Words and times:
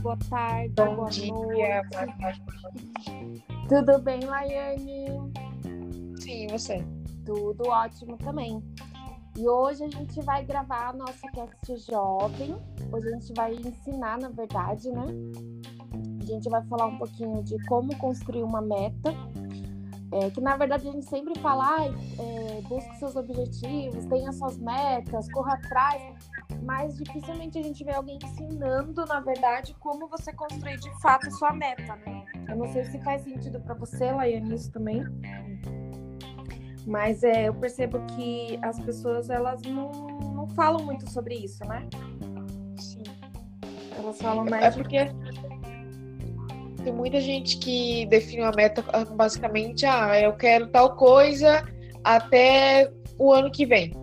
boa 0.00 0.16
tarde, 0.28 0.72
Bom 0.74 0.96
boa 0.96 1.10
dia, 1.10 1.82
noite. 1.92 2.42
Tudo 3.68 3.98
bem, 4.00 4.24
Laiane? 4.24 5.06
Sim, 6.18 6.46
você? 6.48 6.84
Tudo 7.24 7.68
ótimo 7.68 8.16
também. 8.18 8.62
E 9.36 9.48
hoje 9.48 9.84
a 9.84 9.88
gente 9.88 10.20
vai 10.22 10.44
gravar 10.44 10.88
a 10.88 10.92
nossa 10.92 11.28
cast 11.32 11.76
jovem. 11.90 12.56
Hoje 12.90 13.08
a 13.08 13.12
gente 13.12 13.32
vai 13.36 13.54
ensinar, 13.54 14.18
na 14.18 14.28
verdade, 14.28 14.90
né? 14.90 15.04
A 16.20 16.24
gente 16.24 16.48
vai 16.48 16.62
falar 16.64 16.86
um 16.86 16.98
pouquinho 16.98 17.42
de 17.42 17.56
como 17.66 17.94
construir 17.96 18.42
uma 18.42 18.60
meta. 18.60 19.14
É, 20.12 20.28
que 20.30 20.40
na 20.40 20.56
verdade 20.56 20.88
a 20.88 20.92
gente 20.92 21.06
sempre 21.06 21.38
fala, 21.38 21.76
ai, 21.78 21.94
é, 22.18 22.62
busque 22.62 22.96
seus 22.98 23.14
objetivos, 23.14 24.04
tenha 24.06 24.32
suas 24.32 24.58
metas, 24.58 25.30
corra 25.30 25.54
atrás, 25.54 26.02
mas 26.62 26.96
dificilmente 26.96 27.58
a 27.58 27.62
gente 27.62 27.84
vê 27.84 27.92
alguém 27.92 28.18
ensinando, 28.22 29.04
na 29.06 29.20
verdade, 29.20 29.74
como 29.80 30.08
você 30.08 30.32
construir 30.32 30.78
de 30.78 30.90
fato 31.00 31.28
a 31.28 31.30
sua 31.30 31.52
meta, 31.52 31.96
né? 32.06 32.24
Eu 32.48 32.56
não 32.56 32.72
sei 32.72 32.84
se 32.84 33.00
faz 33.02 33.22
sentido 33.22 33.60
para 33.60 33.74
você, 33.74 34.10
Laiane, 34.10 34.54
isso 34.54 34.70
também. 34.72 35.04
Mas 36.86 37.22
é, 37.22 37.48
eu 37.48 37.54
percebo 37.54 38.00
que 38.06 38.58
as 38.62 38.80
pessoas 38.80 39.30
elas 39.30 39.62
não, 39.62 39.90
não 40.34 40.48
falam 40.48 40.84
muito 40.84 41.08
sobre 41.10 41.34
isso, 41.34 41.64
né? 41.64 41.88
Sim. 42.78 43.02
Elas 43.96 44.20
falam 44.20 44.46
É 44.46 44.50
mais 44.50 44.74
de 44.74 44.82
porque 44.82 44.98
tem 46.82 46.92
muita 46.92 47.20
gente 47.20 47.58
que 47.58 48.06
define 48.06 48.42
uma 48.42 48.52
meta 48.52 48.82
basicamente, 49.14 49.84
ah, 49.84 50.18
eu 50.18 50.32
quero 50.32 50.68
tal 50.68 50.96
coisa 50.96 51.62
até 52.02 52.90
o 53.18 53.32
ano 53.32 53.50
que 53.50 53.66
vem. 53.66 53.99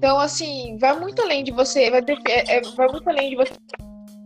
Então, 0.00 0.18
assim, 0.18 0.78
vai 0.78 0.98
muito 0.98 1.20
além 1.20 1.44
de 1.44 1.52
você, 1.52 1.90
vai, 1.90 2.00
é- 2.26 2.56
é- 2.56 2.62
vai 2.74 2.88
muito 2.88 3.06
além 3.06 3.28
de 3.28 3.36
você 3.36 3.52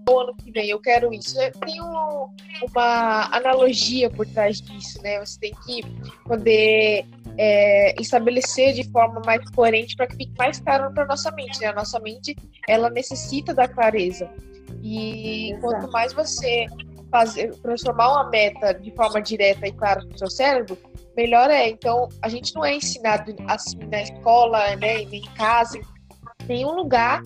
o 0.09 0.21
ano 0.21 0.37
que 0.37 0.53
vem, 0.53 0.69
eu 0.69 0.79
quero 0.79 1.13
isso. 1.13 1.37
Tem 1.65 1.83
um- 1.83 2.29
uma 2.71 3.29
analogia 3.35 4.09
por 4.09 4.25
trás 4.25 4.61
disso, 4.61 5.03
né? 5.03 5.19
Você 5.19 5.41
tem 5.41 5.53
que 5.67 5.83
poder 6.25 7.05
é, 7.37 8.01
estabelecer 8.01 8.75
de 8.75 8.89
forma 8.93 9.21
mais 9.27 9.43
coerente 9.51 9.97
para 9.97 10.07
que 10.07 10.15
fique 10.15 10.33
mais 10.39 10.61
claro 10.61 10.95
para 10.95 11.05
nossa 11.05 11.33
mente. 11.33 11.61
Né? 11.61 11.67
A 11.67 11.73
nossa 11.73 11.99
mente, 11.99 12.37
ela 12.69 12.89
necessita 12.89 13.53
da 13.53 13.67
clareza. 13.67 14.31
E 14.81 15.51
Exato. 15.51 15.61
quanto 15.61 15.91
mais 15.91 16.13
você 16.13 16.67
fazer, 17.11 17.53
transformar 17.57 18.13
uma 18.13 18.31
meta 18.31 18.73
de 18.73 18.93
forma 18.93 19.21
direta 19.21 19.67
e 19.67 19.73
clara 19.73 20.05
no 20.05 20.17
seu 20.17 20.31
cérebro, 20.31 20.79
melhor 21.17 21.51
é. 21.51 21.69
Então, 21.69 22.09
a 22.23 22.29
gente 22.29 22.55
não 22.55 22.65
é 22.65 22.77
ensinado 22.77 23.35
assim 23.47 23.79
na 23.91 24.03
escola, 24.03 24.77
né, 24.77 25.05
nem 25.05 25.15
em 25.17 25.35
casa, 25.35 25.79
em 25.79 25.85
nenhum 26.47 26.73
lugar 26.73 27.23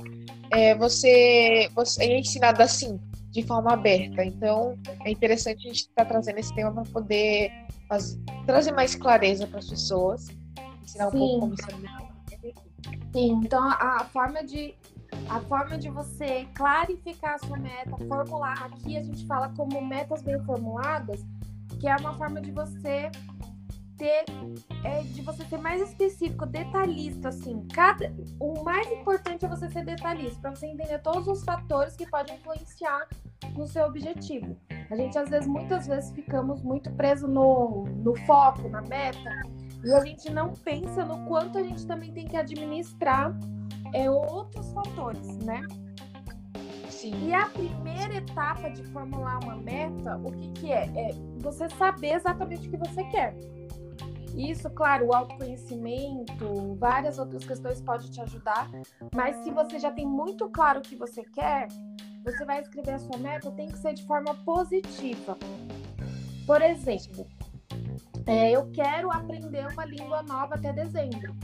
é, 0.50 0.74
você, 0.74 1.68
você 1.74 2.04
é 2.04 2.18
ensinado 2.18 2.62
assim, 2.62 2.98
de 3.30 3.42
forma 3.42 3.72
aberta. 3.72 4.24
Então, 4.24 4.78
é 5.04 5.10
interessante 5.10 5.66
a 5.66 5.72
gente 5.72 5.80
estar 5.82 6.04
trazendo 6.04 6.38
esse 6.38 6.54
tema 6.54 6.72
para 6.72 6.84
poder 6.84 7.50
faz- 7.88 8.18
trazer 8.46 8.72
mais 8.72 8.94
clareza 8.94 9.46
para 9.46 9.58
as 9.58 9.68
pessoas, 9.68 10.26
ensinar 10.82 11.08
um 11.08 11.10
Sim. 11.10 11.18
pouco 11.18 11.40
como 11.40 11.54
isso 11.54 11.70
é 11.70 11.98
Sim, 13.12 13.40
então 13.42 13.62
a 13.62 13.96
a 14.00 14.04
forma 14.04 14.44
de 14.44 14.74
a 15.30 15.40
forma 15.40 15.78
de 15.78 15.88
você 15.88 16.46
clarificar 16.54 17.34
a 17.34 17.38
sua 17.38 17.56
meta, 17.56 17.96
formular 18.06 18.62
aqui 18.64 18.96
a 18.96 19.02
gente 19.02 19.26
fala 19.26 19.48
como 19.56 19.80
metas 19.84 20.22
bem 20.22 20.38
formuladas, 20.44 21.20
que 21.80 21.88
é 21.88 21.96
uma 21.96 22.14
forma 22.14 22.40
de 22.40 22.50
você 22.50 23.10
ter 23.98 24.24
é, 24.84 25.02
de 25.02 25.20
você 25.22 25.44
ser 25.44 25.58
mais 25.58 25.82
específico, 25.82 26.46
detalhista 26.46 27.28
assim. 27.28 27.66
Cada 27.74 28.14
o 28.40 28.62
mais 28.62 28.90
importante 28.92 29.44
é 29.44 29.48
você 29.48 29.68
ser 29.68 29.84
detalhista 29.84 30.40
para 30.40 30.54
você 30.54 30.66
entender 30.66 30.98
todos 31.00 31.26
os 31.26 31.44
fatores 31.44 31.96
que 31.96 32.06
podem 32.06 32.36
influenciar 32.36 33.08
no 33.54 33.66
seu 33.66 33.84
objetivo. 33.84 34.56
A 34.90 34.96
gente 34.96 35.18
às 35.18 35.28
vezes 35.28 35.46
muitas 35.46 35.86
vezes 35.86 36.10
ficamos 36.12 36.62
muito 36.62 36.90
preso 36.92 37.26
no, 37.28 37.84
no 37.84 38.14
foco, 38.24 38.68
na 38.68 38.80
meta, 38.82 39.30
e 39.84 39.92
a 39.92 40.00
gente 40.00 40.30
não 40.30 40.52
pensa 40.52 41.04
no 41.04 41.26
quanto 41.26 41.58
a 41.58 41.62
gente 41.62 41.86
também 41.86 42.12
tem 42.12 42.26
que 42.26 42.36
administrar 42.36 43.36
é, 43.92 44.10
outros 44.10 44.72
fatores, 44.72 45.36
né? 45.38 45.62
Sim. 46.88 47.28
E 47.28 47.32
a 47.32 47.46
primeira 47.46 48.16
etapa 48.16 48.70
de 48.70 48.82
formular 48.86 49.38
uma 49.44 49.56
meta, 49.56 50.16
o 50.16 50.32
que, 50.32 50.48
que 50.52 50.72
é? 50.72 50.86
É 50.96 51.10
você 51.38 51.68
saber 51.68 52.14
exatamente 52.14 52.66
o 52.66 52.70
que 52.70 52.76
você 52.76 53.04
quer. 53.04 53.36
Isso, 54.38 54.70
claro, 54.70 55.06
o 55.06 55.12
autoconhecimento, 55.12 56.76
várias 56.76 57.18
outras 57.18 57.44
questões 57.44 57.80
podem 57.80 58.08
te 58.08 58.20
ajudar, 58.20 58.70
mas 59.12 59.34
se 59.42 59.50
você 59.50 59.80
já 59.80 59.90
tem 59.90 60.06
muito 60.06 60.48
claro 60.48 60.78
o 60.78 60.82
que 60.82 60.94
você 60.94 61.24
quer, 61.24 61.66
você 62.24 62.44
vai 62.44 62.60
escrever 62.60 62.92
a 62.92 62.98
sua 63.00 63.18
meta, 63.18 63.50
tem 63.50 63.66
que 63.66 63.76
ser 63.76 63.94
de 63.94 64.06
forma 64.06 64.32
positiva. 64.44 65.36
Por 66.46 66.62
exemplo, 66.62 67.26
é, 68.26 68.52
eu 68.52 68.70
quero 68.70 69.10
aprender 69.10 69.66
uma 69.72 69.84
língua 69.84 70.22
nova 70.22 70.54
até 70.54 70.72
dezembro. 70.72 71.34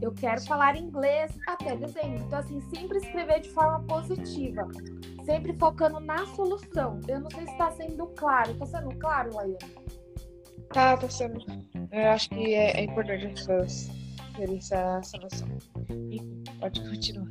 Eu 0.00 0.12
quero 0.12 0.40
falar 0.42 0.76
inglês 0.76 1.36
até 1.48 1.76
dezembro. 1.76 2.24
Então, 2.24 2.38
assim, 2.38 2.60
sempre 2.74 2.98
escrever 2.98 3.40
de 3.40 3.50
forma 3.50 3.80
positiva. 3.86 4.68
Sempre 5.24 5.52
focando 5.54 5.98
na 6.00 6.24
solução. 6.34 7.00
Eu 7.08 7.20
não 7.20 7.30
sei 7.30 7.46
se 7.46 7.52
está 7.52 7.70
sendo 7.70 8.06
claro. 8.08 8.50
Está 8.50 8.66
sendo 8.66 8.96
claro, 8.96 9.34
Laiane? 9.34 10.01
Tá, 10.72 10.96
tá 10.96 11.10
sendo. 11.10 11.44
Eu 11.90 12.08
acho 12.10 12.30
que 12.30 12.54
é, 12.54 12.80
é 12.80 12.84
importante 12.84 13.26
as 13.26 13.32
pessoas 13.32 13.90
terem 14.36 14.56
essa, 14.56 15.00
essa 15.00 15.18
noção. 15.18 15.48
Pode 16.60 16.80
continuar. 16.88 17.28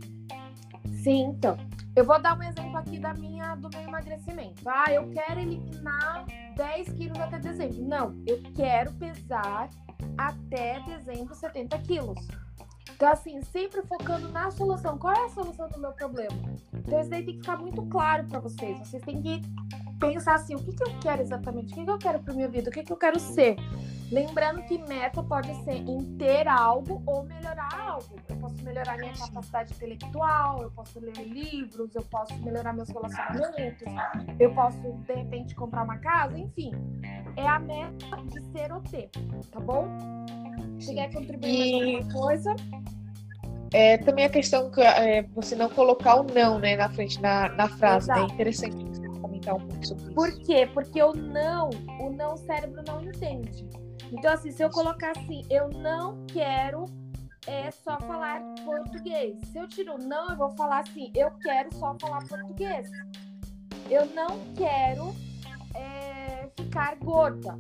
Sim, 1.04 1.34
então. 1.38 1.58
Eu 1.96 2.06
vou 2.06 2.22
dar 2.22 2.38
um 2.38 2.44
exemplo 2.44 2.78
aqui 2.78 3.00
da 3.00 3.14
minha, 3.14 3.56
do 3.56 3.70
meu 3.70 3.82
emagrecimento. 3.82 4.62
Ah, 4.66 4.92
eu 4.92 5.10
quero 5.10 5.40
eliminar 5.40 6.26
10 6.56 6.94
quilos 6.94 7.20
até 7.20 7.40
dezembro. 7.40 7.84
Não, 7.84 8.24
eu 8.28 8.42
quero 8.56 8.94
pesar 8.94 9.70
até 10.18 10.80
dezembro 10.82 11.34
70 11.34 11.78
quilos. 11.80 12.28
Então, 12.94 13.10
assim, 13.12 13.42
sempre 13.42 13.82
focando 13.82 14.30
na 14.30 14.52
solução. 14.52 14.98
Qual 14.98 15.14
é 15.14 15.26
a 15.26 15.30
solução 15.30 15.68
do 15.70 15.80
meu 15.80 15.92
problema? 15.94 16.38
Então, 16.74 17.00
isso 17.00 17.10
daí 17.10 17.26
tem 17.26 17.34
que 17.34 17.42
ficar 17.42 17.58
muito 17.58 17.82
claro 17.88 18.28
para 18.28 18.40
vocês. 18.40 18.78
Vocês 18.80 19.04
têm 19.04 19.22
que 19.22 19.42
pensar 20.02 20.36
assim, 20.36 20.56
o 20.56 20.60
que, 20.60 20.74
que 20.74 20.84
eu 20.84 20.92
quero 21.00 21.22
exatamente? 21.22 21.72
O 21.72 21.76
que, 21.76 21.86
que 21.86 21.92
eu 21.92 21.98
quero 21.98 22.20
para 22.20 22.34
minha 22.34 22.48
vida? 22.48 22.70
O 22.70 22.74
que, 22.74 22.84
que 22.84 22.92
eu 22.92 22.98
quero 22.98 23.20
ser? 23.20 23.56
Lembrando 24.12 24.62
que 24.64 24.78
meta 24.80 25.24
pode 25.24 25.54
ser 25.64 25.76
em 25.76 26.18
ter 26.18 26.48
algo 26.48 27.02
ou 27.06 27.24
melhorar 27.24 27.70
algo. 27.80 28.16
Eu 28.28 28.36
posso 28.38 28.62
melhorar 28.64 28.98
minha 28.98 29.14
capacidade 29.14 29.74
intelectual, 29.74 30.64
eu 30.64 30.72
posso 30.72 31.00
ler 31.00 31.16
livros, 31.24 31.96
eu 31.96 32.02
posso 32.04 32.36
melhorar 32.40 32.74
meus 32.74 32.90
relacionamentos, 32.90 33.88
eu 34.40 34.54
posso, 34.54 34.78
de 34.78 35.14
repente, 35.14 35.56
comprar 35.56 35.84
uma 35.84 35.98
casa, 36.00 36.38
enfim. 36.38 36.72
É 37.38 37.48
a 37.48 37.60
meta 37.60 38.18
de 38.26 38.42
ser 38.52 38.74
ou 38.74 38.82
ter, 38.82 39.10
tá 39.52 39.60
bom? 39.60 39.88
Você 40.78 40.94
quer 40.94 41.14
contribuir 41.14 41.58
mais 41.58 42.02
alguma 42.02 42.22
coisa? 42.22 42.56
É, 43.74 43.98
também 44.00 44.26
a 44.26 44.30
questão 44.30 44.70
que 44.70 44.82
é, 44.82 45.24
você 45.34 45.56
não 45.56 45.70
colocar 45.70 46.16
o 46.16 46.24
não 46.24 46.60
né, 46.60 46.76
na 46.76 46.90
frente, 46.90 47.22
na, 47.22 47.48
na 47.50 47.70
frase. 47.70 48.10
né? 48.10 48.16
É 48.16 48.18
Exato. 48.18 48.34
interessante 48.34 48.76
você 48.76 49.01
comentar 49.42 49.56
um 49.56 49.68
pouco 49.68 49.86
sobre 49.86 50.04
isso. 50.04 50.14
Por 50.14 50.32
quê? 50.40 50.70
Porque 50.74 51.02
o 51.02 51.14
não, 51.14 51.70
o 52.00 52.12
não 52.12 52.34
o 52.34 52.38
cérebro 52.38 52.82
não 52.88 53.02
entende. 53.02 53.68
Então, 54.12 54.32
assim, 54.34 54.52
se 54.52 54.64
eu 54.64 54.70
colocar 54.70 55.12
assim, 55.12 55.44
eu 55.50 55.70
não 55.70 56.26
quero 56.28 56.86
é 57.48 57.72
só 57.72 58.00
falar 58.02 58.40
português. 58.64 59.40
Se 59.52 59.58
eu 59.58 59.68
tiro 59.68 59.96
o 59.96 59.98
não, 59.98 60.30
eu 60.30 60.38
vou 60.38 60.52
falar 60.52 60.82
assim, 60.82 61.12
eu 61.16 61.32
quero 61.42 61.74
só 61.74 61.96
falar 62.00 62.24
português. 62.28 62.90
Eu 63.90 64.06
não 64.14 64.54
quero 64.56 65.14
é, 65.74 66.48
ficar 66.56 66.98
gorda. 66.98 67.58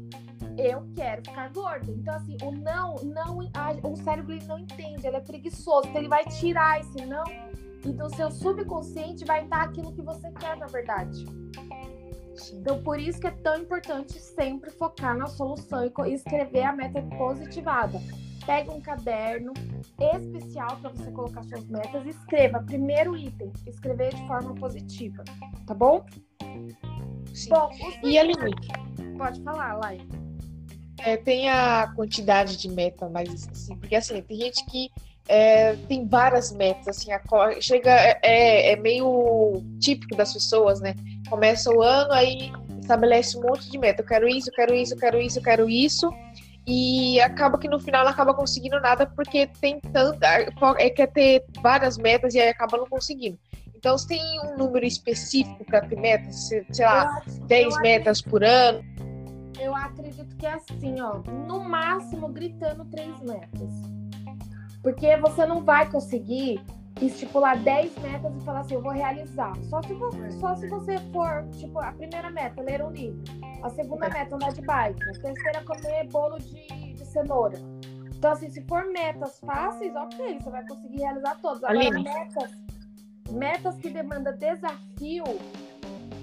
Eu 0.57 0.87
quero 0.95 1.23
ficar 1.25 1.49
gorda. 1.51 1.91
Então, 1.91 2.13
assim, 2.13 2.37
o 2.43 2.51
não, 2.51 2.95
não 2.95 3.39
a- 3.55 3.87
o 3.87 3.95
cérebro 3.95 4.33
ele 4.33 4.45
não 4.45 4.59
entende, 4.59 5.07
ele 5.07 5.15
é 5.15 5.21
preguiçoso. 5.21 5.87
Então, 5.87 5.99
ele 5.99 6.09
vai 6.09 6.25
tirar 6.25 6.79
esse 6.79 7.03
não 7.05 7.23
e 7.83 7.91
do 7.91 8.07
seu 8.15 8.29
subconsciente 8.29 9.25
vai 9.25 9.43
estar 9.43 9.63
aquilo 9.63 9.91
que 9.93 10.01
você 10.03 10.31
quer, 10.33 10.55
na 10.57 10.67
verdade. 10.67 11.25
Sim. 12.41 12.57
Então, 12.59 12.81
por 12.81 12.99
isso 12.99 13.19
que 13.19 13.27
é 13.27 13.31
tão 13.31 13.57
importante 13.57 14.19
sempre 14.19 14.71
focar 14.71 15.15
na 15.17 15.27
solução 15.27 15.83
e 15.85 16.13
escrever 16.13 16.63
a 16.63 16.73
meta 16.73 17.01
positivada. 17.17 17.99
Pega 18.45 18.71
um 18.71 18.81
caderno 18.81 19.53
especial 19.99 20.77
para 20.77 20.89
você 20.89 21.11
colocar 21.11 21.43
suas 21.43 21.63
metas 21.67 22.05
e 22.05 22.09
escreva. 22.09 22.63
Primeiro 22.63 23.15
item, 23.15 23.51
escrever 23.67 24.13
de 24.13 24.27
forma 24.27 24.55
positiva, 24.55 25.23
tá 25.67 25.73
bom? 25.75 26.03
Sim. 27.33 27.49
Bom, 27.49 27.69
E 28.03 28.17
a 28.17 28.23
limite? 28.23 28.67
pode 29.17 29.41
falar, 29.43 29.75
Lai. 29.75 30.01
É, 30.99 31.17
tem 31.17 31.49
a 31.49 31.91
quantidade 31.95 32.57
de 32.57 32.69
meta, 32.69 33.07
mas 33.09 33.47
assim, 33.47 33.75
porque 33.77 33.95
assim, 33.95 34.21
tem 34.21 34.37
gente 34.37 34.65
que 34.65 34.89
é, 35.27 35.75
tem 35.87 36.07
várias 36.07 36.51
metas, 36.51 36.87
assim, 36.87 37.11
a 37.11 37.21
chega, 37.61 37.91
é, 38.21 38.73
é 38.73 38.75
meio 38.75 39.61
típico 39.79 40.15
das 40.15 40.33
pessoas, 40.33 40.81
né? 40.81 40.95
Começa 41.29 41.71
o 41.71 41.81
ano, 41.81 42.11
aí 42.11 42.51
estabelece 42.81 43.37
um 43.37 43.41
monte 43.41 43.69
de 43.69 43.77
meta. 43.77 44.01
Eu 44.01 44.05
quero 44.05 44.27
isso, 44.27 44.49
eu 44.49 44.53
quero 44.53 44.73
isso, 44.73 44.93
eu 44.93 44.97
quero 44.97 45.19
isso, 45.19 45.39
eu 45.39 45.43
quero 45.43 45.69
isso. 45.69 46.11
E 46.67 47.19
acaba 47.21 47.57
que 47.57 47.67
no 47.67 47.79
final 47.79 48.03
não 48.03 48.11
acaba 48.11 48.33
conseguindo 48.33 48.79
nada 48.79 49.05
porque 49.05 49.47
tem 49.59 49.79
tanta. 49.79 50.27
É, 50.77 50.89
quer 50.89 51.07
ter 51.07 51.43
várias 51.61 51.97
metas 51.97 52.33
e 52.33 52.39
aí 52.39 52.49
acaba 52.49 52.77
não 52.77 52.85
conseguindo. 52.87 53.37
Então, 53.75 53.97
você 53.97 54.09
tem 54.09 54.39
um 54.41 54.57
número 54.57 54.85
específico 54.85 55.65
para 55.65 55.81
ter 55.81 55.99
metas? 55.99 56.49
Sei 56.71 56.85
lá, 56.85 57.23
10 57.47 57.81
metas 57.81 58.19
acredito, 58.19 58.29
por 58.29 58.43
ano? 58.43 58.83
Eu 59.59 59.75
acredito 59.75 60.35
que 60.37 60.45
é 60.45 60.53
assim, 60.53 61.01
ó. 61.01 61.19
No 61.47 61.61
máximo, 61.61 62.27
gritando 62.27 62.85
três 62.85 63.19
metas. 63.21 64.00
Porque 64.81 65.15
você 65.17 65.45
não 65.45 65.63
vai 65.63 65.89
conseguir 65.89 66.61
estipular 66.99 67.57
10 67.57 67.97
metas 67.99 68.35
e 68.35 68.45
falar 68.45 68.61
assim, 68.61 68.75
eu 68.75 68.81
vou 68.81 68.91
realizar. 68.91 69.53
Só 69.63 69.81
se, 69.81 69.93
você, 69.93 70.31
só 70.31 70.55
se 70.55 70.67
você 70.67 70.97
for, 71.11 71.47
tipo, 71.57 71.79
a 71.79 71.91
primeira 71.91 72.29
meta, 72.29 72.61
ler 72.61 72.83
um 72.83 72.91
livro. 72.91 73.21
A 73.63 73.69
segunda 73.69 74.07
é. 74.07 74.13
meta, 74.13 74.35
andar 74.35 74.51
de 74.53 74.61
bike. 74.61 75.03
A 75.03 75.21
terceira, 75.21 75.63
comer 75.63 76.07
bolo 76.09 76.37
de, 76.39 76.93
de 76.93 77.05
cenoura. 77.05 77.57
Então, 78.15 78.31
assim, 78.31 78.49
se 78.49 78.61
for 78.63 78.85
metas 78.91 79.39
fáceis, 79.39 79.95
ok, 79.95 80.39
você 80.39 80.49
vai 80.49 80.67
conseguir 80.67 80.97
realizar 80.97 81.39
todas. 81.41 81.63
Agora, 81.63 81.79
Aline. 81.79 82.03
metas, 82.03 82.51
metas 83.31 83.77
que 83.77 83.89
demandam 83.89 84.37
desafio, 84.37 85.23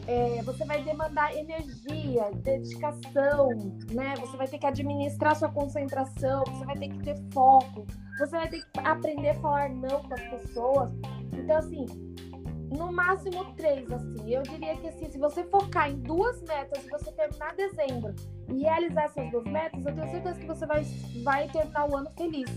é, 0.08 0.42
você 0.42 0.64
vai 0.64 0.82
demandar 0.82 1.36
energia, 1.36 2.30
dedicação, 2.36 3.50
né? 3.92 4.14
Você 4.18 4.36
vai 4.38 4.48
ter 4.48 4.58
que 4.58 4.66
administrar 4.66 5.36
sua 5.36 5.50
concentração, 5.50 6.42
você 6.46 6.64
vai 6.64 6.78
ter 6.78 6.88
que 6.88 6.98
ter 7.00 7.16
foco, 7.30 7.86
você 8.18 8.30
vai 8.30 8.48
ter 8.48 8.60
que 8.60 8.80
aprender 8.80 9.28
a 9.28 9.34
falar 9.34 9.68
não 9.68 10.02
com 10.02 10.14
as 10.14 10.22
pessoas. 10.30 10.90
Então, 11.34 11.58
assim, 11.58 11.84
no 12.74 12.90
máximo 12.90 13.54
três, 13.54 13.92
assim. 13.92 14.32
Eu 14.32 14.42
diria 14.44 14.76
que 14.76 14.88
assim, 14.88 15.10
se 15.10 15.18
você 15.18 15.44
focar 15.44 15.90
em 15.90 15.98
duas 15.98 16.40
metas 16.42 16.86
e 16.86 16.88
você 16.88 17.12
terminar 17.12 17.54
dezembro 17.54 18.14
e 18.48 18.62
realizar 18.62 19.04
essas 19.04 19.30
duas 19.30 19.44
metas, 19.44 19.84
eu 19.84 19.94
tenho 19.94 20.10
certeza 20.10 20.40
que 20.40 20.46
você 20.46 20.64
vai, 20.64 20.82
vai 21.22 21.48
terminar 21.48 21.86
o 21.86 21.94
ano 21.94 22.10
feliz. 22.16 22.50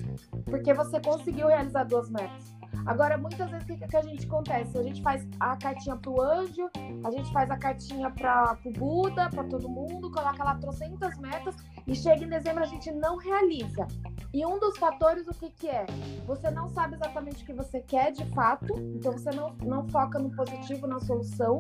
Porque 0.46 0.74
você 0.74 1.02
conseguiu 1.02 1.48
realizar 1.48 1.84
duas 1.84 2.10
metas. 2.10 2.61
Agora, 2.86 3.18
muitas 3.18 3.50
vezes, 3.50 3.64
o 3.64 3.68
que, 3.68 3.88
que 3.88 3.98
a 3.98 4.02
gente 4.02 4.26
acontece? 4.26 4.78
A 4.78 4.84
gente 4.84 5.02
faz 5.02 5.28
a 5.40 5.56
cartinha 5.56 5.96
pro 5.96 6.22
anjo, 6.22 6.70
a 7.04 7.12
gente 7.12 7.32
faz 7.32 7.50
a 7.52 7.58
cartinha 7.58 8.10
para 8.10 8.56
pro 8.56 8.72
Buda, 8.72 9.30
para 9.30 9.44
todo 9.44 9.70
mundo, 9.70 10.12
coloca 10.12 10.44
lá 10.44 10.56
trocentas 10.56 11.18
metas 11.20 11.56
e 11.86 11.96
chega 11.96 12.24
em 12.24 12.30
dezembro 12.30 12.64
a 12.64 12.68
gente 12.68 12.92
não 12.92 13.18
realiza. 13.18 13.88
E 14.34 14.46
um 14.46 14.60
dos 14.60 14.78
fatores, 14.78 15.28
o 15.28 15.34
que, 15.34 15.50
que 15.50 15.68
é? 15.68 15.86
Você 16.26 16.50
não 16.50 16.70
sabe 16.70 16.96
exatamente 16.96 17.44
o 17.44 17.46
que 17.46 17.54
você 17.54 17.82
quer 17.82 18.12
de 18.12 18.26
fato, 18.32 18.74
então 18.96 19.12
você 19.12 19.30
não, 19.32 19.56
não 19.64 19.88
foca 19.90 20.18
no 20.18 20.32
positivo, 20.32 20.88
na 20.88 21.00
solução, 21.00 21.58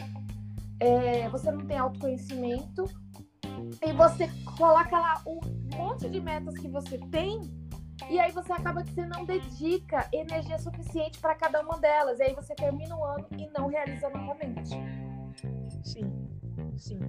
é, 0.79 1.29
você 1.29 1.51
não 1.51 1.65
tem 1.65 1.77
autoconhecimento, 1.77 2.85
e 3.81 3.93
você 3.93 4.29
coloca 4.57 4.97
lá 4.97 5.21
um 5.25 5.39
monte 5.75 6.09
de 6.09 6.19
metas 6.19 6.57
que 6.57 6.67
você 6.67 6.97
tem 6.97 7.41
e 8.09 8.19
aí 8.19 8.31
você 8.31 8.51
acaba 8.53 8.83
que 8.83 8.91
você 8.93 9.05
não 9.05 9.25
dedica 9.25 10.07
energia 10.11 10.57
suficiente 10.57 11.19
para 11.19 11.35
cada 11.35 11.61
uma 11.61 11.77
delas. 11.79 12.19
E 12.19 12.23
aí 12.23 12.33
você 12.33 12.53
termina 12.55 12.95
o 12.95 13.03
ano 13.03 13.25
e 13.37 13.49
não 13.57 13.67
realiza 13.67 14.09
novamente. 14.09 14.69
Sim, 15.83 16.11
sim. 16.77 16.99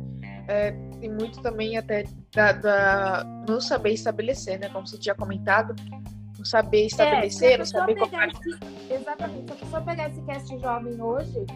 É, 0.49 0.73
tem 1.01 1.11
muito 1.11 1.41
também 1.41 1.77
até 1.77 2.05
da, 2.35 2.53
da, 2.53 3.25
não 3.49 3.61
saber 3.61 3.93
estabelecer, 3.93 4.59
né? 4.59 4.69
Como 4.69 4.87
você 4.87 4.99
tinha 4.99 5.15
comentado, 5.15 5.75
não 6.37 6.45
saber 6.45 6.87
estabelecer, 6.87 7.53
é, 7.53 7.59
não 7.59 7.65
saber 7.65 7.97
compartilhar. 7.97 8.59
Esse, 8.59 8.95
exatamente. 8.95 9.47
Se 9.47 9.53
a 9.53 9.57
pessoa 9.57 9.83
pegar 9.83 10.09
esse 10.09 10.23
cast 10.23 10.59
jovem 10.59 11.01
hoje 11.01 11.47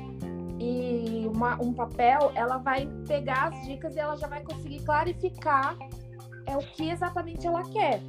e 0.58 1.26
uma, 1.26 1.60
um 1.62 1.72
papel, 1.72 2.32
ela 2.34 2.58
vai 2.58 2.86
pegar 3.06 3.48
as 3.48 3.66
dicas 3.66 3.94
e 3.96 3.98
ela 3.98 4.16
já 4.16 4.26
vai 4.26 4.42
conseguir 4.42 4.82
clarificar 4.84 5.76
é 6.46 6.56
o 6.56 6.60
que 6.60 6.90
exatamente 6.90 7.46
ela 7.46 7.62
quer. 7.70 8.00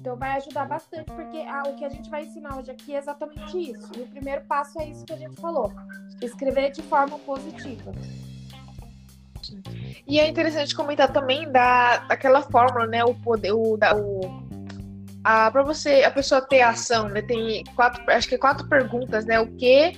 Então 0.00 0.16
vai 0.16 0.32
ajudar 0.38 0.66
bastante, 0.66 1.12
porque 1.12 1.44
ah, 1.46 1.62
o 1.66 1.74
que 1.74 1.84
a 1.84 1.90
gente 1.90 2.08
vai 2.08 2.24
ensinar 2.24 2.56
hoje 2.56 2.70
aqui 2.70 2.94
é 2.94 2.98
exatamente 2.98 3.58
isso. 3.58 3.90
E 3.94 4.00
o 4.00 4.06
primeiro 4.06 4.40
passo 4.46 4.80
é 4.80 4.86
isso 4.86 5.04
que 5.04 5.12
a 5.12 5.16
gente 5.16 5.38
falou: 5.38 5.70
escrever 6.22 6.70
de 6.70 6.82
forma 6.82 7.18
positiva. 7.18 7.92
E 10.06 10.18
é 10.18 10.26
interessante 10.26 10.74
comentar 10.74 11.12
também 11.12 11.50
da, 11.52 11.98
daquela 11.98 12.40
fórmula, 12.40 12.86
né? 12.86 13.04
O 13.04 13.14
poder, 13.14 13.52
o, 13.52 13.76
da, 13.76 13.94
o 13.94 14.20
a 15.22 15.50
para 15.50 15.62
você 15.62 16.02
a 16.02 16.10
pessoa 16.10 16.40
ter 16.40 16.62
ação, 16.62 17.10
né? 17.10 17.20
Tem 17.20 17.62
quatro, 17.76 18.02
acho 18.10 18.26
que 18.26 18.36
é 18.36 18.38
quatro 18.38 18.66
perguntas, 18.68 19.26
né? 19.26 19.38
O 19.38 19.54
que, 19.56 19.92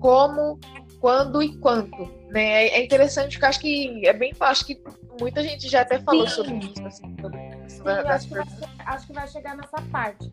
como, 0.00 0.58
quando 1.00 1.40
e 1.40 1.56
quanto, 1.58 2.10
né? 2.30 2.66
É 2.66 2.84
interessante 2.84 3.34
porque 3.34 3.46
acho 3.46 3.60
que 3.60 4.04
é 4.04 4.12
bem 4.12 4.34
fácil, 4.34 4.66
que 4.66 4.82
muita 5.20 5.44
gente 5.44 5.68
já 5.68 5.82
até 5.82 6.00
falou 6.00 6.26
Sim. 6.26 6.34
sobre 6.34 6.56
isso, 6.56 6.84
assim, 6.84 7.16
sobre 7.20 7.53
Acho, 7.84 8.28
que 8.28 8.34
vai, 8.34 8.46
acho 8.86 9.06
que 9.06 9.12
vai 9.12 9.28
chegar 9.28 9.56
nessa 9.56 9.80
parte. 9.90 10.30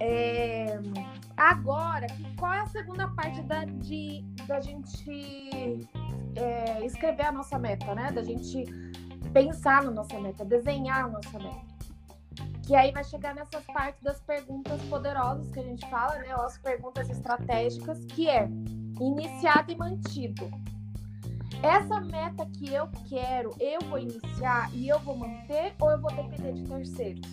É, 0.00 0.78
agora, 1.36 2.06
qual 2.38 2.52
é 2.52 2.60
a 2.60 2.66
segunda 2.66 3.08
parte 3.08 3.42
da, 3.42 3.64
de, 3.64 4.24
da 4.46 4.60
gente 4.60 5.88
é, 6.36 6.84
escrever 6.84 7.26
a 7.26 7.32
nossa 7.32 7.58
meta, 7.58 7.94
né? 7.94 8.10
Da 8.10 8.22
gente 8.22 8.64
pensar 9.32 9.82
na 9.82 9.90
nossa 9.90 10.18
meta, 10.20 10.44
desenhar 10.44 11.04
a 11.04 11.08
nossa 11.08 11.38
meta. 11.38 11.74
Que 12.66 12.74
aí 12.74 12.92
vai 12.92 13.04
chegar 13.04 13.34
nessas 13.34 13.64
partes 13.66 14.02
das 14.02 14.20
perguntas 14.20 14.80
poderosas 14.82 15.50
que 15.50 15.60
a 15.60 15.62
gente 15.62 15.88
fala, 15.88 16.16
né? 16.18 16.34
Ou 16.36 16.42
as 16.42 16.58
perguntas 16.58 17.08
estratégicas, 17.10 18.04
que 18.06 18.28
é 18.28 18.48
iniciado 19.00 19.70
e 19.70 19.76
mantido. 19.76 20.50
Essa 21.64 21.98
meta 21.98 22.44
que 22.44 22.70
eu 22.70 22.86
quero, 23.08 23.56
eu 23.58 23.80
vou 23.88 23.98
iniciar 23.98 24.68
e 24.74 24.86
eu 24.86 24.98
vou 24.98 25.16
manter 25.16 25.74
ou 25.80 25.90
eu 25.90 25.98
vou 25.98 26.14
depender 26.14 26.52
de 26.52 26.62
terceiros? 26.68 27.26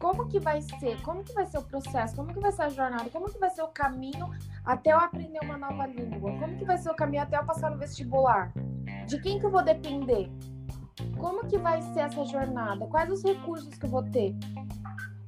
Como 0.00 0.26
que 0.26 0.40
vai 0.40 0.60
ser? 0.62 1.00
Como 1.02 1.22
que 1.22 1.32
vai 1.32 1.46
ser 1.46 1.58
o 1.58 1.62
processo? 1.62 2.16
Como 2.16 2.34
que 2.34 2.40
vai 2.40 2.50
ser 2.50 2.62
a 2.62 2.68
jornada? 2.68 3.08
Como 3.08 3.30
que 3.30 3.38
vai 3.38 3.50
ser 3.50 3.62
o 3.62 3.68
caminho 3.68 4.28
até 4.64 4.92
eu 4.92 4.98
aprender 4.98 5.38
uma 5.44 5.56
nova 5.56 5.86
língua? 5.86 6.36
Como 6.40 6.56
que 6.56 6.64
vai 6.64 6.76
ser 6.76 6.90
o 6.90 6.94
caminho 6.96 7.22
até 7.22 7.36
eu 7.36 7.44
passar 7.44 7.70
no 7.70 7.78
vestibular? 7.78 8.52
De 9.06 9.20
quem 9.20 9.38
que 9.38 9.46
eu 9.46 9.50
vou 9.52 9.62
depender? 9.62 10.28
Como 11.20 11.46
que 11.46 11.58
vai 11.58 11.80
ser 11.82 12.00
essa 12.00 12.24
jornada? 12.24 12.84
Quais 12.88 13.12
os 13.12 13.22
recursos 13.22 13.72
que 13.78 13.86
eu 13.86 13.90
vou 13.90 14.02
ter? 14.02 14.34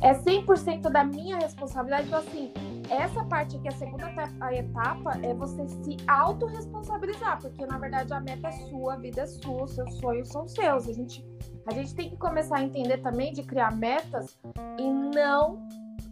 É 0.03 0.13
100% 0.13 0.91
da 0.91 1.05
minha 1.05 1.37
responsabilidade. 1.37 2.09
Então, 2.09 2.19
assim, 2.19 2.53
essa 2.91 3.25
parte 3.25 3.57
aqui, 3.57 3.69
a 3.69 3.73
segunda 3.73 4.07
etapa, 4.53 5.19
é 5.23 5.33
você 5.35 5.67
se 5.69 5.97
autorresponsabilizar, 6.07 7.41
porque 7.41 7.67
na 7.67 7.79
verdade 7.79 8.13
a 8.13 8.21
meta 8.21 8.49
é 8.49 8.53
sua, 8.53 8.95
a 8.95 8.97
vida 8.97 9.23
é 9.23 9.27
sua, 9.27 9.65
os 9.65 9.75
seus 9.75 9.95
sonhos 9.99 10.29
são 10.29 10.47
seus. 10.47 10.89
A 10.89 10.93
gente, 10.93 11.25
a 11.67 11.73
gente 11.73 11.95
tem 11.95 12.11
que 12.11 12.17
começar 12.17 12.59
a 12.59 12.63
entender 12.63 12.99
também 12.99 13.33
de 13.33 13.43
criar 13.43 13.75
metas 13.75 14.39
e 14.79 14.91
não 15.15 15.67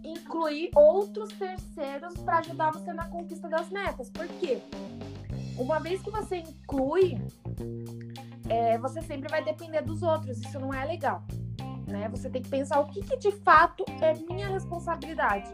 incluir 0.05 0.71
outros 0.75 1.29
terceiros 1.35 2.15
para 2.19 2.39
ajudar 2.39 2.73
você 2.73 2.93
na 2.93 3.07
conquista 3.07 3.49
das 3.49 3.71
metas. 3.71 4.11
Por 4.11 4.27
quê? 4.27 4.61
Uma 5.59 5.79
vez 5.79 6.01
que 6.03 6.11
você 6.11 6.39
inclui, 6.39 7.21
é, 8.49 8.79
você 8.79 9.03
sempre 9.03 9.29
vai 9.29 9.45
depender 9.45 9.83
dos 9.83 10.03
outros. 10.03 10.39
Isso 10.39 10.59
não 10.59 10.73
é 10.73 10.85
legal. 10.85 11.23
Né? 11.87 12.09
Você 12.09 12.31
tem 12.31 12.41
que 12.41 12.49
pensar 12.49 12.81
o 12.81 12.87
que, 12.87 13.03
que 13.03 13.17
de 13.19 13.31
fato 13.31 13.85
é 14.01 14.15
minha 14.15 14.49
responsabilidade 14.49 15.53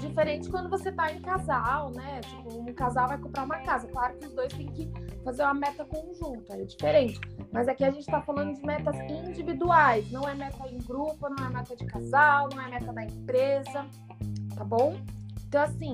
Diferente 0.00 0.48
quando 0.48 0.70
você 0.70 0.90
tá 0.90 1.12
em 1.12 1.20
casal, 1.20 1.90
né? 1.90 2.20
Tipo, 2.20 2.58
um 2.60 2.72
casal 2.72 3.08
vai 3.08 3.18
comprar 3.18 3.44
uma 3.44 3.58
casa. 3.58 3.86
Claro 3.88 4.16
que 4.16 4.26
os 4.26 4.32
dois 4.32 4.52
têm 4.52 4.66
que 4.68 4.90
fazer 5.24 5.42
uma 5.42 5.54
meta 5.54 5.84
conjunta, 5.84 6.54
é 6.54 6.64
diferente. 6.64 7.20
Mas 7.52 7.68
aqui 7.68 7.84
a 7.84 7.90
gente 7.90 8.06
tá 8.06 8.22
falando 8.22 8.54
de 8.54 8.62
metas 8.64 8.96
individuais. 9.10 10.10
Não 10.10 10.26
é 10.28 10.34
meta 10.34 10.66
em 10.68 10.78
grupo, 10.78 11.28
não 11.28 11.46
é 11.46 11.50
meta 11.50 11.76
de 11.76 11.84
casal, 11.84 12.48
não 12.54 12.62
é 12.62 12.70
meta 12.70 12.92
da 12.92 13.04
empresa, 13.04 13.86
tá 14.56 14.64
bom? 14.64 14.98
Então, 15.46 15.62
assim, 15.62 15.92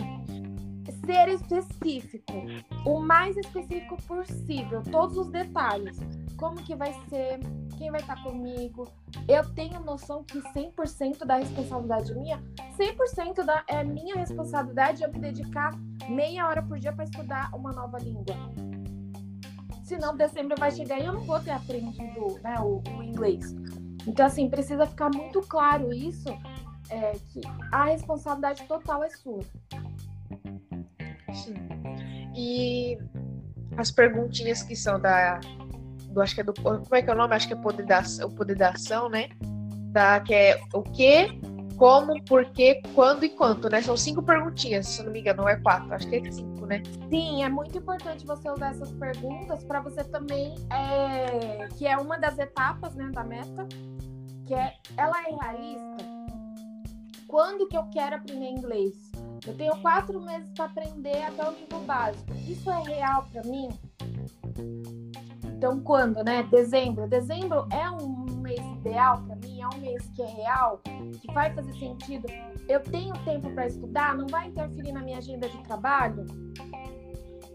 ser 1.06 1.28
específico, 1.28 2.32
o 2.84 3.00
mais 3.00 3.36
específico 3.36 3.96
possível, 4.02 4.82
todos 4.90 5.16
os 5.16 5.28
detalhes. 5.30 5.98
Como 6.36 6.56
que 6.56 6.74
vai 6.74 6.92
ser, 7.08 7.40
quem 7.76 7.90
vai 7.90 8.00
estar 8.00 8.22
comigo. 8.22 8.88
Eu 9.28 9.48
tenho 9.54 9.80
noção 9.80 10.24
que 10.24 10.38
100% 10.40 11.24
da 11.24 11.36
responsabilidade 11.36 12.14
minha, 12.14 12.42
100% 12.78 13.44
da 13.44 13.64
é 13.68 13.84
minha 13.84 14.16
responsabilidade 14.16 15.02
eu 15.02 15.12
me 15.12 15.18
dedicar 15.18 15.72
meia 16.08 16.46
hora 16.46 16.62
por 16.62 16.78
dia 16.78 16.92
para 16.92 17.04
estudar 17.04 17.50
uma 17.54 17.72
nova 17.72 17.98
língua. 17.98 18.34
Senão 19.84 20.16
dezembro 20.16 20.56
vai 20.58 20.70
chegar 20.70 20.98
e 20.98 21.06
eu 21.06 21.12
não 21.12 21.20
vou 21.20 21.38
ter 21.38 21.52
aprendido 21.52 22.38
né, 22.42 22.56
o, 22.58 22.82
o 22.96 23.02
inglês. 23.02 23.54
Então, 24.06 24.26
assim, 24.26 24.48
precisa 24.48 24.86
ficar 24.86 25.10
muito 25.14 25.40
claro 25.42 25.92
isso, 25.92 26.28
é, 26.90 27.12
que 27.12 27.40
a 27.72 27.84
responsabilidade 27.84 28.64
total 28.64 29.04
é 29.04 29.10
sua. 29.10 29.42
Sim. 31.32 31.54
E 32.34 32.98
as 33.76 33.90
perguntinhas 33.90 34.62
que 34.62 34.74
são 34.74 35.00
da 35.00 35.40
do 36.16 36.22
acho 36.22 36.34
que 36.34 36.40
é 36.40 36.44
do 36.44 36.54
como 36.54 36.82
é 36.92 37.02
que 37.02 37.10
é 37.10 37.12
o 37.12 37.16
nome? 37.16 37.34
Acho 37.34 37.46
que 37.46 37.52
é 37.52 37.56
poder 37.56 37.84
da, 37.84 38.02
o 38.24 38.30
poder 38.30 38.56
da 38.56 38.70
ação, 38.70 39.08
né? 39.08 39.28
Da, 39.92 40.18
que 40.20 40.34
é 40.34 40.58
o 40.72 40.82
que, 40.82 41.38
como, 41.76 42.22
porquê, 42.24 42.80
quando 42.94 43.24
e 43.24 43.28
quanto, 43.28 43.68
né? 43.68 43.82
São 43.82 43.96
cinco 43.96 44.22
perguntinhas, 44.22 44.86
se 44.86 45.02
não 45.02 45.12
me 45.12 45.20
engano, 45.20 45.42
não 45.42 45.48
é 45.48 45.56
quatro, 45.56 45.94
acho 45.94 46.08
que 46.08 46.16
é 46.16 46.32
cinco, 46.32 46.64
né? 46.64 46.82
Sim, 47.10 47.44
é 47.44 47.48
muito 47.50 47.76
importante 47.76 48.26
você 48.26 48.50
usar 48.50 48.70
essas 48.70 48.90
perguntas 48.92 49.62
para 49.64 49.80
você 49.80 50.02
também, 50.04 50.54
é, 50.72 51.68
que 51.76 51.86
é 51.86 51.96
uma 51.98 52.18
das 52.18 52.38
etapas, 52.38 52.94
né, 52.94 53.10
da 53.12 53.22
meta, 53.22 53.68
que 54.46 54.54
é, 54.54 54.74
ela 54.96 55.16
é 55.20 55.34
realista. 55.34 56.16
Quando 57.28 57.68
que 57.68 57.76
eu 57.76 57.84
quero 57.90 58.16
aprender 58.16 58.48
inglês? 58.48 58.94
Eu 59.46 59.54
tenho 59.54 59.76
quatro 59.82 60.18
meses 60.20 60.48
para 60.54 60.64
aprender 60.64 61.22
até 61.24 61.46
o 61.46 61.52
nível 61.52 61.80
básico. 61.80 62.32
Isso 62.48 62.70
é 62.70 62.82
real 62.82 63.26
para 63.30 63.42
mim? 63.42 63.68
Então, 65.66 65.80
quando, 65.80 66.22
né? 66.22 66.44
Dezembro. 66.44 67.08
Dezembro 67.08 67.66
é 67.72 67.90
um 67.90 68.40
mês 68.40 68.60
ideal 68.60 69.20
para 69.22 69.34
mim? 69.34 69.60
É 69.60 69.66
um 69.66 69.80
mês 69.80 70.08
que 70.14 70.22
é 70.22 70.26
real? 70.26 70.80
Que 71.20 71.32
vai 71.34 71.52
fazer 71.52 71.72
sentido? 71.72 72.28
Eu 72.68 72.78
tenho 72.78 73.12
tempo 73.24 73.50
para 73.50 73.66
estudar? 73.66 74.16
Não 74.16 74.28
vai 74.28 74.46
interferir 74.46 74.92
na 74.92 75.02
minha 75.02 75.18
agenda 75.18 75.48
de 75.48 75.58
trabalho? 75.64 76.24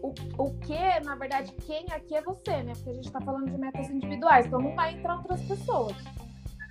O, 0.02 0.12
o 0.36 0.50
que, 0.58 1.00
na 1.00 1.14
verdade, 1.14 1.52
quem 1.64 1.86
aqui 1.90 2.14
é 2.14 2.20
você, 2.20 2.62
né? 2.62 2.74
Porque 2.74 2.90
a 2.90 2.94
gente 2.94 3.06
está 3.06 3.20
falando 3.22 3.50
de 3.50 3.56
metas 3.56 3.88
individuais, 3.88 4.44
então 4.44 4.60
não 4.60 4.76
vai 4.76 4.92
entrar 4.92 5.16
outras 5.16 5.40
pessoas. 5.44 5.96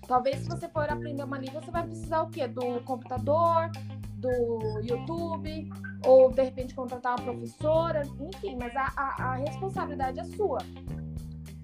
Talvez 0.07 0.41
se 0.41 0.47
você 0.47 0.69
for 0.69 0.87
aprender 0.91 1.23
uma 1.23 1.39
língua, 1.39 1.59
você 1.59 1.71
vai 1.71 1.83
precisar 1.85 2.21
o 2.21 2.29
quê? 2.29 2.47
Do 2.47 2.81
computador, 2.81 3.71
do 4.17 4.79
YouTube, 4.83 5.71
ou 6.05 6.31
de 6.31 6.43
repente 6.43 6.75
contratar 6.75 7.15
uma 7.15 7.33
professora, 7.33 8.03
enfim, 8.19 8.57
mas 8.59 8.75
a, 8.75 8.93
a, 8.95 9.23
a 9.23 9.35
responsabilidade 9.37 10.19
é 10.19 10.23
sua, 10.23 10.59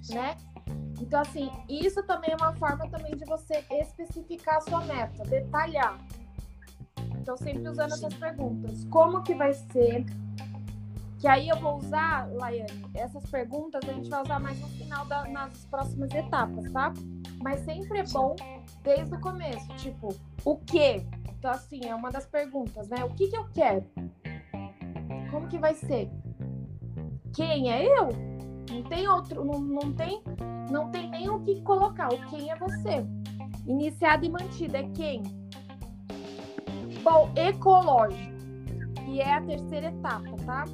né? 0.10 0.36
Então, 1.00 1.22
assim, 1.22 1.50
isso 1.70 2.04
também 2.04 2.32
é 2.32 2.36
uma 2.36 2.54
forma 2.56 2.90
também 2.90 3.16
de 3.16 3.26
você 3.26 3.64
especificar 3.72 4.58
a 4.58 4.62
sua 4.62 4.82
meta, 4.82 5.24
detalhar. 5.24 5.98
Então, 7.20 7.38
sempre 7.38 7.68
usando 7.68 7.94
essas 7.94 8.14
perguntas. 8.14 8.86
Como 8.86 9.22
que 9.22 9.36
vai 9.36 9.54
ser? 9.54 10.06
Que 11.20 11.28
aí 11.28 11.50
eu 11.50 11.58
vou 11.58 11.78
usar, 11.78 12.32
Laiane, 12.32 12.86
essas 12.94 13.26
perguntas 13.26 13.82
a 13.88 13.94
gente 13.94 14.10
vai 14.10 14.22
usar 14.22 14.40
mais 14.40 14.60
no 14.60 14.68
final 14.68 15.06
da, 15.06 15.28
nas 15.28 15.66
próximas 15.66 16.12
etapas, 16.14 16.72
tá? 16.72 16.94
Mas 17.42 17.62
sempre 17.62 18.00
é 18.00 18.04
bom 18.04 18.36
desde 18.84 19.16
o 19.16 19.20
começo, 19.20 19.68
tipo, 19.78 20.10
o 20.46 20.58
que? 20.58 21.04
Então, 21.38 21.52
assim, 21.52 21.86
é 21.86 21.96
uma 21.96 22.12
das 22.12 22.26
perguntas, 22.26 22.88
né? 22.88 23.04
O 23.04 23.10
que, 23.14 23.28
que 23.28 23.38
eu 23.38 23.48
quero? 23.50 23.86
Como 25.32 25.48
que 25.48 25.58
vai 25.58 25.74
ser? 25.74 26.10
Quem 27.34 27.72
é 27.72 27.86
eu? 27.86 28.27
Não 28.70 28.84
tem 28.84 29.08
outro, 29.08 29.44
não, 29.44 29.60
não 29.60 29.94
tem, 29.94 30.22
não 30.70 30.92
tem 30.92 31.10
nem 31.10 31.30
o 31.30 31.40
que 31.40 31.62
colocar. 31.62 32.14
O 32.14 32.30
quem 32.30 32.52
é 32.52 32.56
você? 32.56 33.06
Iniciado 33.66 34.26
e 34.26 34.30
mantido 34.30 34.78
é 34.78 34.84
quem? 34.90 35.24
Bom, 37.04 37.32
ecológico, 37.36 38.34
que 39.06 39.22
é 39.22 39.34
a 39.34 39.42
terceira 39.42 39.88
etapa, 39.88 40.36
tá? 40.46 40.66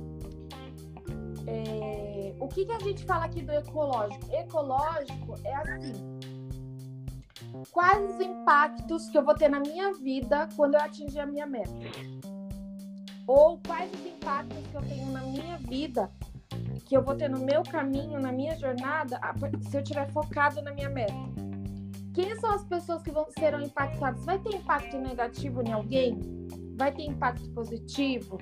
É, 1.46 2.36
o 2.40 2.48
que, 2.48 2.66
que 2.66 2.72
a 2.72 2.80
gente 2.80 3.06
fala 3.06 3.26
aqui 3.26 3.42
do 3.42 3.52
ecológico? 3.52 4.26
Ecológico 4.32 5.36
é 5.44 5.56
assim 5.56 6.14
quais 7.72 8.16
os 8.16 8.20
impactos 8.20 9.10
que 9.10 9.18
eu 9.18 9.24
vou 9.24 9.36
ter 9.36 9.50
na 9.50 9.60
minha 9.60 9.94
vida 9.94 10.50
quando 10.56 10.76
eu 10.76 10.82
atingir 10.82 11.20
a 11.20 11.26
minha 11.26 11.46
meta? 11.46 11.72
Ou 13.28 13.60
quais 13.66 13.92
os 13.94 14.06
impactos 14.06 14.68
que 14.68 14.76
eu 14.76 14.82
tenho 14.82 15.12
na 15.12 15.22
minha 15.22 15.58
vida, 15.58 16.10
que 16.86 16.96
eu 16.96 17.04
vou 17.04 17.16
ter 17.16 17.30
no 17.30 17.40
meu 17.40 17.64
caminho, 17.64 18.20
na 18.20 18.32
minha 18.32 18.56
jornada, 18.56 19.20
se 19.62 19.78
eu 19.78 19.82
estiver 19.82 20.10
focado 20.12 20.62
na 20.62 20.74
minha 20.74 20.90
meta? 20.90 21.14
Quem 22.14 22.36
são 22.40 22.52
as 22.52 22.64
pessoas 22.66 23.02
que 23.02 23.12
vão 23.12 23.26
serão 23.38 23.62
impactadas? 23.62 24.24
Vai 24.26 24.40
ter 24.40 24.56
impacto 24.56 24.98
negativo 24.98 25.62
em 25.64 25.72
alguém? 25.72 26.20
Vai 26.78 26.92
ter 26.92 27.04
impacto 27.04 27.50
positivo? 27.52 28.38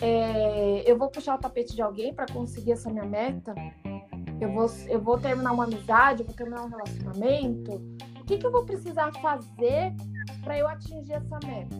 É, 0.00 0.90
eu 0.90 0.96
vou 0.96 1.08
puxar 1.08 1.34
o 1.34 1.38
tapete 1.38 1.74
de 1.74 1.82
alguém 1.82 2.14
para 2.14 2.26
conseguir 2.26 2.72
essa 2.72 2.88
minha 2.88 3.04
meta? 3.04 3.54
eu 4.40 4.50
vou, 4.50 4.66
eu 4.88 5.00
vou 5.00 5.18
terminar 5.18 5.52
uma 5.52 5.64
amizade, 5.64 6.20
eu 6.22 6.26
vou 6.26 6.34
terminar 6.34 6.62
um 6.62 6.68
relacionamento. 6.68 7.72
O 8.18 8.24
que, 8.24 8.38
que 8.38 8.46
eu 8.46 8.50
vou 8.50 8.64
precisar 8.64 9.12
fazer 9.20 9.94
para 10.42 10.58
eu 10.58 10.66
atingir 10.66 11.12
essa 11.12 11.38
meta? 11.44 11.76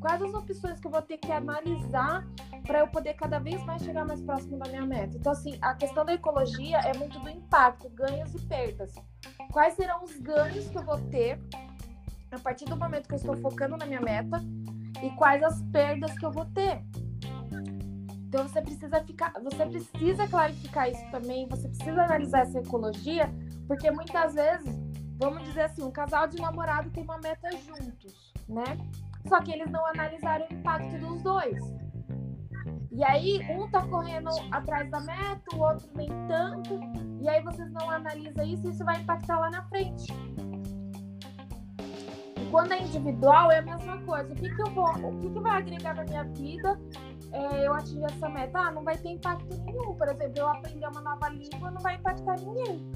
Quais 0.00 0.22
as 0.22 0.34
opções 0.34 0.80
que 0.80 0.86
eu 0.86 0.90
vou 0.90 1.02
ter 1.02 1.18
que 1.18 1.30
analisar 1.30 2.26
para 2.62 2.80
eu 2.80 2.88
poder 2.88 3.14
cada 3.14 3.38
vez 3.38 3.62
mais 3.64 3.82
chegar 3.82 4.04
mais 4.04 4.20
próximo 4.22 4.58
da 4.58 4.68
minha 4.68 4.86
meta? 4.86 5.16
Então, 5.16 5.32
assim, 5.32 5.58
a 5.60 5.74
questão 5.74 6.04
da 6.04 6.14
ecologia 6.14 6.78
é 6.78 6.96
muito 6.96 7.18
do 7.18 7.28
impacto, 7.28 7.88
ganhos 7.90 8.34
e 8.34 8.40
perdas. 8.46 8.94
Quais 9.50 9.74
serão 9.74 10.04
os 10.04 10.16
ganhos 10.18 10.68
que 10.68 10.78
eu 10.78 10.84
vou 10.84 10.98
ter 11.10 11.38
a 12.30 12.38
partir 12.38 12.64
do 12.64 12.76
momento 12.76 13.08
que 13.08 13.14
eu 13.14 13.18
estou 13.18 13.36
focando 13.36 13.76
na 13.76 13.84
minha 13.84 14.00
meta 14.00 14.42
e 15.02 15.10
quais 15.10 15.42
as 15.42 15.60
perdas 15.64 16.16
que 16.18 16.24
eu 16.24 16.30
vou 16.30 16.46
ter? 16.46 16.82
Então 18.32 18.48
você 18.48 18.62
precisa 18.62 19.04
ficar, 19.04 19.34
você 19.42 19.66
precisa 19.66 20.26
clarificar 20.26 20.88
isso 20.88 21.10
também, 21.10 21.46
você 21.48 21.68
precisa 21.68 22.02
analisar 22.02 22.40
essa 22.40 22.60
ecologia, 22.60 23.30
porque 23.68 23.90
muitas 23.90 24.32
vezes, 24.32 24.74
vamos 25.18 25.42
dizer 25.42 25.62
assim, 25.62 25.82
um 25.82 25.90
casal 25.90 26.26
de 26.26 26.40
namorado 26.40 26.88
tem 26.90 27.04
uma 27.04 27.18
meta 27.18 27.50
juntos, 27.58 28.32
né? 28.48 28.64
Só 29.28 29.40
que 29.42 29.52
eles 29.52 29.70
não 29.70 29.84
analisaram 29.86 30.46
o 30.50 30.54
impacto 30.54 30.98
dos 30.98 31.22
dois. 31.22 31.81
E 32.94 33.02
aí, 33.04 33.40
um 33.50 33.66
tá 33.70 33.80
correndo 33.86 34.28
atrás 34.50 34.90
da 34.90 35.00
meta, 35.00 35.56
o 35.56 35.60
outro 35.60 35.88
nem 35.94 36.08
tanto. 36.28 36.78
E 37.20 37.28
aí 37.28 37.42
vocês 37.42 37.70
não 37.72 37.90
analisam 37.90 38.44
isso, 38.44 38.68
isso 38.68 38.84
vai 38.84 39.00
impactar 39.00 39.38
lá 39.38 39.50
na 39.50 39.62
frente. 39.64 40.12
E 42.36 42.50
quando 42.50 42.72
é 42.72 42.82
individual, 42.82 43.50
é 43.50 43.58
a 43.58 43.62
mesma 43.62 43.96
coisa. 44.02 44.32
O 44.32 44.36
que, 44.36 44.54
que 44.54 44.60
eu 44.60 44.70
vou, 44.72 44.84
o 44.84 45.20
que, 45.20 45.30
que 45.30 45.40
vai 45.40 45.58
agregar 45.58 45.94
na 45.94 46.04
minha 46.04 46.24
vida 46.24 46.78
é, 47.32 47.66
eu 47.66 47.72
atingir 47.72 48.04
essa 48.04 48.28
meta, 48.28 48.58
ah, 48.58 48.70
não 48.70 48.84
vai 48.84 48.96
ter 48.98 49.08
impacto 49.08 49.56
nenhum. 49.64 49.94
Por 49.94 50.08
exemplo, 50.08 50.34
eu 50.36 50.48
aprender 50.48 50.86
uma 50.86 51.00
nova 51.00 51.30
língua 51.30 51.70
não 51.70 51.80
vai 51.80 51.96
impactar 51.96 52.36
ninguém. 52.40 52.92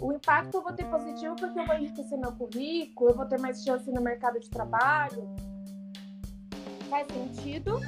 O 0.00 0.12
impacto 0.12 0.56
eu 0.56 0.62
vou 0.62 0.72
ter 0.72 0.84
positivo 0.86 1.36
porque 1.36 1.58
eu 1.58 1.66
vou 1.66 1.76
enriquecer 1.76 2.18
meu 2.18 2.32
currículo, 2.32 3.10
eu 3.10 3.16
vou 3.16 3.26
ter 3.26 3.38
mais 3.38 3.62
chance 3.62 3.90
no 3.90 4.00
mercado 4.00 4.40
de 4.40 4.48
trabalho. 4.48 5.28
Faz 6.88 7.06
sentido? 7.08 7.80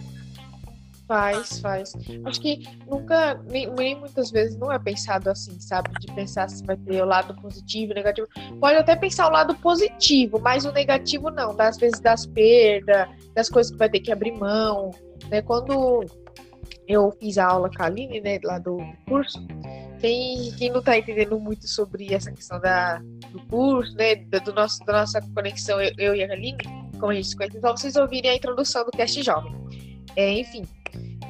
Faz, 1.09 1.59
faz. 1.61 1.95
Acho 2.27 2.39
que 2.39 2.69
nunca, 2.87 3.43
nem, 3.51 3.67
nem, 3.71 3.99
muitas 3.99 4.31
vezes 4.31 4.59
não 4.59 4.71
é 4.71 4.79
pensado 4.79 5.31
assim, 5.31 5.59
sabe? 5.59 5.89
De 5.99 6.07
pensar 6.15 6.51
se 6.51 6.63
vai 6.63 6.77
ter 6.77 7.01
o 7.01 7.07
lado 7.07 7.35
positivo, 7.41 7.95
negativo. 7.95 8.29
Pode 8.61 8.77
até 8.77 8.95
pensar 8.95 9.27
o 9.27 9.33
lado 9.33 9.55
positivo, 9.57 10.39
mas 10.39 10.67
o 10.67 10.73
negativo 10.73 11.31
não. 11.31 11.57
Das 11.57 11.79
vezes 11.79 11.99
das 11.99 12.27
perdas, 12.27 13.09
das 13.35 13.49
coisas 13.49 13.73
que 13.73 13.79
vai 13.79 13.89
ter 13.89 14.01
que 14.01 14.13
abrir 14.13 14.33
mão, 14.33 14.91
né? 15.31 15.41
Quando 15.41 16.05
eu 16.87 17.11
fiz 17.19 17.39
a 17.39 17.47
aula 17.47 17.71
com 17.75 17.83
a 17.83 17.87
Aline, 17.87 18.21
né, 18.21 18.39
lá 18.45 18.59
do 18.59 18.79
curso, 19.07 19.39
quem, 20.01 20.53
quem 20.59 20.71
não 20.71 20.81
está 20.81 20.97
entendendo 20.97 21.41
muito 21.41 21.67
sobre 21.67 22.13
essa 22.13 22.31
questão 22.31 22.61
da, 22.61 22.99
do 23.31 23.41
curso, 23.49 23.95
né, 23.95 24.15
do 24.17 24.53
nosso, 24.53 24.85
da 24.85 25.01
nossa 25.01 25.21
conexão, 25.35 25.81
eu, 25.81 25.93
eu 25.97 26.15
e 26.15 26.23
a 26.23 26.33
Aline, 26.33 26.59
como 26.99 27.13
a 27.13 27.15
gente 27.15 27.29
se 27.29 27.37
conhece, 27.37 27.57
então 27.57 27.77
vocês 27.77 27.97
ouvirem 27.97 28.31
a 28.31 28.35
introdução 28.35 28.85
do 28.85 28.91
Cast 28.91 29.23
Jovem. 29.23 29.55
É, 30.17 30.33
enfim, 30.33 30.63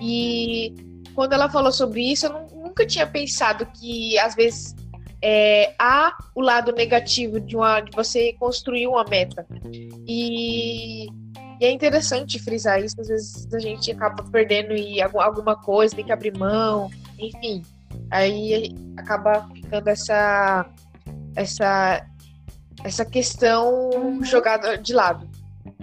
e 0.00 0.75
quando 1.14 1.33
ela 1.33 1.49
falou 1.49 1.73
sobre 1.73 2.12
isso, 2.12 2.26
eu 2.26 2.49
nunca 2.55 2.87
tinha 2.87 3.07
pensado 3.07 3.67
que, 3.67 4.19
às 4.19 4.35
vezes, 4.35 4.75
é, 5.23 5.75
há 5.78 6.17
o 6.35 6.40
lado 6.40 6.73
negativo 6.73 7.40
de, 7.40 7.57
uma, 7.57 7.81
de 7.81 7.90
você 7.95 8.33
construir 8.35 8.87
uma 8.87 9.05
meta. 9.05 9.47
E 10.07 11.09
e 11.61 11.64
é 11.64 11.73
interessante 11.73 12.38
frisar 12.38 12.81
isso, 12.83 13.00
às 13.00 13.09
vezes 13.09 13.52
a 13.52 13.59
gente 13.59 13.90
acaba 13.90 14.23
perdendo 14.31 14.73
e 14.75 15.02
alguma 15.02 15.57
coisa, 15.57 15.95
tem 15.95 16.05
que 16.05 16.12
abrir 16.12 16.37
mão, 16.37 16.88
enfim. 17.19 17.62
Aí 18.11 18.75
acaba 18.97 19.49
ficando 19.52 19.88
essa 19.88 20.67
essa 21.35 22.07
essa 22.85 23.05
questão 23.05 24.23
jogada 24.23 24.78
de 24.78 24.93
lado. 24.93 25.28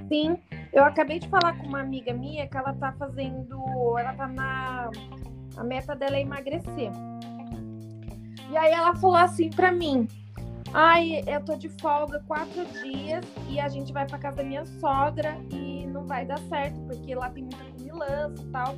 Sim, 0.08 0.38
eu 0.76 0.84
acabei 0.84 1.20
de 1.20 1.30
falar 1.30 1.58
com 1.58 1.66
uma 1.66 1.80
amiga 1.80 2.14
minha 2.14 2.46
que 2.48 2.58
ela 2.58 2.74
tá 2.74 2.92
fazendo, 2.92 3.98
ela 3.98 4.14
tá 4.14 4.28
na 4.28 4.92
a 5.56 5.64
meta 5.64 5.96
dela 5.96 6.18
é 6.18 6.22
emagrecer. 6.22 6.92
E 8.52 8.58
aí 8.58 8.74
ela 8.74 8.94
falou 8.94 9.16
assim 9.16 9.50
para 9.50 9.72
mim: 9.72 10.06
Ai, 10.74 11.24
eu 11.26 11.42
tô 11.46 11.56
de 11.56 11.70
folga 11.70 12.22
quatro 12.28 12.66
dias 12.84 13.24
e 13.50 13.58
a 13.58 13.70
gente 13.70 13.94
vai 13.94 14.06
pra 14.06 14.20
casa 14.20 14.38
da 14.38 14.44
minha 14.44 14.66
sogra 14.66 15.38
e 15.50 15.88
não 15.88 16.06
vai 16.06 16.26
dar 16.26 16.40
certo, 16.40 16.78
porque 16.82 17.16
lá 17.16 17.30
tem 17.30 17.44
muita 17.44 17.64
comilança 17.64 18.44
e 18.44 18.52
tal. 18.52 18.76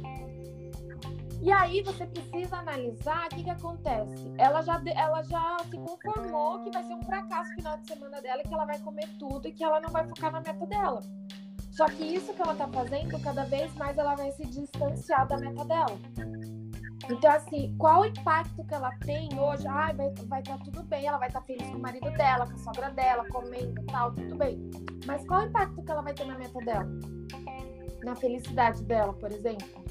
E 1.42 1.52
aí 1.52 1.82
você 1.82 2.06
precisa 2.06 2.58
analisar 2.58 3.26
o 3.26 3.30
que, 3.36 3.44
que 3.44 3.50
acontece. 3.50 4.32
Ela 4.38 4.62
já, 4.62 4.82
ela 4.96 5.24
já 5.24 5.58
se 5.70 5.78
conformou 5.78 6.64
que 6.64 6.72
vai 6.72 6.84
ser 6.84 6.94
um 6.94 7.04
fracasso 7.04 7.52
o 7.52 7.56
final 7.56 7.78
de 7.78 7.88
semana 7.88 8.22
dela, 8.22 8.44
que 8.44 8.54
ela 8.54 8.66
vai 8.66 8.78
comer 8.80 9.08
tudo 9.18 9.48
e 9.48 9.52
que 9.52 9.64
ela 9.64 9.80
não 9.80 9.90
vai 9.90 10.08
focar 10.08 10.32
na 10.32 10.42
meta 10.42 10.66
dela. 10.66 11.00
Só 11.78 11.86
que 11.86 12.04
isso 12.04 12.34
que 12.34 12.42
ela 12.42 12.56
tá 12.56 12.68
fazendo, 12.68 13.22
cada 13.22 13.44
vez 13.46 13.72
mais 13.76 13.96
ela 14.00 14.16
vai 14.16 14.32
se 14.32 14.44
distanciar 14.48 15.28
da 15.28 15.38
meta 15.38 15.64
dela. 15.64 16.00
Então, 17.08 17.32
assim, 17.32 17.76
qual 17.78 18.02
o 18.02 18.06
impacto 18.06 18.64
que 18.66 18.74
ela 18.74 18.92
tem 19.06 19.30
hoje? 19.40 19.68
Ah, 19.68 19.94
vai 19.94 20.08
estar 20.08 20.26
vai 20.26 20.42
tá 20.42 20.58
tudo 20.58 20.82
bem, 20.82 21.06
ela 21.06 21.20
vai 21.20 21.28
estar 21.28 21.40
tá 21.40 21.46
feliz 21.46 21.70
com 21.70 21.78
o 21.78 21.80
marido 21.80 22.10
dela, 22.18 22.48
com 22.48 22.54
a 22.54 22.58
sogra 22.58 22.90
dela, 22.90 23.28
comendo 23.30 23.86
tal, 23.86 24.12
tudo 24.12 24.36
bem. 24.36 24.60
Mas 25.06 25.24
qual 25.28 25.44
o 25.44 25.46
impacto 25.46 25.84
que 25.84 25.92
ela 25.92 26.02
vai 26.02 26.16
ter 26.16 26.26
na 26.26 26.36
meta 26.36 26.60
dela? 26.66 26.90
Na 28.04 28.16
felicidade 28.16 28.84
dela, 28.84 29.14
por 29.14 29.32
exemplo? 29.32 29.86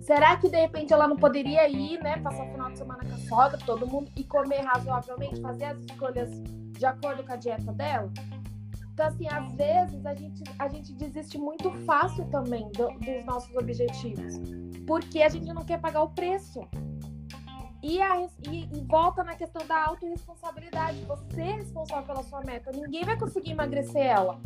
Será 0.00 0.38
que 0.38 0.48
de 0.48 0.58
repente 0.58 0.94
ela 0.94 1.06
não 1.06 1.16
poderia 1.16 1.68
ir, 1.68 2.02
né? 2.02 2.18
Passar 2.20 2.46
o 2.46 2.50
final 2.50 2.70
de 2.70 2.78
semana 2.78 3.04
com 3.04 3.14
a 3.14 3.18
sogra, 3.18 3.58
todo 3.66 3.86
mundo, 3.86 4.10
e 4.16 4.24
comer 4.24 4.62
razoavelmente, 4.62 5.38
fazer 5.42 5.64
as 5.64 5.80
escolhas 5.80 6.30
de 6.30 6.86
acordo 6.86 7.22
com 7.22 7.32
a 7.34 7.36
dieta 7.36 7.70
dela? 7.74 8.10
Então, 8.92 9.06
assim, 9.06 9.26
às 9.28 9.52
vezes 9.54 10.04
a 10.04 10.14
gente, 10.14 10.42
a 10.58 10.68
gente 10.68 10.92
desiste 10.92 11.38
muito 11.38 11.70
fácil 11.84 12.24
também 12.26 12.70
do, 12.72 12.88
dos 12.98 13.24
nossos 13.24 13.54
objetivos, 13.56 14.40
porque 14.86 15.22
a 15.22 15.28
gente 15.28 15.52
não 15.52 15.64
quer 15.64 15.80
pagar 15.80 16.02
o 16.02 16.10
preço. 16.10 16.60
E, 17.82 18.00
a, 18.02 18.28
e, 18.50 18.64
e, 18.64 18.84
volta 18.86 19.24
na 19.24 19.34
questão 19.34 19.66
da 19.66 19.86
autorresponsabilidade. 19.86 21.00
Você 21.06 21.40
é 21.40 21.52
responsável 21.56 22.04
pela 22.04 22.22
sua 22.22 22.42
meta. 22.42 22.70
Ninguém 22.72 23.04
vai 23.04 23.18
conseguir 23.18 23.52
emagrecer 23.52 24.02
ela. 24.02 24.38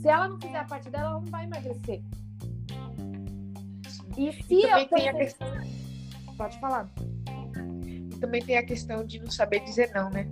Se 0.00 0.08
ela 0.08 0.28
não 0.28 0.40
fizer 0.40 0.58
a 0.58 0.64
parte 0.64 0.90
dela, 0.90 1.10
ela 1.10 1.20
não 1.20 1.26
vai 1.26 1.44
emagrecer. 1.44 2.02
E 4.18 4.32
se 4.32 4.54
e 4.54 4.62
também 4.62 4.82
eu 4.82 4.88
tem 4.88 5.08
a 5.08 5.14
questão... 5.14 5.48
Pode 6.36 6.58
falar. 6.58 6.90
E 8.12 8.18
também 8.18 8.42
tem 8.42 8.56
a 8.56 8.66
questão 8.66 9.04
de 9.04 9.20
não 9.20 9.30
saber 9.30 9.60
dizer 9.60 9.92
não, 9.94 10.10
né? 10.10 10.26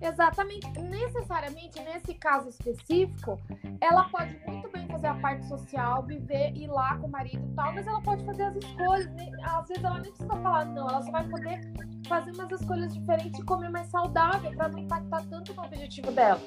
Exatamente. 0.00 0.66
Necessariamente, 0.78 1.80
nesse 1.80 2.14
caso 2.14 2.48
específico, 2.48 3.38
ela 3.80 4.08
pode 4.08 4.38
muito 4.46 4.70
bem 4.70 4.86
fazer 4.88 5.08
a 5.08 5.14
parte 5.14 5.46
social, 5.46 6.02
viver, 6.04 6.56
ir 6.56 6.68
lá 6.68 6.96
com 6.98 7.06
o 7.06 7.10
marido 7.10 7.44
e 7.44 7.54
tal, 7.54 7.74
mas 7.74 7.86
ela 7.86 8.00
pode 8.02 8.24
fazer 8.24 8.44
as 8.44 8.56
escolhas. 8.56 9.08
Às 9.42 9.68
vezes 9.68 9.84
ela 9.84 9.98
nem 9.98 10.10
precisa 10.10 10.36
falar 10.36 10.64
não, 10.66 10.88
ela 10.88 11.02
só 11.02 11.10
vai 11.10 11.28
poder 11.28 11.60
fazer 12.06 12.30
umas 12.32 12.60
escolhas 12.60 12.94
diferentes 12.94 13.40
e 13.40 13.44
comer 13.44 13.70
mais 13.70 13.88
saudável 13.88 14.50
para 14.52 14.68
não 14.68 14.78
impactar 14.78 15.24
tanto 15.28 15.52
no 15.54 15.64
objetivo 15.64 16.12
dela. 16.12 16.40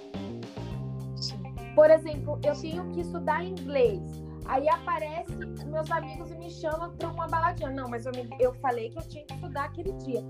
Por 1.76 1.90
exemplo, 1.90 2.40
eu 2.44 2.60
tenho 2.60 2.90
que 2.92 3.02
estudar 3.02 3.44
inglês. 3.44 4.02
Aí 4.46 4.68
aparece 4.68 5.34
meus 5.66 5.90
amigos 5.92 6.32
e 6.32 6.36
me 6.36 6.50
chamam 6.50 6.92
para 6.98 7.10
uma 7.10 7.28
baladinha. 7.28 7.70
Não, 7.70 7.88
mas 7.88 8.06
eu, 8.06 8.12
me, 8.12 8.28
eu 8.40 8.54
falei 8.56 8.90
que 8.90 8.98
eu 8.98 9.08
tinha 9.08 9.24
que 9.24 9.34
estudar 9.34 9.66
aquele 9.66 9.94
dia 9.94 10.22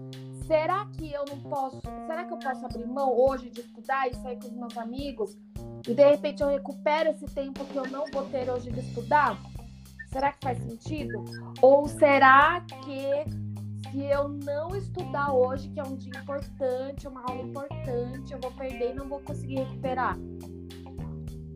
será 0.46 0.86
que 0.88 1.12
eu 1.12 1.26
não 1.30 1.40
posso, 1.42 1.82
será 2.08 2.26
que 2.26 2.34
eu 2.34 2.38
posso 2.38 2.66
abrir 2.66 2.88
mão 2.88 3.18
hoje 3.18 3.50
de 3.50 3.62
estudar 3.62 4.08
e 4.10 4.16
sair 4.16 4.40
com 4.40 4.48
os 4.48 4.54
meus 4.54 4.78
amigos? 4.78 5.38
E 5.88 5.94
de 5.94 6.10
repente 6.10 6.42
eu 6.42 6.50
recupero 6.50 7.10
esse 7.10 7.26
tempo 7.26 7.66
que 7.66 7.76
eu 7.76 7.88
não 7.88 8.06
vou 8.12 8.26
ter 8.26 8.50
hoje 8.50 8.72
de 8.72 8.80
estudar? 8.80 9.38
Será 10.08 10.32
que 10.32 10.40
faz 10.44 10.58
sentido? 10.60 11.24
Ou 11.62 11.88
será 11.88 12.62
que 12.62 13.92
se 13.92 14.04
eu 14.04 14.30
não 14.30 14.76
estudar 14.76 15.34
hoje, 15.34 15.70
que 15.70 15.80
é 15.80 15.84
um 15.84 15.96
dia 15.96 16.14
importante, 16.22 17.08
uma 17.08 17.24
aula 17.28 17.42
importante, 17.42 18.34
eu 18.34 18.40
vou 18.40 18.52
perder 18.52 18.92
e 18.92 18.94
não 18.94 19.08
vou 19.08 19.20
conseguir 19.22 19.56
recuperar? 19.56 20.18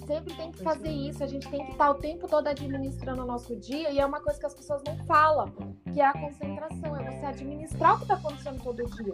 Sempre 0.06 0.36
tem 0.36 0.52
que 0.52 0.64
fazer 0.64 0.90
isso, 0.90 1.24
a 1.24 1.28
gente 1.28 1.50
tem 1.50 1.66
que 1.66 1.72
estar 1.72 1.90
o 1.90 1.96
tempo 1.96 2.28
todo 2.28 2.48
administrando 2.48 3.24
o 3.24 3.26
nosso 3.26 3.56
dia, 3.56 3.92
e 3.92 4.00
é 4.00 4.06
uma 4.06 4.22
coisa 4.22 4.40
que 4.40 4.46
as 4.46 4.54
pessoas 4.54 4.82
não 4.86 4.98
falam, 5.06 5.52
que 5.92 6.00
é 6.00 6.06
a 6.06 6.14
concentração, 6.14 6.96
é 6.96 7.12
você 7.12 7.26
administrar 7.26 7.96
o 7.96 7.98
que 7.98 8.04
está 8.04 8.14
acontecendo 8.14 8.64
todo 8.64 8.84
dia. 8.84 9.14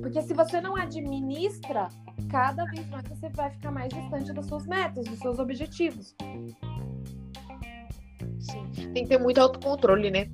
Porque 0.00 0.20
se 0.20 0.34
você 0.34 0.60
não 0.60 0.76
administra, 0.76 1.88
cada 2.30 2.64
vez 2.66 2.86
mais 2.88 3.04
você 3.08 3.28
vai 3.30 3.50
ficar 3.50 3.70
mais 3.70 3.88
distante 3.88 4.32
das 4.32 4.46
suas 4.46 4.66
metas, 4.66 5.04
dos 5.06 5.18
seus 5.18 5.38
objetivos. 5.38 6.14
Sim, 8.38 8.70
tem 8.92 9.04
que 9.04 9.08
ter 9.08 9.18
muito 9.18 9.40
autocontrole, 9.40 10.10
né? 10.10 10.30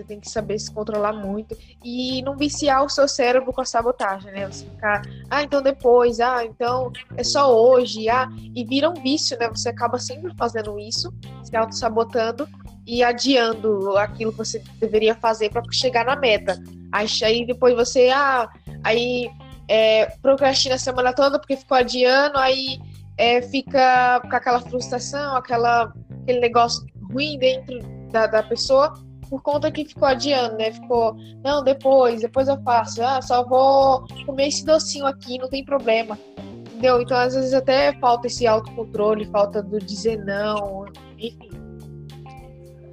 Você 0.00 0.04
tem 0.04 0.20
que 0.20 0.30
saber 0.30 0.58
se 0.58 0.72
controlar 0.72 1.12
muito 1.12 1.56
e 1.84 2.22
não 2.22 2.34
viciar 2.34 2.82
o 2.82 2.88
seu 2.88 3.06
cérebro 3.06 3.52
com 3.52 3.60
a 3.60 3.66
sabotagem, 3.66 4.32
né? 4.32 4.46
Você 4.46 4.64
ficar, 4.64 5.02
ah, 5.28 5.42
então 5.42 5.62
depois, 5.62 6.20
ah, 6.20 6.42
então 6.42 6.90
é 7.18 7.22
só 7.22 7.54
hoje, 7.54 8.08
ah, 8.08 8.26
e 8.54 8.64
vira 8.64 8.88
um 8.88 8.94
vício, 8.94 9.38
né? 9.38 9.46
Você 9.48 9.68
acaba 9.68 9.98
sempre 9.98 10.34
fazendo 10.36 10.78
isso, 10.78 11.12
se 11.44 11.54
auto-sabotando 11.54 12.48
e 12.86 13.02
adiando 13.04 13.96
aquilo 13.98 14.32
que 14.32 14.38
você 14.38 14.62
deveria 14.78 15.14
fazer 15.14 15.50
para 15.50 15.62
chegar 15.70 16.06
na 16.06 16.16
meta. 16.16 16.58
Aí, 16.90 17.44
depois 17.44 17.74
você, 17.74 18.08
ah, 18.08 18.48
aí 18.82 19.30
é, 19.68 20.06
procrastina 20.22 20.76
a 20.76 20.78
semana 20.78 21.12
toda 21.12 21.38
porque 21.38 21.58
ficou 21.58 21.76
adiando, 21.76 22.38
aí 22.38 22.80
é, 23.18 23.42
fica 23.42 24.20
com 24.20 24.34
aquela 24.34 24.60
frustração, 24.60 25.36
aquela, 25.36 25.92
aquele 26.22 26.40
negócio 26.40 26.86
ruim 27.12 27.38
dentro 27.38 27.78
da, 28.10 28.26
da 28.26 28.42
pessoa 28.42 28.94
por 29.30 29.40
conta 29.42 29.70
que 29.70 29.84
ficou 29.84 30.08
adiando, 30.08 30.56
né? 30.56 30.72
Ficou, 30.72 31.14
não, 31.42 31.62
depois, 31.62 32.20
depois 32.20 32.48
eu 32.48 32.60
faço. 32.62 33.00
Ah, 33.00 33.22
só 33.22 33.44
vou 33.44 34.04
comer 34.26 34.48
esse 34.48 34.64
docinho 34.66 35.06
aqui, 35.06 35.38
não 35.38 35.48
tem 35.48 35.64
problema. 35.64 36.18
Entendeu? 36.66 37.00
Então, 37.00 37.16
às 37.16 37.34
vezes, 37.34 37.54
até 37.54 37.92
falta 38.00 38.26
esse 38.26 38.46
autocontrole, 38.46 39.24
falta 39.26 39.62
do 39.62 39.78
dizer 39.78 40.22
não, 40.24 40.84
enfim. 41.16 41.48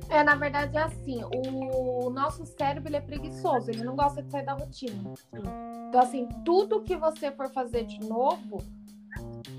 É, 0.09 0.23
na 0.23 0.35
verdade 0.35 0.77
é 0.77 0.83
assim, 0.83 1.21
o 1.35 2.09
nosso 2.09 2.45
cérebro 2.45 2.87
ele 2.87 2.95
é 2.95 3.01
preguiçoso, 3.01 3.69
ele 3.69 3.83
não 3.83 3.93
gosta 3.93 4.21
de 4.21 4.31
sair 4.31 4.45
da 4.45 4.53
rotina. 4.53 5.13
Então, 5.89 5.99
assim, 5.99 6.29
tudo 6.45 6.81
que 6.81 6.95
você 6.95 7.29
for 7.29 7.49
fazer 7.49 7.83
de 7.83 7.99
novo, 7.99 8.63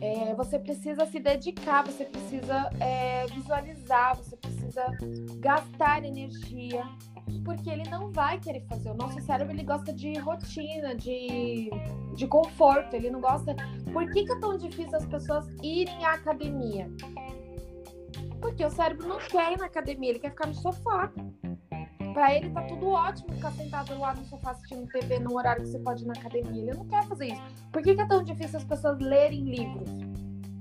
é, 0.01 0.35
você 0.35 0.59
precisa 0.59 1.05
se 1.05 1.19
dedicar, 1.19 1.85
você 1.85 2.05
precisa 2.05 2.71
é, 2.81 3.27
visualizar, 3.27 4.17
você 4.17 4.37
precisa 4.37 4.58
gastar 5.41 6.05
energia, 6.05 6.85
porque 7.45 7.71
ele 7.71 7.89
não 7.89 8.11
vai 8.11 8.39
querer 8.39 8.65
fazer. 8.67 8.91
O 8.91 8.95
nosso 8.95 9.21
cérebro 9.23 9.55
ele 9.55 9.65
gosta 9.65 9.93
de 9.93 10.19
rotina, 10.19 10.95
de, 10.95 11.71
de 12.15 12.27
conforto, 12.27 12.95
ele 12.95 13.11
não 13.11 13.21
gosta. 13.21 13.55
Por 13.93 14.11
que, 14.11 14.25
que 14.25 14.33
é 14.33 14.39
tão 14.41 14.57
difícil 14.57 14.97
as 14.97 15.07
pessoas 15.07 15.49
irem 15.63 16.05
à 16.05 16.15
academia? 16.15 16.91
Porque 18.41 18.65
o 18.65 18.71
cérebro 18.71 19.09
não 19.09 19.19
quer 19.19 19.53
ir 19.53 19.59
na 19.59 19.67
academia, 19.67 20.11
ele 20.11 20.19
quer 20.19 20.31
ficar 20.31 20.47
no 20.47 20.55
sofá. 20.55 21.13
Pra 22.13 22.35
ele 22.35 22.51
tá 22.51 22.63
tudo 22.63 22.89
ótimo 22.89 23.33
ficar 23.35 23.53
sentado 23.53 23.97
lá 23.99 24.15
no 24.15 24.25
sofá 24.25 24.53
assistindo 24.53 24.89
TV 24.89 25.19
no 25.21 25.37
horário 25.37 25.63
que 25.63 25.69
você 25.69 25.79
pode 25.79 26.03
ir 26.03 26.07
na 26.07 26.15
academia. 26.15 26.63
Ele 26.63 26.75
não 26.75 26.87
quer 26.87 27.05
fazer 27.05 27.27
isso. 27.27 27.43
Por 27.71 27.83
que, 27.83 27.95
que 27.95 28.01
é 28.01 28.07
tão 28.07 28.23
difícil 28.23 28.59
as 28.59 28.65
pessoas 28.65 28.99
lerem 28.99 29.45
livros? 29.45 29.89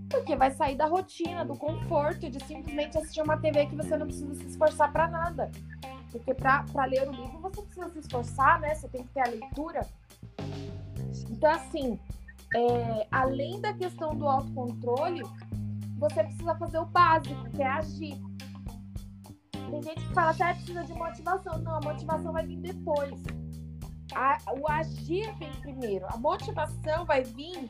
Porque 0.10 0.36
vai 0.36 0.52
sair 0.52 0.76
da 0.76 0.86
rotina, 0.86 1.44
do 1.44 1.56
conforto, 1.58 2.30
de 2.30 2.44
simplesmente 2.46 2.98
assistir 2.98 3.22
uma 3.22 3.38
TV 3.38 3.66
que 3.66 3.76
você 3.76 3.98
não 3.98 4.06
precisa 4.06 4.34
se 4.36 4.48
esforçar 4.48 4.92
para 4.92 5.08
nada. 5.08 5.52
Porque 6.12 6.34
para 6.34 6.86
ler 6.86 7.08
o 7.08 7.12
livro 7.12 7.40
você 7.40 7.62
precisa 7.62 7.90
se 7.90 8.00
esforçar, 8.00 8.60
né? 8.60 8.74
Você 8.74 8.88
tem 8.88 9.04
que 9.04 9.14
ter 9.14 9.22
a 9.22 9.30
leitura. 9.30 9.82
Então, 11.30 11.52
assim, 11.52 12.00
é, 12.56 13.08
além 13.12 13.60
da 13.60 13.74
questão 13.74 14.16
do 14.16 14.28
autocontrole, 14.28 15.24
você 15.98 16.24
precisa 16.24 16.56
fazer 16.56 16.78
o 16.78 16.86
básico, 16.86 17.50
que 17.52 17.62
é 17.62 17.68
agir. 17.68 18.18
Tem 19.52 19.84
gente 19.84 20.08
que 20.08 20.14
fala 20.14 20.32
até 20.32 20.54
precisa 20.54 20.84
de 20.84 20.94
motivação. 20.94 21.58
Não, 21.60 21.76
a 21.76 21.82
motivação 21.82 22.32
vai 22.32 22.46
vir 22.46 22.58
depois. 22.58 23.22
A, 24.16 24.38
o 24.58 24.72
agir 24.72 25.36
vem 25.38 25.52
primeiro. 25.56 26.06
A 26.10 26.18
motivação 26.18 27.06
vai 27.06 27.24
vir 27.24 27.70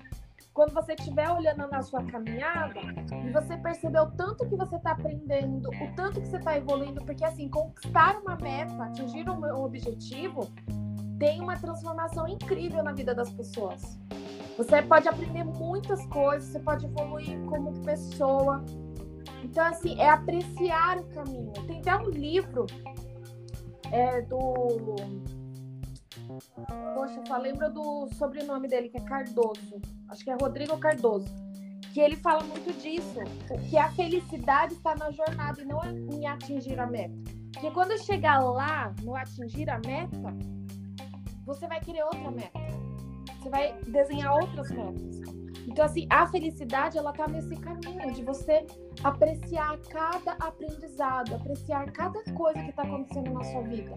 quando 0.57 0.73
você 0.73 0.93
estiver 0.93 1.29
olhando 1.29 1.67
na 1.67 1.83
sua 1.83 2.03
caminhada 2.05 2.79
e 3.23 3.29
você 3.29 3.55
perceber 3.57 3.99
o 3.99 4.09
tanto 4.09 4.43
que 4.49 4.55
você 4.55 4.75
está 4.75 4.93
aprendendo, 4.93 5.69
o 5.69 5.95
tanto 5.95 6.19
que 6.19 6.27
você 6.27 6.37
está 6.37 6.57
evoluindo, 6.57 6.99
porque 7.05 7.23
assim, 7.23 7.47
conquistar 7.47 8.19
uma 8.21 8.35
meta, 8.37 8.73
atingir 8.85 9.29
um 9.29 9.63
objetivo, 9.63 10.49
tem 11.19 11.39
uma 11.41 11.55
transformação 11.57 12.27
incrível 12.27 12.83
na 12.83 12.91
vida 12.91 13.13
das 13.13 13.29
pessoas. 13.29 13.99
Você 14.57 14.81
pode 14.81 15.07
aprender 15.07 15.43
muitas 15.43 16.03
coisas, 16.07 16.49
você 16.49 16.59
pode 16.59 16.87
evoluir 16.87 17.39
como 17.45 17.71
pessoa, 17.83 18.65
então, 19.43 19.63
assim, 19.63 20.01
é 20.01 20.09
apreciar 20.09 20.97
o 20.97 21.03
caminho. 21.09 21.53
Tem 21.67 21.81
até 21.81 21.95
um 21.95 22.09
livro 22.09 22.65
é, 23.91 24.23
do. 24.23 24.95
Poxa, 26.93 27.21
só 27.27 27.37
lembro 27.37 27.71
do 27.71 28.07
sobrenome 28.13 28.67
dele, 28.67 28.89
que 28.89 28.97
é 28.97 29.01
Cardoso. 29.01 29.81
Acho 30.09 30.23
que 30.23 30.31
é 30.31 30.37
Rodrigo 30.39 30.77
Cardoso. 30.77 31.27
Que 31.93 32.01
ele 32.01 32.15
fala 32.15 32.43
muito 32.43 32.71
disso, 32.79 33.19
que 33.69 33.77
a 33.77 33.91
felicidade 33.93 34.73
está 34.73 34.95
na 34.95 35.09
jornada 35.11 35.61
e 35.61 35.65
não 35.65 35.81
em 35.85 36.27
atingir 36.27 36.79
a 36.79 36.85
meta. 36.85 37.15
Porque 37.53 37.71
quando 37.71 37.97
chegar 38.03 38.39
lá, 38.39 38.93
no 39.01 39.15
atingir 39.15 39.69
a 39.69 39.79
meta, 39.79 40.35
você 41.45 41.67
vai 41.67 41.79
querer 41.79 42.03
outra 42.03 42.29
meta. 42.29 42.59
Você 43.39 43.49
vai 43.49 43.73
desenhar 43.87 44.33
outras 44.33 44.69
metas. 44.69 45.37
Então, 45.67 45.85
assim, 45.85 46.07
a 46.09 46.25
felicidade, 46.27 46.97
ela 46.97 47.11
tá 47.11 47.27
nesse 47.27 47.55
caminho 47.57 48.11
de 48.13 48.23
você 48.23 48.65
apreciar 49.03 49.77
cada 49.89 50.33
aprendizado, 50.33 51.35
apreciar 51.35 51.91
cada 51.91 52.23
coisa 52.33 52.63
que 52.63 52.71
tá 52.71 52.83
acontecendo 52.83 53.33
na 53.33 53.43
sua 53.43 53.61
vida. 53.63 53.91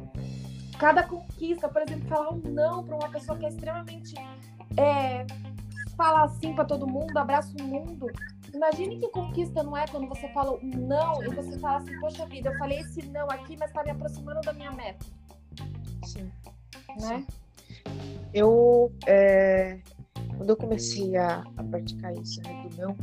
Cada 0.80 1.02
conquista, 1.02 1.68
por 1.68 1.82
exemplo, 1.82 2.08
falar 2.08 2.32
um 2.32 2.38
não 2.38 2.82
para 2.82 2.96
uma 2.96 3.10
pessoa 3.10 3.36
que 3.36 3.44
é 3.44 3.50
extremamente. 3.50 4.14
É, 4.78 5.26
fala 5.94 6.24
assim 6.24 6.54
para 6.54 6.64
todo 6.64 6.86
mundo, 6.86 7.14
abraça 7.18 7.54
o 7.60 7.62
mundo. 7.62 8.06
Imagine 8.54 8.98
que 8.98 9.06
conquista 9.08 9.62
não 9.62 9.76
é 9.76 9.86
quando 9.86 10.08
você 10.08 10.26
fala 10.30 10.52
um 10.52 10.70
não 10.70 11.22
e 11.22 11.28
você 11.28 11.58
fala 11.58 11.76
assim, 11.76 12.00
poxa 12.00 12.24
vida, 12.24 12.48
eu 12.48 12.56
falei 12.56 12.78
esse 12.78 13.06
não 13.08 13.26
aqui, 13.26 13.58
mas 13.60 13.70
tá 13.70 13.82
me 13.84 13.90
aproximando 13.90 14.40
da 14.40 14.54
minha 14.54 14.72
meta. 14.72 15.04
Sim. 16.06 16.32
Né? 16.98 16.98
Sim. 16.98 17.26
Eu, 18.32 18.90
é, 19.06 19.80
quando 20.38 20.48
eu 20.48 20.56
comecei 20.56 21.14
a, 21.14 21.44
a 21.58 21.62
praticar 21.62 22.16
isso, 22.16 22.40
né, 22.42 22.66
do 22.70 22.76
não, 22.80 22.96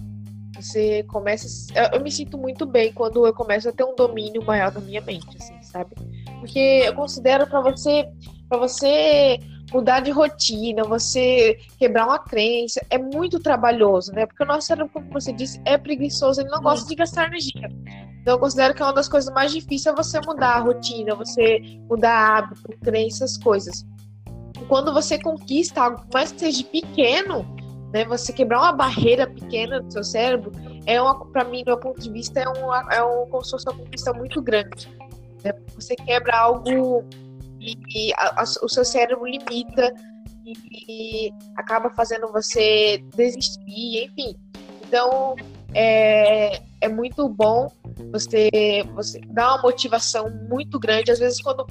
você 0.55 1.03
começa. 1.03 1.47
Eu 1.93 2.01
me 2.01 2.11
sinto 2.11 2.39
muito 2.39 2.65
bem 2.65 2.91
quando 2.91 3.27
eu 3.27 3.33
começo 3.35 3.69
a 3.69 3.71
ter 3.71 3.83
um 3.83 3.95
domínio 3.95 4.43
maior 4.43 4.71
da 4.71 4.79
minha 4.79 5.01
mente, 5.01 5.37
assim, 5.37 5.61
sabe? 5.77 5.95
Porque 6.39 6.83
eu 6.85 6.93
considero 6.93 7.47
para 7.47 7.61
você, 7.61 8.07
para 8.49 8.57
você 8.57 9.39
mudar 9.71 9.99
de 9.99 10.11
rotina, 10.11 10.83
você 10.83 11.57
quebrar 11.77 12.07
uma 12.07 12.19
crença, 12.19 12.81
é 12.89 12.97
muito 12.97 13.39
trabalhoso, 13.39 14.11
né? 14.13 14.25
Porque 14.25 14.43
o 14.43 14.45
nosso 14.45 14.67
cérebro, 14.67 14.89
como 14.93 15.11
você 15.11 15.31
disse, 15.33 15.61
é 15.65 15.77
preguiçoso, 15.77 16.41
ele 16.41 16.49
não 16.49 16.61
gosta 16.61 16.87
de 16.87 16.95
gastar 16.95 17.27
energia. 17.27 17.69
Então, 18.21 18.35
eu 18.35 18.39
considero 18.39 18.73
que 18.73 18.81
é 18.81 18.85
uma 18.85 18.93
das 18.93 19.07
coisas 19.07 19.33
mais 19.33 19.51
difíceis 19.51 19.85
é 19.87 19.95
você 19.95 20.19
mudar 20.25 20.55
a 20.55 20.59
rotina, 20.59 21.15
você 21.15 21.59
mudar 21.89 22.37
hábito, 22.37 22.69
crenças, 22.83 23.37
coisas. 23.37 23.85
Quando 24.67 24.93
você 24.93 25.19
conquista 25.21 25.81
algo, 25.81 26.03
mais 26.13 26.31
que 26.31 26.39
seja 26.39 26.63
pequeno, 26.63 27.45
né? 27.93 28.05
Você 28.05 28.33
quebrar 28.33 28.59
uma 28.59 28.73
barreira 28.73 29.27
pequena 29.27 29.81
do 29.81 29.91
seu 29.91 30.03
cérebro 30.03 30.51
é 30.85 31.01
uma, 31.01 31.25
para 31.31 31.43
mim, 31.43 31.63
do 31.63 31.67
meu 31.67 31.77
ponto 31.77 32.01
de 32.01 32.09
vista, 32.09 32.39
é 32.39 32.47
uma, 32.47 32.93
é 32.93 33.03
um, 33.03 33.27
como 33.27 33.43
uma 33.43 33.77
conquista 33.77 34.13
muito 34.13 34.41
grande. 34.41 34.89
Né? 35.53 35.65
Você 35.75 35.95
quebra 35.95 36.37
algo 36.37 37.03
e, 37.59 37.75
e 37.95 38.13
a, 38.13 38.41
a, 38.41 38.43
o 38.43 38.69
seu 38.69 38.85
cérebro 38.85 39.25
limita 39.25 39.93
e, 40.45 41.27
e 41.27 41.33
acaba 41.55 41.89
fazendo 41.89 42.31
você 42.31 43.03
desistir, 43.15 44.05
enfim. 44.05 44.35
Então, 44.87 45.35
é, 45.73 46.61
é 46.79 46.87
muito 46.87 47.27
bom 47.27 47.71
você, 48.11 48.49
você 48.93 49.19
dar 49.27 49.55
uma 49.55 49.63
motivação 49.63 50.29
muito 50.49 50.79
grande. 50.79 51.11
Às 51.11 51.19
vezes, 51.19 51.41
quando 51.41 51.65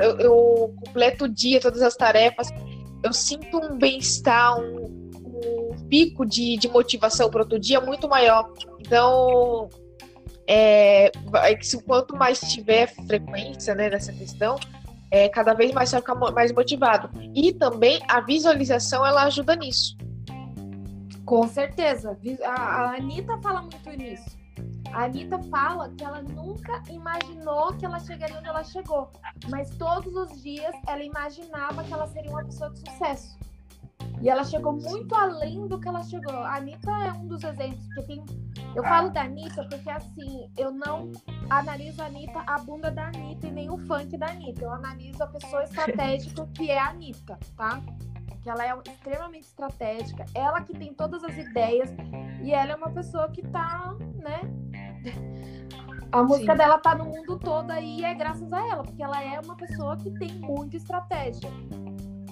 eu, 0.00 0.18
eu 0.18 0.74
completo 0.84 1.24
o 1.24 1.28
dia, 1.28 1.60
todas 1.60 1.80
as 1.82 1.96
tarefas, 1.96 2.48
eu 3.02 3.12
sinto 3.12 3.58
um 3.58 3.78
bem-estar, 3.78 4.58
um, 4.58 5.10
um 5.14 5.88
pico 5.88 6.26
de, 6.26 6.58
de 6.58 6.68
motivação 6.68 7.30
para 7.30 7.40
outro 7.40 7.58
dia 7.58 7.80
muito 7.80 8.08
maior. 8.08 8.52
Então, 8.78 9.68
é, 10.52 11.12
quanto 11.86 12.16
mais 12.16 12.40
tiver 12.40 12.88
frequência 13.06 13.72
né, 13.72 13.88
nessa 13.88 14.12
questão, 14.12 14.58
é, 15.08 15.28
cada 15.28 15.54
vez 15.54 15.70
mais 15.72 15.88
você 15.88 16.00
vai 16.00 16.02
ficar 16.02 16.32
mais 16.32 16.52
motivado. 16.52 17.08
E 17.34 17.52
também 17.52 18.00
a 18.08 18.20
visualização 18.20 19.06
ela 19.06 19.22
ajuda 19.24 19.54
nisso. 19.54 19.96
Com 21.24 21.46
certeza. 21.46 22.18
A, 22.44 22.50
a 22.50 22.96
Anitta 22.96 23.38
fala 23.40 23.62
muito 23.62 23.90
nisso. 23.90 24.40
A 24.92 25.04
Anitta 25.04 25.38
fala 25.44 25.88
que 25.90 26.02
ela 26.02 26.20
nunca 26.20 26.82
imaginou 26.90 27.72
que 27.74 27.86
ela 27.86 28.00
chegaria 28.00 28.36
onde 28.36 28.48
ela 28.48 28.64
chegou. 28.64 29.08
Mas 29.48 29.70
todos 29.76 30.12
os 30.16 30.42
dias 30.42 30.74
ela 30.88 31.04
imaginava 31.04 31.84
que 31.84 31.92
ela 31.92 32.08
seria 32.08 32.30
uma 32.30 32.44
pessoa 32.44 32.70
de 32.70 32.80
sucesso. 32.80 33.38
E 34.20 34.28
ela 34.28 34.44
chegou 34.44 34.72
muito 34.72 35.14
além 35.14 35.66
do 35.66 35.78
que 35.78 35.88
ela 35.88 36.02
chegou. 36.02 36.36
A 36.36 36.56
Anitta 36.56 36.90
é 36.90 37.12
um 37.12 37.26
dos 37.26 37.42
exemplos, 37.42 37.86
porque 37.86 38.02
tem. 38.02 38.24
Eu 38.74 38.82
falo 38.84 39.10
da 39.10 39.22
Anitta 39.22 39.66
porque 39.68 39.90
assim, 39.90 40.50
eu 40.56 40.70
não 40.70 41.10
analiso 41.48 42.02
a 42.02 42.06
Anitta, 42.06 42.42
a 42.46 42.58
bunda 42.58 42.90
da 42.90 43.06
Anitta 43.06 43.46
e 43.46 43.50
nem 43.50 43.70
o 43.70 43.78
funk 43.78 44.16
da 44.16 44.26
Anitta. 44.26 44.62
Eu 44.62 44.72
analiso 44.72 45.22
a 45.22 45.26
pessoa 45.26 45.64
estratégica 45.64 46.46
que 46.54 46.70
é 46.70 46.78
a 46.78 46.90
Anitta, 46.90 47.38
tá? 47.56 47.80
Que 48.42 48.50
ela 48.50 48.64
é 48.64 48.78
extremamente 48.86 49.46
estratégica, 49.46 50.24
ela 50.34 50.62
que 50.62 50.72
tem 50.72 50.94
todas 50.94 51.22
as 51.24 51.36
ideias, 51.36 51.90
e 52.42 52.52
ela 52.52 52.72
é 52.72 52.76
uma 52.76 52.90
pessoa 52.90 53.28
que 53.28 53.42
tá, 53.42 53.94
né? 54.14 54.40
A 56.12 56.22
música 56.22 56.52
Sim. 56.52 56.58
dela 56.58 56.78
tá 56.78 56.94
no 56.94 57.04
mundo 57.04 57.38
todo 57.38 57.70
aí 57.70 58.00
e 58.00 58.04
é 58.04 58.14
graças 58.14 58.52
a 58.52 58.66
ela, 58.66 58.82
porque 58.82 59.02
ela 59.02 59.22
é 59.22 59.38
uma 59.40 59.56
pessoa 59.56 59.96
que 59.96 60.10
tem 60.18 60.32
muita 60.40 60.76
estratégia. 60.76 61.50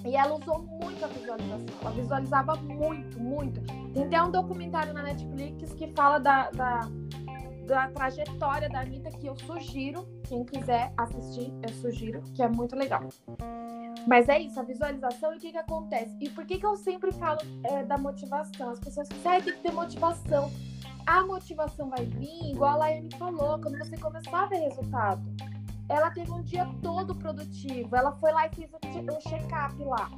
E 0.09 0.15
ela 0.15 0.33
usou 0.33 0.63
muito 0.63 1.05
a 1.05 1.07
visualização. 1.07 1.67
Ela 1.81 1.91
visualizava 1.91 2.55
muito, 2.55 3.19
muito. 3.19 3.61
Tem 3.93 4.05
até 4.05 4.23
um 4.23 4.31
documentário 4.31 4.91
na 4.91 5.03
Netflix 5.03 5.71
que 5.73 5.87
fala 5.89 6.17
da, 6.17 6.49
da, 6.49 6.89
da 7.67 7.87
trajetória 7.89 8.67
da 8.69 8.79
Anitta 8.79 9.11
que 9.11 9.27
eu 9.27 9.35
sugiro. 9.35 10.07
Quem 10.27 10.43
quiser 10.43 10.91
assistir, 10.97 11.53
eu 11.61 11.69
sugiro, 11.75 12.23
que 12.33 12.41
é 12.41 12.47
muito 12.47 12.75
legal. 12.75 13.07
Mas 14.07 14.27
é 14.29 14.39
isso, 14.39 14.59
a 14.59 14.63
visualização 14.63 15.31
e 15.33 15.37
o 15.37 15.39
que, 15.39 15.51
que 15.51 15.57
acontece? 15.59 16.17
E 16.19 16.27
por 16.29 16.43
que, 16.43 16.57
que 16.57 16.65
eu 16.65 16.75
sempre 16.75 17.11
falo 17.11 17.41
é, 17.65 17.83
da 17.83 17.97
motivação? 17.97 18.71
As 18.71 18.79
pessoas 18.79 19.07
dizem, 19.09 19.31
ah, 19.31 19.39
tem 19.39 19.53
que 19.53 19.59
ter 19.59 19.71
motivação. 19.71 20.51
A 21.05 21.23
motivação 21.23 21.87
vai 21.87 22.03
vir, 22.05 22.51
igual 22.51 22.71
a 22.71 22.77
Laiane 22.77 23.09
falou, 23.15 23.61
quando 23.61 23.77
você 23.77 23.95
começar 23.95 24.43
a 24.43 24.45
ver 24.47 24.57
resultado 24.57 25.21
ela 25.89 26.11
teve 26.11 26.31
um 26.31 26.41
dia 26.43 26.67
todo 26.81 27.15
produtivo. 27.15 27.95
Ela 27.95 28.11
foi 28.13 28.31
lá 28.31 28.47
e 28.47 28.49
fez 28.55 28.71
o 28.71 29.29
check-up 29.29 29.83
lá. 29.83 30.09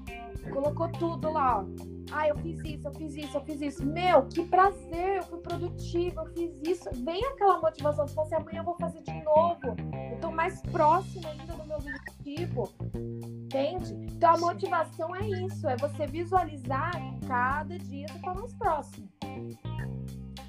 Colocou 0.51 0.89
tudo 0.89 1.31
lá, 1.31 1.59
ó. 1.59 1.65
Ah, 2.11 2.27
eu 2.27 2.35
fiz 2.39 2.59
isso, 2.59 2.87
eu 2.87 2.93
fiz 2.93 3.15
isso, 3.15 3.37
eu 3.37 3.41
fiz 3.41 3.61
isso. 3.61 3.85
Meu, 3.85 4.25
que 4.27 4.45
prazer, 4.45 5.17
eu 5.17 5.23
fui 5.23 5.39
produtiva, 5.39 6.23
eu 6.23 6.33
fiz 6.33 6.61
isso. 6.67 6.89
Vem 7.05 7.23
aquela 7.25 7.59
motivação, 7.59 8.05
se 8.05 8.13
fosse 8.13 8.35
amanhã 8.35 8.59
eu 8.59 8.65
vou 8.65 8.75
fazer 8.75 9.01
de 9.01 9.23
novo. 9.23 9.75
Eu 10.11 10.19
tô 10.19 10.29
mais 10.29 10.61
próxima 10.63 11.29
ainda 11.29 11.53
do 11.53 11.65
meu 11.65 11.77
objetivo. 11.77 12.69
Entende? 12.93 13.93
Então 14.13 14.33
a 14.33 14.37
motivação 14.37 15.15
é 15.15 15.27
isso, 15.27 15.67
é 15.67 15.77
você 15.77 16.05
visualizar 16.05 16.91
cada 17.27 17.77
dia 17.79 18.07
você 18.09 18.19
tá 18.19 18.33
mais 18.33 18.53
próximo. 18.55 19.07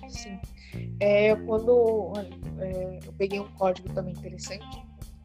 Sim. 0.08 0.40
É, 1.00 1.34
quando 1.36 2.12
é, 2.58 2.98
eu 3.04 3.12
peguei 3.12 3.40
um 3.40 3.48
código 3.52 3.88
também 3.92 4.12
interessante, 4.14 4.82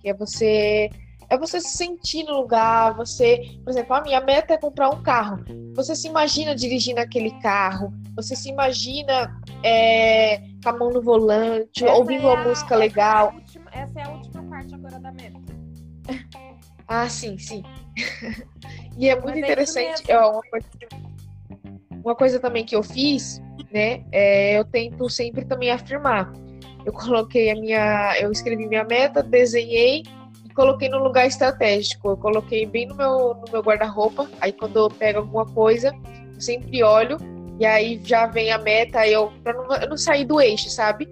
é 0.10 0.14
você 0.14 0.90
é 1.30 1.38
você 1.38 1.60
se 1.60 1.76
sentir 1.78 2.24
no 2.24 2.38
lugar, 2.42 2.96
você, 2.96 3.42
por 3.64 3.70
exemplo, 3.70 3.94
a 3.94 4.02
minha 4.02 4.22
meta 4.22 4.54
é 4.54 4.58
comprar 4.58 4.90
um 4.90 5.02
carro. 5.02 5.44
Você 5.76 5.96
se 5.96 6.08
imagina 6.08 6.56
dirigindo 6.56 7.02
aquele 7.02 7.32
carro, 7.42 7.94
você 8.16 8.36
se 8.36 8.50
imagina 8.50 9.38
é, 9.62 10.38
com 10.64 10.70
a 10.70 10.74
mão 10.74 10.90
no 10.90 11.02
volante, 11.02 11.84
essa 11.84 11.94
ouvindo 11.94 12.28
é 12.28 12.34
uma 12.34 12.44
música 12.46 12.76
essa 12.76 12.78
legal. 12.78 13.30
É 13.30 13.36
última, 13.36 13.72
essa 13.74 14.00
é 14.00 14.04
a 14.04 14.10
última 14.10 14.44
parte 14.44 14.74
agora 14.74 15.00
da 15.00 15.12
meta. 15.12 15.38
Ah, 16.90 17.10
sim, 17.10 17.38
sim. 17.38 17.62
e 18.98 19.10
é 19.10 19.16
muito 19.16 19.28
Mas 19.32 19.36
é 19.36 19.40
interessante. 19.42 20.10
É 20.10 20.18
uma, 20.18 20.42
coisa, 20.42 20.68
uma 21.92 22.16
coisa 22.16 22.40
também 22.40 22.64
que 22.64 22.74
eu 22.74 22.82
fiz, 22.82 23.42
né? 23.70 24.06
É, 24.10 24.58
eu 24.58 24.64
tento 24.64 25.10
sempre 25.10 25.44
também 25.44 25.70
afirmar 25.70 26.32
eu 26.88 26.94
coloquei 26.94 27.52
a 27.52 27.56
minha, 27.56 28.18
eu 28.18 28.32
escrevi 28.32 28.66
minha 28.66 28.86
meta, 28.86 29.22
desenhei 29.22 30.04
e 30.46 30.50
coloquei 30.54 30.88
no 30.88 31.00
lugar 31.00 31.28
estratégico. 31.28 32.12
Eu 32.12 32.16
coloquei 32.18 32.66
bem 32.66 32.88
no 32.88 32.96
meu, 32.96 33.34
no 33.34 33.52
meu 33.52 33.62
guarda-roupa. 33.62 34.26
Aí 34.40 34.54
quando 34.54 34.78
eu 34.78 34.90
pego 34.90 35.20
alguma 35.20 35.46
coisa, 35.48 35.94
eu 36.34 36.40
sempre 36.40 36.82
olho 36.82 37.18
e 37.60 37.66
aí 37.66 38.00
já 38.06 38.26
vem 38.26 38.54
a 38.54 38.58
meta. 38.58 39.06
Eu 39.06 39.34
para 39.44 39.52
não, 39.52 39.76
eu 39.76 39.90
não 39.90 39.98
sair 39.98 40.24
do 40.24 40.40
eixo, 40.40 40.70
sabe? 40.70 41.10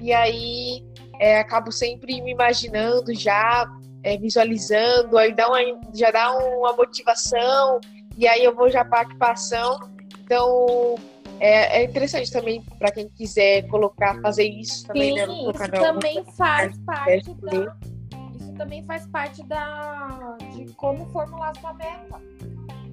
E 0.00 0.12
aí 0.12 0.84
é, 1.20 1.38
acabo 1.38 1.70
sempre 1.70 2.20
me 2.20 2.32
imaginando 2.32 3.14
já, 3.14 3.64
é, 4.02 4.18
visualizando. 4.18 5.16
Aí 5.16 5.32
dá 5.32 5.46
uma, 5.46 5.60
já 5.94 6.10
dá 6.10 6.36
uma 6.36 6.72
motivação 6.72 7.78
e 8.18 8.26
aí 8.26 8.42
eu 8.42 8.56
vou 8.56 8.68
já 8.68 8.84
para 8.84 8.98
a 8.98 9.02
equipação. 9.02 9.78
Então 10.24 10.96
é, 11.40 11.80
é 11.80 11.84
interessante 11.84 12.30
também 12.30 12.62
para 12.78 12.90
quem 12.90 13.08
quiser 13.08 13.66
colocar, 13.68 14.20
fazer 14.20 14.44
isso 14.44 14.86
também, 14.86 15.18
Sim, 15.18 15.26
né, 15.26 15.50
isso 15.50 15.70
também 15.70 16.24
faz 16.36 16.78
parte 16.78 17.34
da, 17.34 17.76
isso 18.38 18.52
também 18.54 18.84
faz 18.84 19.06
parte 19.06 19.42
da 19.46 20.36
de 20.52 20.72
como 20.74 21.06
formular 21.06 21.56
sua 21.56 21.74
meta. 21.74 22.20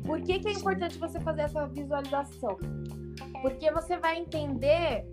Por 0.05 0.21
que, 0.21 0.39
que 0.39 0.47
é 0.47 0.51
importante 0.53 0.97
você 0.97 1.19
fazer 1.19 1.41
essa 1.41 1.67
visualização? 1.67 2.57
Porque 3.41 3.71
você 3.71 3.97
vai 3.97 4.17
entender 4.17 5.05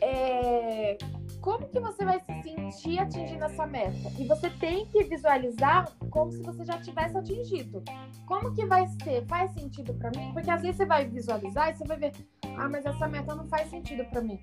é, 0.00 0.96
como 1.40 1.68
que 1.68 1.80
você 1.80 2.04
vai 2.04 2.20
se 2.20 2.42
sentir 2.42 2.98
atingindo 2.98 3.44
essa 3.44 3.66
meta. 3.66 4.10
E 4.18 4.26
você 4.26 4.50
tem 4.50 4.86
que 4.86 5.04
visualizar 5.04 5.90
como 6.10 6.32
se 6.32 6.42
você 6.42 6.64
já 6.64 6.78
tivesse 6.80 7.16
atingido. 7.16 7.82
Como 8.26 8.52
que 8.54 8.66
vai 8.66 8.86
ser? 9.02 9.24
Faz 9.26 9.52
sentido 9.52 9.94
para 9.94 10.10
mim? 10.10 10.32
Porque 10.32 10.50
às 10.50 10.62
vezes 10.62 10.76
você 10.76 10.86
vai 10.86 11.06
visualizar 11.06 11.70
e 11.70 11.74
você 11.74 11.84
vai 11.84 11.98
ver, 11.98 12.12
ah, 12.56 12.68
mas 12.68 12.84
essa 12.84 13.08
meta 13.08 13.34
não 13.34 13.46
faz 13.48 13.70
sentido 13.70 14.04
para 14.06 14.20
mim. 14.20 14.40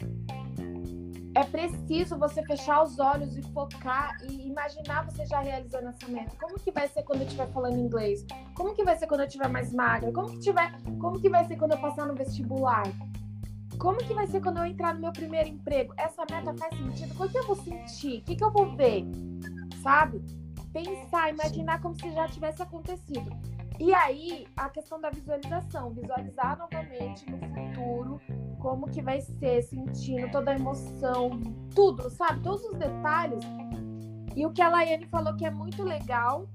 É 1.35 1.43
preciso 1.43 2.17
você 2.17 2.41
fechar 2.43 2.81
os 2.81 2.97
olhos 2.97 3.35
e 3.35 3.41
focar 3.51 4.15
e 4.23 4.47
imaginar 4.47 5.03
você 5.03 5.25
já 5.25 5.41
realizando 5.41 5.89
essa 5.89 6.07
meta. 6.07 6.33
Como 6.39 6.57
que 6.57 6.71
vai 6.71 6.87
ser 6.87 7.03
quando 7.03 7.21
eu 7.21 7.27
estiver 7.27 7.51
falando 7.51 7.77
inglês? 7.77 8.25
Como 8.55 8.73
que 8.73 8.85
vai 8.85 8.97
ser 8.97 9.05
quando 9.05 9.19
eu 9.19 9.27
estiver 9.27 9.49
mais 9.49 9.73
magra? 9.73 10.13
Como 10.13 10.31
que 10.31 10.39
tiver, 10.39 10.71
como 10.97 11.19
que 11.19 11.29
vai 11.29 11.43
ser 11.43 11.57
quando 11.57 11.73
eu 11.73 11.77
passar 11.77 12.07
no 12.07 12.15
vestibular? 12.15 12.83
Como 13.77 13.97
que 13.97 14.13
vai 14.13 14.27
ser 14.27 14.41
quando 14.41 14.57
eu 14.57 14.65
entrar 14.65 14.93
no 14.93 15.01
meu 15.01 15.11
primeiro 15.11 15.49
emprego? 15.49 15.93
Essa 15.97 16.25
meta 16.29 16.53
faz 16.55 16.75
sentido? 16.77 17.13
O 17.23 17.29
que 17.29 17.37
eu 17.37 17.45
vou 17.45 17.55
sentir? 17.55 18.19
O 18.19 18.21
que, 18.23 18.35
que 18.35 18.43
eu 18.43 18.51
vou 18.51 18.75
ver? 18.75 19.05
Sabe? 19.81 20.23
Pensar, 20.71 21.29
imaginar 21.29 21.81
como 21.81 21.95
se 21.95 22.11
já 22.11 22.27
tivesse 22.27 22.61
acontecido. 22.61 23.29
E 23.79 23.93
aí, 23.93 24.47
a 24.55 24.69
questão 24.69 24.99
da 24.99 25.09
visualização, 25.09 25.93
visualizar 25.93 26.57
novamente 26.57 27.29
no 27.29 27.37
futuro 27.37 28.21
como 28.59 28.89
que 28.89 29.01
vai 29.01 29.21
ser, 29.21 29.61
sentindo 29.63 30.31
toda 30.31 30.51
a 30.51 30.55
emoção, 30.55 31.29
tudo, 31.75 32.09
sabe? 32.09 32.41
Todos 32.41 32.63
os 32.65 32.77
detalhes. 32.77 33.43
E 34.35 34.45
o 34.45 34.51
que 34.51 34.61
a 34.61 34.69
Laiane 34.69 35.05
falou 35.07 35.35
que 35.35 35.45
é 35.45 35.51
muito 35.51 35.83
legal, 35.83 36.49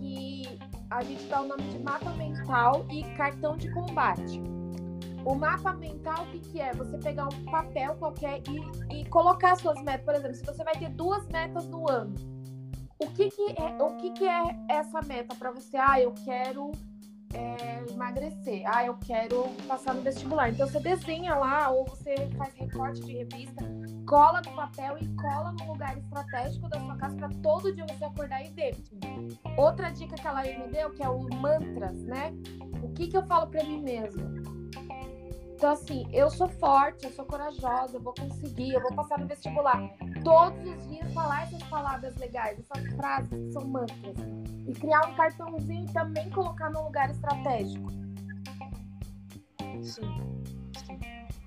e 0.00 0.58
a 0.90 1.02
gente 1.02 1.24
dá 1.26 1.40
o 1.40 1.48
nome 1.48 1.64
de 1.64 1.78
mapa 1.80 2.10
mental 2.12 2.86
e 2.90 3.02
cartão 3.16 3.56
de 3.56 3.70
combate. 3.72 4.40
O 5.30 5.36
mapa 5.36 5.72
mental, 5.74 6.24
o 6.24 6.26
que, 6.26 6.40
que 6.40 6.60
é? 6.60 6.72
Você 6.74 6.98
pegar 6.98 7.28
um 7.28 7.44
papel 7.44 7.94
qualquer 7.94 8.42
e, 8.48 8.98
e 8.98 9.04
colocar 9.04 9.54
suas 9.54 9.80
metas. 9.80 10.04
Por 10.04 10.14
exemplo, 10.16 10.34
se 10.34 10.44
você 10.44 10.64
vai 10.64 10.74
ter 10.74 10.88
duas 10.88 11.24
metas 11.28 11.68
no 11.68 11.88
ano, 11.88 12.16
o 12.98 13.06
que, 13.12 13.30
que, 13.30 13.54
é, 13.56 13.80
o 13.80 13.96
que, 13.96 14.10
que 14.10 14.26
é 14.26 14.42
essa 14.68 15.00
meta 15.02 15.32
para 15.36 15.52
você? 15.52 15.76
Ah, 15.76 16.00
eu 16.00 16.12
quero 16.24 16.72
é, 17.32 17.92
emagrecer. 17.92 18.64
Ah, 18.66 18.84
eu 18.84 18.98
quero 18.98 19.44
passar 19.68 19.94
no 19.94 20.02
vestibular. 20.02 20.50
Então 20.50 20.66
você 20.66 20.80
desenha 20.80 21.36
lá, 21.36 21.70
ou 21.70 21.84
você 21.84 22.12
faz 22.36 22.52
recorte 22.54 23.00
de 23.00 23.12
revista, 23.18 23.64
cola 24.08 24.42
no 24.44 24.50
papel 24.50 24.98
e 24.98 25.06
cola 25.14 25.52
num 25.52 25.68
lugar 25.68 25.96
estratégico 25.96 26.68
da 26.68 26.80
sua 26.80 26.96
casa 26.96 27.14
para 27.14 27.28
todo 27.40 27.72
dia 27.72 27.86
você 27.86 28.04
acordar 28.04 28.44
e 28.44 28.50
ver. 28.50 28.76
Outra 29.56 29.90
dica 29.90 30.16
que 30.16 30.26
ela 30.26 30.42
me 30.42 30.66
deu, 30.72 30.90
que 30.90 31.04
é 31.04 31.08
o 31.08 31.22
mantras, 31.36 32.02
né? 32.02 32.32
O 32.82 32.92
que, 32.94 33.06
que 33.06 33.16
eu 33.16 33.24
falo 33.26 33.46
para 33.46 33.62
mim 33.62 33.80
mesmo? 33.80 34.58
Então, 35.60 35.72
assim, 35.72 36.06
eu 36.10 36.30
sou 36.30 36.48
forte, 36.48 37.04
eu 37.04 37.12
sou 37.12 37.26
corajosa, 37.26 37.98
eu 37.98 38.00
vou 38.00 38.14
conseguir, 38.14 38.72
eu 38.72 38.80
vou 38.80 38.94
passar 38.94 39.18
no 39.18 39.26
vestibular. 39.26 39.90
Todos 40.24 40.58
os 40.66 40.88
dias 40.88 41.12
falar 41.12 41.42
essas 41.42 41.62
palavras 41.64 42.16
legais, 42.16 42.58
essas 42.58 42.94
frases 42.94 43.28
que 43.28 43.52
são 43.52 43.68
mantras. 43.68 44.16
E 44.66 44.72
criar 44.72 45.06
um 45.10 45.14
cartãozinho 45.14 45.84
e 45.84 45.92
também 45.92 46.30
colocar 46.30 46.70
num 46.70 46.84
lugar 46.84 47.10
estratégico. 47.10 47.90
Sim. 49.82 50.40
Sim. 50.86 50.98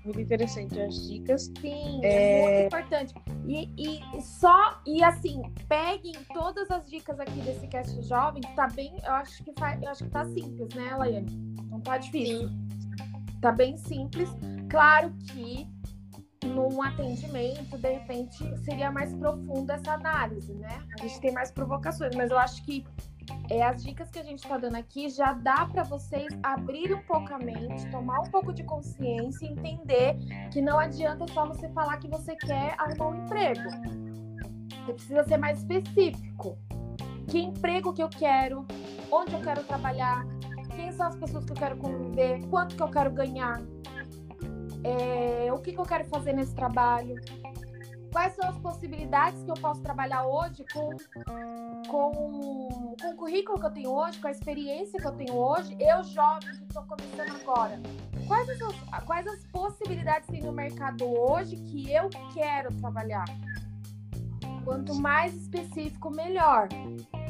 Muito 0.04 0.20
interessante 0.20 0.80
as 0.80 0.94
dicas. 1.08 1.50
Sim, 1.60 2.00
é, 2.04 2.36
é 2.36 2.40
muito 2.40 2.66
importante. 2.66 3.14
E, 3.48 3.68
e 3.76 4.22
só, 4.22 4.80
e 4.86 5.02
assim, 5.02 5.42
peguem 5.68 6.14
todas 6.32 6.70
as 6.70 6.88
dicas 6.88 7.18
aqui 7.18 7.40
desse 7.40 7.66
cast 7.66 8.00
jovem, 8.02 8.42
que 8.42 8.54
tá 8.54 8.68
bem, 8.68 8.96
eu 9.04 9.12
acho 9.12 9.42
que 9.42 9.52
faz, 9.58 9.82
eu 9.82 9.88
acho 9.88 10.04
que 10.04 10.10
tá 10.10 10.24
simples, 10.26 10.72
né, 10.72 10.94
Laiane? 10.94 11.26
Não 11.68 11.80
tá 11.80 11.98
difícil. 11.98 12.48
Sim. 12.48 12.83
Tá 13.44 13.52
bem 13.52 13.76
simples. 13.76 14.30
Claro 14.70 15.12
que 15.28 15.68
num 16.46 16.82
atendimento, 16.82 17.76
de 17.76 17.92
repente, 17.92 18.38
seria 18.64 18.90
mais 18.90 19.14
profunda 19.14 19.74
essa 19.74 19.92
análise, 19.92 20.54
né? 20.54 20.82
A 20.98 21.02
gente 21.02 21.20
tem 21.20 21.30
mais 21.30 21.50
provocações, 21.50 22.16
mas 22.16 22.30
eu 22.30 22.38
acho 22.38 22.64
que 22.64 22.86
é, 23.50 23.62
as 23.62 23.84
dicas 23.84 24.08
que 24.10 24.18
a 24.18 24.22
gente 24.22 24.42
está 24.42 24.56
dando 24.56 24.76
aqui 24.76 25.10
já 25.10 25.34
dá 25.34 25.66
para 25.66 25.82
vocês 25.82 26.28
abrir 26.42 26.94
um 26.94 27.02
pouco 27.02 27.34
a 27.34 27.38
mente, 27.38 27.86
tomar 27.90 28.20
um 28.20 28.30
pouco 28.30 28.50
de 28.50 28.64
consciência 28.64 29.44
e 29.44 29.50
entender 29.50 30.16
que 30.50 30.62
não 30.62 30.78
adianta 30.78 31.26
só 31.30 31.46
você 31.46 31.68
falar 31.68 31.98
que 31.98 32.08
você 32.08 32.34
quer 32.36 32.74
arrumar 32.78 33.08
um 33.08 33.24
emprego. 33.26 33.68
Você 34.86 34.92
precisa 34.94 35.22
ser 35.24 35.36
mais 35.36 35.58
específico. 35.58 36.56
Que 37.28 37.40
emprego 37.40 37.92
que 37.92 38.02
eu 38.02 38.08
quero? 38.08 38.66
Onde 39.12 39.34
eu 39.34 39.42
quero 39.42 39.62
trabalhar? 39.64 40.33
Quem 40.84 40.92
são 40.92 41.06
as 41.06 41.16
pessoas 41.16 41.46
que 41.46 41.52
eu 41.52 41.56
quero 41.56 41.76
conviver? 41.78 42.46
Quanto 42.50 42.76
que 42.76 42.82
eu 42.82 42.90
quero 42.90 43.10
ganhar? 43.10 43.58
É, 44.84 45.50
o 45.50 45.58
que, 45.58 45.72
que 45.72 45.80
eu 45.80 45.84
quero 45.86 46.04
fazer 46.04 46.34
nesse 46.34 46.54
trabalho? 46.54 47.14
quais 48.12 48.34
são 48.34 48.48
as 48.48 48.56
possibilidades 48.58 49.42
que 49.42 49.50
eu 49.50 49.54
posso 49.54 49.80
trabalhar 49.80 50.24
hoje 50.24 50.64
com, 50.72 50.90
com, 51.88 52.10
com 53.00 53.06
o 53.10 53.16
currículo 53.16 53.58
que 53.58 53.66
eu 53.66 53.70
tenho 53.72 53.90
hoje, 53.90 54.20
com 54.20 54.28
a 54.28 54.30
experiência 54.30 55.00
que 55.00 55.06
eu 55.06 55.10
tenho 55.12 55.34
hoje, 55.34 55.76
eu 55.80 56.04
jovem 56.04 56.48
que 56.54 56.62
estou 56.62 56.84
começando 56.84 57.34
agora. 57.40 57.80
Quais 58.28 58.48
as, 58.50 59.04
quais 59.04 59.26
as 59.26 59.44
possibilidades 59.46 60.28
tem 60.28 60.42
no 60.42 60.52
mercado 60.52 61.04
hoje 61.06 61.56
que 61.56 61.90
eu 61.90 62.08
quero 62.32 62.72
trabalhar? 62.74 63.24
Quanto 64.64 64.94
mais 64.94 65.34
específico, 65.34 66.08
melhor. 66.10 66.68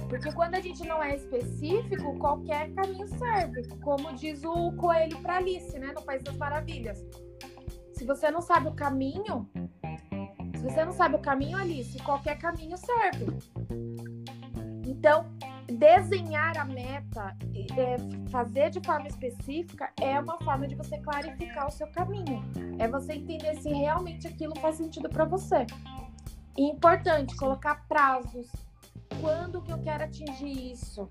Porque 0.08 0.32
quando 0.32 0.54
a 0.54 0.60
gente 0.60 0.86
não 0.86 1.02
é 1.02 1.16
específico, 1.16 2.18
qualquer 2.18 2.72
caminho 2.74 3.06
serve. 3.08 3.68
Como 3.82 4.12
diz 4.14 4.44
o 4.44 4.72
coelho 4.72 5.20
para 5.20 5.36
Alice, 5.36 5.78
né? 5.78 5.92
No 5.94 6.02
País 6.02 6.22
das 6.22 6.36
Maravilhas. 6.36 7.04
Se 7.92 8.04
você 8.04 8.30
não 8.30 8.40
sabe 8.40 8.68
o 8.68 8.74
caminho, 8.74 9.48
se 10.56 10.62
você 10.62 10.84
não 10.84 10.92
sabe 10.92 11.16
o 11.16 11.20
caminho, 11.20 11.56
Alice, 11.56 11.98
qualquer 12.00 12.38
caminho 12.38 12.76
serve. 12.76 13.26
Então, 14.86 15.26
desenhar 15.66 16.58
a 16.58 16.64
meta, 16.64 17.36
é, 17.76 17.96
fazer 18.30 18.70
de 18.70 18.80
forma 18.80 19.06
específica, 19.06 19.90
é 20.00 20.18
uma 20.18 20.38
forma 20.38 20.66
de 20.66 20.74
você 20.74 20.98
clarificar 20.98 21.66
o 21.66 21.70
seu 21.70 21.86
caminho. 21.88 22.42
É 22.78 22.88
você 22.88 23.14
entender 23.14 23.54
se 23.60 23.68
realmente 23.70 24.26
aquilo 24.26 24.58
faz 24.60 24.76
sentido 24.76 25.08
para 25.08 25.24
você. 25.24 25.66
E 26.56 26.62
importante, 26.70 27.36
colocar 27.36 27.86
prazos. 27.88 28.50
Quando 29.20 29.62
que 29.62 29.72
eu 29.72 29.78
quero 29.78 30.04
atingir 30.04 30.72
isso? 30.72 31.08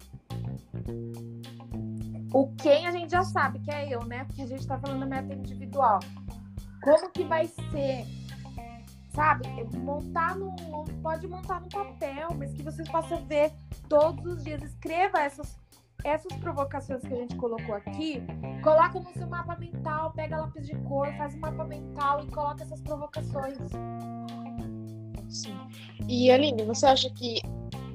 O 2.33 2.47
quem 2.55 2.87
a 2.87 2.91
gente 2.91 3.11
já 3.11 3.23
sabe 3.23 3.59
que 3.59 3.71
é 3.71 3.93
eu, 3.93 4.03
né? 4.05 4.25
Porque 4.25 4.41
a 4.41 4.47
gente 4.47 4.61
está 4.61 4.77
falando 4.79 5.05
meta 5.07 5.33
individual. 5.33 5.99
Como 6.81 7.09
que 7.11 7.23
vai 7.23 7.47
ser? 7.47 8.05
sabe? 9.13 9.47
Montar 9.77 10.35
no. 10.35 10.53
Pode 11.01 11.27
montar 11.27 11.61
no 11.61 11.69
papel, 11.69 12.29
mas 12.37 12.53
que 12.53 12.63
vocês 12.63 12.87
possam 12.89 13.25
ver 13.25 13.51
todos 13.87 14.25
os 14.25 14.43
dias. 14.43 14.61
Escreva 14.63 15.19
essas, 15.19 15.57
essas 16.03 16.33
provocações 16.37 17.01
que 17.01 17.13
a 17.13 17.17
gente 17.17 17.35
colocou 17.35 17.75
aqui. 17.75 18.21
Coloca 18.63 18.99
no 18.99 19.13
seu 19.13 19.27
mapa 19.27 19.55
mental, 19.57 20.11
pega 20.13 20.37
lápis 20.37 20.65
de 20.65 20.75
cor, 20.83 21.07
faz 21.17 21.35
um 21.35 21.39
mapa 21.39 21.63
mental 21.63 22.23
e 22.23 22.27
coloca 22.27 22.63
essas 22.63 22.81
provocações. 22.81 23.57
Sim. 25.29 25.57
E 26.07 26.31
Aline, 26.31 26.63
você 26.63 26.85
acha 26.85 27.09
que 27.09 27.41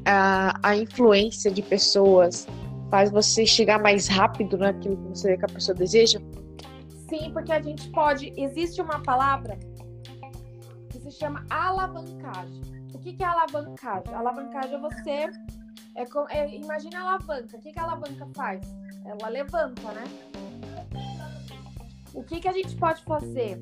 a, 0.09 0.59
a 0.62 0.77
influência 0.77 1.51
de 1.51 1.62
pessoas 1.62 2.47
faz 2.90 3.11
você 3.11 3.44
chegar 3.44 3.81
mais 3.81 4.09
rápido 4.09 4.57
naquilo 4.57 4.97
que 4.97 5.09
você 5.09 5.37
que 5.37 5.44
a 5.44 5.49
pessoa 5.49 5.77
deseja? 5.77 6.18
Sim, 7.09 7.31
porque 7.33 7.53
a 7.53 7.61
gente 7.61 7.88
pode. 7.90 8.33
Existe 8.37 8.81
uma 8.81 9.01
palavra 9.03 9.59
se 11.11 11.18
chama 11.18 11.44
alavancagem. 11.51 12.62
O 12.94 12.99
que, 12.99 13.14
que 13.14 13.23
é 13.23 13.27
alavancagem? 13.27 14.14
Alavancagem 14.14 14.75
é 14.75 14.79
você. 14.79 15.31
É, 15.94 16.05
é, 16.31 16.55
imagina 16.55 16.99
a 16.99 17.03
alavanca. 17.03 17.57
O 17.57 17.61
que, 17.61 17.73
que 17.73 17.81
a 17.81 17.83
alavanca 17.83 18.29
faz? 18.35 18.61
Ela 19.05 19.29
levanta, 19.29 19.92
né? 19.92 20.05
O 22.14 22.23
que, 22.23 22.40
que 22.40 22.49
a 22.49 22.53
gente 22.53 22.77
pode 22.77 23.03
fazer? 23.05 23.61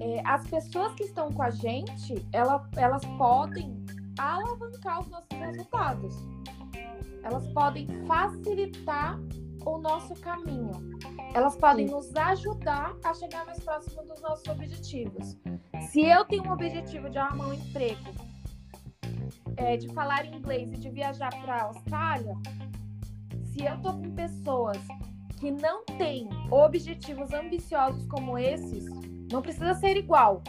É, 0.00 0.22
as 0.26 0.46
pessoas 0.48 0.94
que 0.94 1.04
estão 1.04 1.30
com 1.32 1.42
a 1.42 1.50
gente, 1.50 2.26
ela, 2.32 2.68
elas 2.76 3.04
podem 3.18 3.84
alavancar 4.18 5.00
os 5.00 5.08
nossos 5.08 5.38
resultados. 5.38 6.14
Elas 7.22 7.46
podem 7.48 7.86
facilitar 8.06 9.18
o 9.64 9.78
nosso 9.78 10.14
caminho. 10.16 10.72
Elas 11.34 11.56
podem 11.56 11.86
nos 11.86 12.14
ajudar 12.16 12.94
a 13.04 13.14
chegar 13.14 13.44
mais 13.46 13.62
próximo 13.62 14.02
dos 14.04 14.20
nossos 14.22 14.46
objetivos. 14.48 15.36
Se 15.90 16.02
eu 16.02 16.24
tenho 16.24 16.44
um 16.44 16.52
objetivo 16.52 17.10
de 17.10 17.18
arrumar 17.18 17.48
um 17.48 17.54
emprego, 17.54 18.10
é, 19.56 19.76
de 19.76 19.88
falar 19.92 20.24
inglês 20.26 20.72
e 20.72 20.76
de 20.76 20.88
viajar 20.90 21.30
para 21.42 21.56
a 21.56 21.62
Austrália, 21.64 22.34
se 23.44 23.64
eu 23.64 23.80
tô 23.82 23.92
com 23.92 24.14
pessoas 24.14 24.78
que 25.38 25.50
não 25.50 25.84
têm 25.84 26.28
objetivos 26.50 27.32
ambiciosos 27.32 28.06
como 28.06 28.38
esses, 28.38 28.84
não 29.30 29.42
precisa 29.42 29.74
ser 29.74 29.96
igual, 29.96 30.42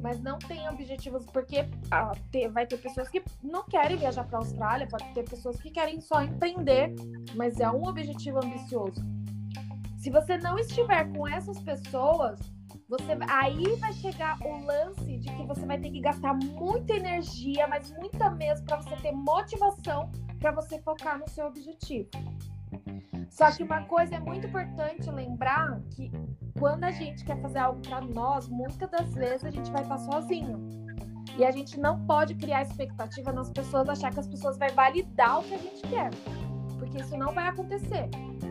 mas 0.00 0.20
não 0.20 0.38
tem 0.38 0.68
objetivos, 0.68 1.24
porque 1.26 1.68
ah, 1.90 2.12
ter, 2.30 2.48
vai 2.48 2.66
ter 2.66 2.78
pessoas 2.78 3.08
que 3.08 3.22
não 3.42 3.64
querem 3.64 3.96
viajar 3.96 4.24
para 4.24 4.38
a 4.38 4.40
Austrália, 4.40 4.86
pode 4.86 5.04
ter 5.14 5.28
pessoas 5.28 5.60
que 5.60 5.70
querem 5.70 6.00
só 6.00 6.22
empreender, 6.22 6.94
mas 7.34 7.60
é 7.60 7.70
um 7.70 7.86
objetivo 7.86 8.38
ambicioso. 8.38 9.02
Se 9.98 10.10
você 10.10 10.36
não 10.38 10.58
estiver 10.58 11.12
com 11.12 11.28
essas 11.28 11.60
pessoas, 11.60 12.40
você 12.88 13.16
aí 13.28 13.76
vai 13.76 13.92
chegar 13.92 14.36
o 14.42 14.64
lance 14.64 15.18
de 15.18 15.34
que 15.34 15.46
você 15.46 15.64
vai 15.64 15.78
ter 15.78 15.90
que 15.90 16.00
gastar 16.00 16.34
muita 16.34 16.94
energia, 16.94 17.66
mas 17.68 17.90
muita 17.92 18.30
mesmo 18.30 18.66
para 18.66 18.82
você 18.82 18.96
ter 18.96 19.12
motivação 19.12 20.10
para 20.38 20.50
você 20.50 20.80
focar 20.82 21.18
no 21.18 21.28
seu 21.28 21.46
objetivo. 21.46 22.10
Só 23.30 23.50
que 23.50 23.62
uma 23.62 23.84
coisa 23.84 24.16
é 24.16 24.20
muito 24.20 24.46
importante 24.46 25.10
lembrar 25.10 25.80
que 25.90 26.10
quando 26.62 26.84
a 26.84 26.92
gente 26.92 27.24
quer 27.24 27.42
fazer 27.42 27.58
algo 27.58 27.80
para 27.80 28.00
nós, 28.00 28.48
muitas 28.48 28.88
das 28.88 29.12
vezes 29.14 29.44
a 29.44 29.50
gente 29.50 29.68
vai 29.72 29.82
estar 29.82 29.98
sozinho. 29.98 30.60
E 31.36 31.44
a 31.44 31.50
gente 31.50 31.76
não 31.80 32.06
pode 32.06 32.36
criar 32.36 32.62
expectativa 32.62 33.32
nas 33.32 33.50
pessoas, 33.50 33.88
achar 33.88 34.12
que 34.12 34.20
as 34.20 34.28
pessoas 34.28 34.56
vão 34.56 34.68
validar 34.68 35.40
o 35.40 35.42
que 35.42 35.54
a 35.54 35.58
gente 35.58 35.82
quer. 35.88 36.10
Porque 36.78 36.98
isso 36.98 37.16
não 37.16 37.32
vai 37.32 37.48
acontecer 37.48 38.08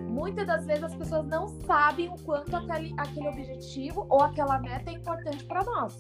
muitas 0.10 0.45
das 0.45 0.65
vezes 0.65 0.84
as 0.84 0.93
pessoas 0.93 1.26
não 1.26 1.47
sabem 1.65 2.10
o 2.10 2.15
quanto 2.26 2.54
aquele, 2.54 2.93
aquele 2.97 3.30
objetivo 3.30 4.06
ou 4.10 4.21
aquela 4.21 4.60
meta 4.60 4.91
é 4.91 4.93
importante 4.95 5.45
para 5.45 5.63
nós. 5.63 5.93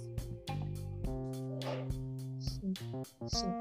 Sim, 2.39 2.73
sim. 3.27 3.53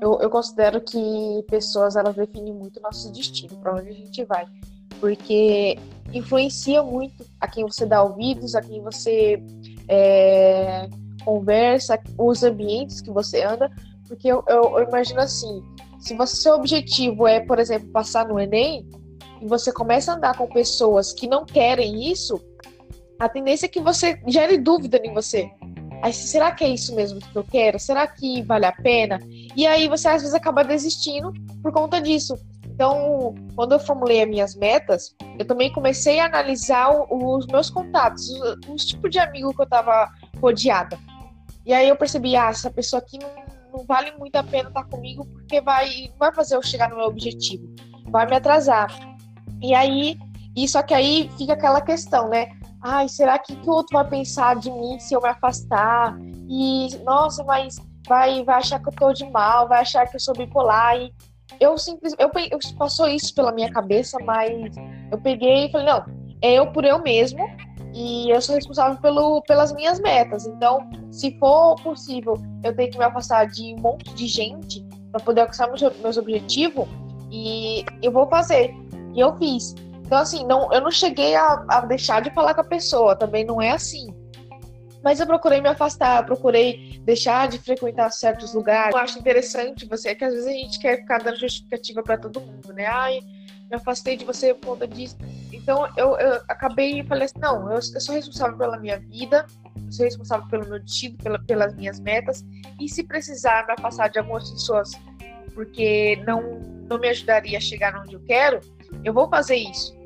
Eu, 0.00 0.20
eu 0.20 0.30
considero 0.30 0.80
que 0.80 1.44
pessoas 1.48 1.96
elas 1.96 2.14
definem 2.14 2.54
muito 2.54 2.80
nosso 2.80 3.12
destino, 3.12 3.58
para 3.58 3.74
onde 3.74 3.88
a 3.88 3.92
gente 3.92 4.24
vai, 4.24 4.46
porque 5.00 5.78
influencia 6.12 6.82
muito 6.82 7.24
a 7.40 7.46
quem 7.46 7.64
você 7.64 7.84
dá 7.84 8.02
ouvidos, 8.02 8.54
a 8.54 8.60
quem 8.60 8.82
você 8.82 9.42
é, 9.88 10.88
conversa, 11.24 11.98
os 12.16 12.42
ambientes 12.42 13.00
que 13.00 13.10
você 13.10 13.42
anda, 13.42 13.70
porque 14.06 14.28
eu, 14.28 14.42
eu, 14.48 14.78
eu 14.78 14.88
imagino 14.88 15.20
assim, 15.20 15.62
se 15.98 16.14
você, 16.14 16.36
seu 16.36 16.54
objetivo 16.54 17.26
é, 17.26 17.40
por 17.40 17.58
exemplo, 17.58 17.88
passar 17.90 18.26
no 18.26 18.40
Enem, 18.40 18.88
e 19.40 19.46
você 19.46 19.72
começa 19.72 20.12
a 20.12 20.16
andar 20.16 20.36
com 20.36 20.46
pessoas 20.46 21.12
que 21.12 21.28
não 21.28 21.44
querem 21.44 22.10
isso, 22.10 22.40
a 23.18 23.28
tendência 23.28 23.66
é 23.66 23.68
que 23.68 23.80
você 23.80 24.20
gere 24.26 24.58
dúvida 24.58 25.00
em 25.04 25.12
você. 25.12 25.50
Aí, 26.02 26.12
será 26.12 26.52
que 26.52 26.62
é 26.62 26.68
isso 26.68 26.94
mesmo 26.94 27.18
que 27.18 27.36
eu 27.36 27.44
quero? 27.44 27.78
Será 27.78 28.06
que 28.06 28.42
vale 28.42 28.66
a 28.66 28.72
pena? 28.72 29.18
E 29.56 29.66
aí 29.66 29.88
você 29.88 30.08
às 30.08 30.22
vezes 30.22 30.34
acaba 30.34 30.62
desistindo 30.62 31.32
por 31.60 31.72
conta 31.72 32.00
disso. 32.00 32.38
Então, 32.78 33.34
quando 33.56 33.72
eu 33.72 33.80
formulei 33.80 34.22
as 34.22 34.28
minhas 34.28 34.54
metas, 34.54 35.12
eu 35.36 35.44
também 35.44 35.72
comecei 35.72 36.20
a 36.20 36.26
analisar 36.26 36.88
os 37.10 37.44
meus 37.48 37.68
contatos, 37.70 38.30
os, 38.30 38.56
os 38.68 38.86
tipos 38.86 39.10
de 39.10 39.18
amigo 39.18 39.52
que 39.52 39.60
eu 39.60 39.64
estava 39.64 40.08
rodeada. 40.40 40.96
E 41.66 41.74
aí 41.74 41.88
eu 41.88 41.96
percebi, 41.96 42.36
ah, 42.36 42.50
essa 42.50 42.70
pessoa 42.70 43.02
aqui 43.02 43.18
não, 43.18 43.28
não 43.72 43.84
vale 43.84 44.12
muito 44.16 44.36
a 44.36 44.44
pena 44.44 44.68
estar 44.68 44.84
comigo 44.84 45.26
porque 45.26 45.60
vai, 45.60 46.12
vai 46.16 46.32
fazer 46.32 46.54
eu 46.54 46.62
chegar 46.62 46.88
no 46.88 46.98
meu 46.98 47.06
objetivo, 47.06 47.68
vai 48.12 48.26
me 48.26 48.36
atrasar. 48.36 48.88
E 49.60 49.74
aí, 49.74 50.16
e 50.54 50.68
só 50.68 50.80
que 50.80 50.94
aí 50.94 51.28
fica 51.36 51.54
aquela 51.54 51.80
questão, 51.80 52.28
né? 52.28 52.46
Ai, 52.80 53.08
será 53.08 53.40
que, 53.40 53.56
que 53.56 53.68
o 53.68 53.72
outro 53.72 53.98
vai 53.98 54.08
pensar 54.08 54.54
de 54.54 54.70
mim 54.70 55.00
se 55.00 55.14
eu 55.14 55.20
me 55.20 55.28
afastar? 55.28 56.16
E, 56.48 56.96
nossa, 57.04 57.42
mas 57.42 57.74
vai, 58.06 58.44
vai 58.44 58.58
achar 58.58 58.80
que 58.80 58.88
eu 58.88 58.94
tô 58.94 59.12
de 59.12 59.28
mal, 59.28 59.66
vai 59.66 59.80
achar 59.80 60.06
que 60.06 60.14
eu 60.14 60.20
sou 60.20 60.32
bipolar. 60.32 60.96
E 60.96 61.12
eu 61.60 61.76
simplesmente, 61.78 62.22
eu, 62.22 62.30
eu 62.50 62.58
passou 62.76 63.08
isso 63.08 63.34
pela 63.34 63.52
minha 63.52 63.70
cabeça, 63.70 64.18
mas 64.24 64.74
eu 65.10 65.18
peguei 65.18 65.66
e 65.66 65.72
falei, 65.72 65.86
não, 65.86 66.04
é 66.42 66.54
eu 66.54 66.66
por 66.72 66.84
eu 66.84 67.00
mesmo 67.00 67.48
e 67.94 68.30
eu 68.30 68.40
sou 68.40 68.54
responsável 68.54 69.00
pelo, 69.00 69.42
pelas 69.42 69.72
minhas 69.72 69.98
metas. 70.00 70.46
Então, 70.46 70.88
se 71.10 71.36
for 71.38 71.74
possível, 71.82 72.34
eu 72.62 72.74
tenho 72.76 72.90
que 72.90 72.98
me 72.98 73.04
afastar 73.04 73.46
de 73.46 73.74
um 73.74 73.80
monte 73.80 74.14
de 74.14 74.26
gente 74.26 74.84
para 75.10 75.20
poder 75.20 75.40
alcançar 75.42 75.66
meus, 75.68 75.80
meus 75.98 76.16
objetivos 76.16 76.86
e 77.30 77.84
eu 78.02 78.12
vou 78.12 78.28
fazer. 78.28 78.74
E 79.14 79.20
eu 79.20 79.36
fiz. 79.36 79.74
Então, 80.04 80.18
assim, 80.18 80.44
não, 80.46 80.72
eu 80.72 80.80
não 80.80 80.90
cheguei 80.90 81.34
a, 81.34 81.64
a 81.68 81.80
deixar 81.80 82.22
de 82.22 82.32
falar 82.32 82.54
com 82.54 82.60
a 82.60 82.64
pessoa, 82.64 83.16
também 83.16 83.44
não 83.44 83.60
é 83.60 83.70
assim. 83.70 84.08
Mas 85.02 85.20
eu 85.20 85.26
procurei 85.26 85.60
me 85.60 85.68
afastar, 85.68 86.22
eu 86.22 86.26
procurei 86.26 86.87
deixar 87.08 87.48
de 87.48 87.58
frequentar 87.58 88.10
certos 88.10 88.52
lugares. 88.52 88.94
Eu 88.94 89.00
acho 89.00 89.18
interessante 89.18 89.86
você, 89.86 90.14
que 90.14 90.22
às 90.22 90.34
vezes 90.34 90.46
a 90.46 90.52
gente 90.52 90.78
quer 90.78 90.98
ficar 90.98 91.22
dando 91.22 91.38
justificativa 91.40 92.02
para 92.02 92.18
todo 92.18 92.38
mundo, 92.38 92.70
né? 92.74 92.84
Ai, 92.84 93.20
me 93.70 93.76
afastei 93.76 94.14
de 94.14 94.26
você 94.26 94.52
por 94.52 94.72
conta 94.72 94.86
disso. 94.86 95.16
Então 95.50 95.88
eu, 95.96 96.18
eu 96.18 96.34
acabei 96.46 97.00
e 97.00 97.04
falei 97.04 97.24
assim: 97.24 97.38
não, 97.38 97.66
eu, 97.70 97.76
eu, 97.76 98.00
sou 98.00 98.14
responsável 98.14 98.58
pela 98.58 98.78
minha 98.78 98.98
vida, 99.00 99.46
eu 99.74 99.90
sou 99.90 100.04
responsável 100.04 100.46
pelo 100.48 100.68
meu 100.68 100.80
destino, 100.80 101.16
pela, 101.16 101.38
pelas 101.38 101.74
minhas 101.74 101.98
metas. 101.98 102.44
E 102.78 102.86
se 102.90 103.02
precisar 103.02 103.66
me 103.66 103.72
afastar 103.72 104.08
de 104.08 104.18
algumas 104.18 104.50
pessoas 104.50 104.90
porque 105.54 106.22
não, 106.26 106.60
não 106.90 106.98
me 106.98 107.08
ajudaria 107.08 107.56
a 107.56 107.60
chegar 107.60 107.98
onde 107.98 108.16
eu 108.16 108.20
quero, 108.20 108.60
eu 109.02 109.14
vou 109.14 109.30
fazer 109.30 109.56
isso. 109.56 109.96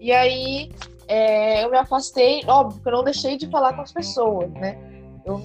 E 0.00 0.10
aí 0.10 0.72
é, 1.06 1.62
eu 1.62 1.70
me 1.70 1.78
afastei, 1.78 2.42
óbvio 2.48 2.82
que 2.82 2.88
eu 2.88 2.92
não 2.92 3.04
deixei 3.04 3.36
de 3.36 3.48
falar 3.48 3.74
com 3.74 3.82
as 3.82 3.92
pessoas, 3.92 4.50
né? 4.54 4.76
Eu 5.24 5.38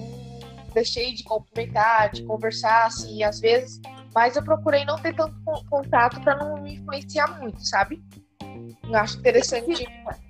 deixei 0.74 1.14
de 1.14 1.24
cumprimentar, 1.24 2.10
de 2.10 2.24
conversar, 2.24 2.86
assim, 2.86 3.22
às 3.22 3.40
vezes, 3.40 3.80
mas 4.14 4.36
eu 4.36 4.42
procurei 4.42 4.84
não 4.84 4.96
ter 4.96 5.14
tanto 5.14 5.34
contato 5.70 6.20
para 6.20 6.36
não 6.36 6.60
me 6.60 6.74
influenciar 6.74 7.40
muito, 7.40 7.64
sabe? 7.66 8.02
Eu 8.84 8.96
acho 8.96 9.18
interessante. 9.18 9.86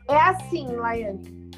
É 0.09 0.17
assim, 0.17 0.67
Laiane. 0.69 1.51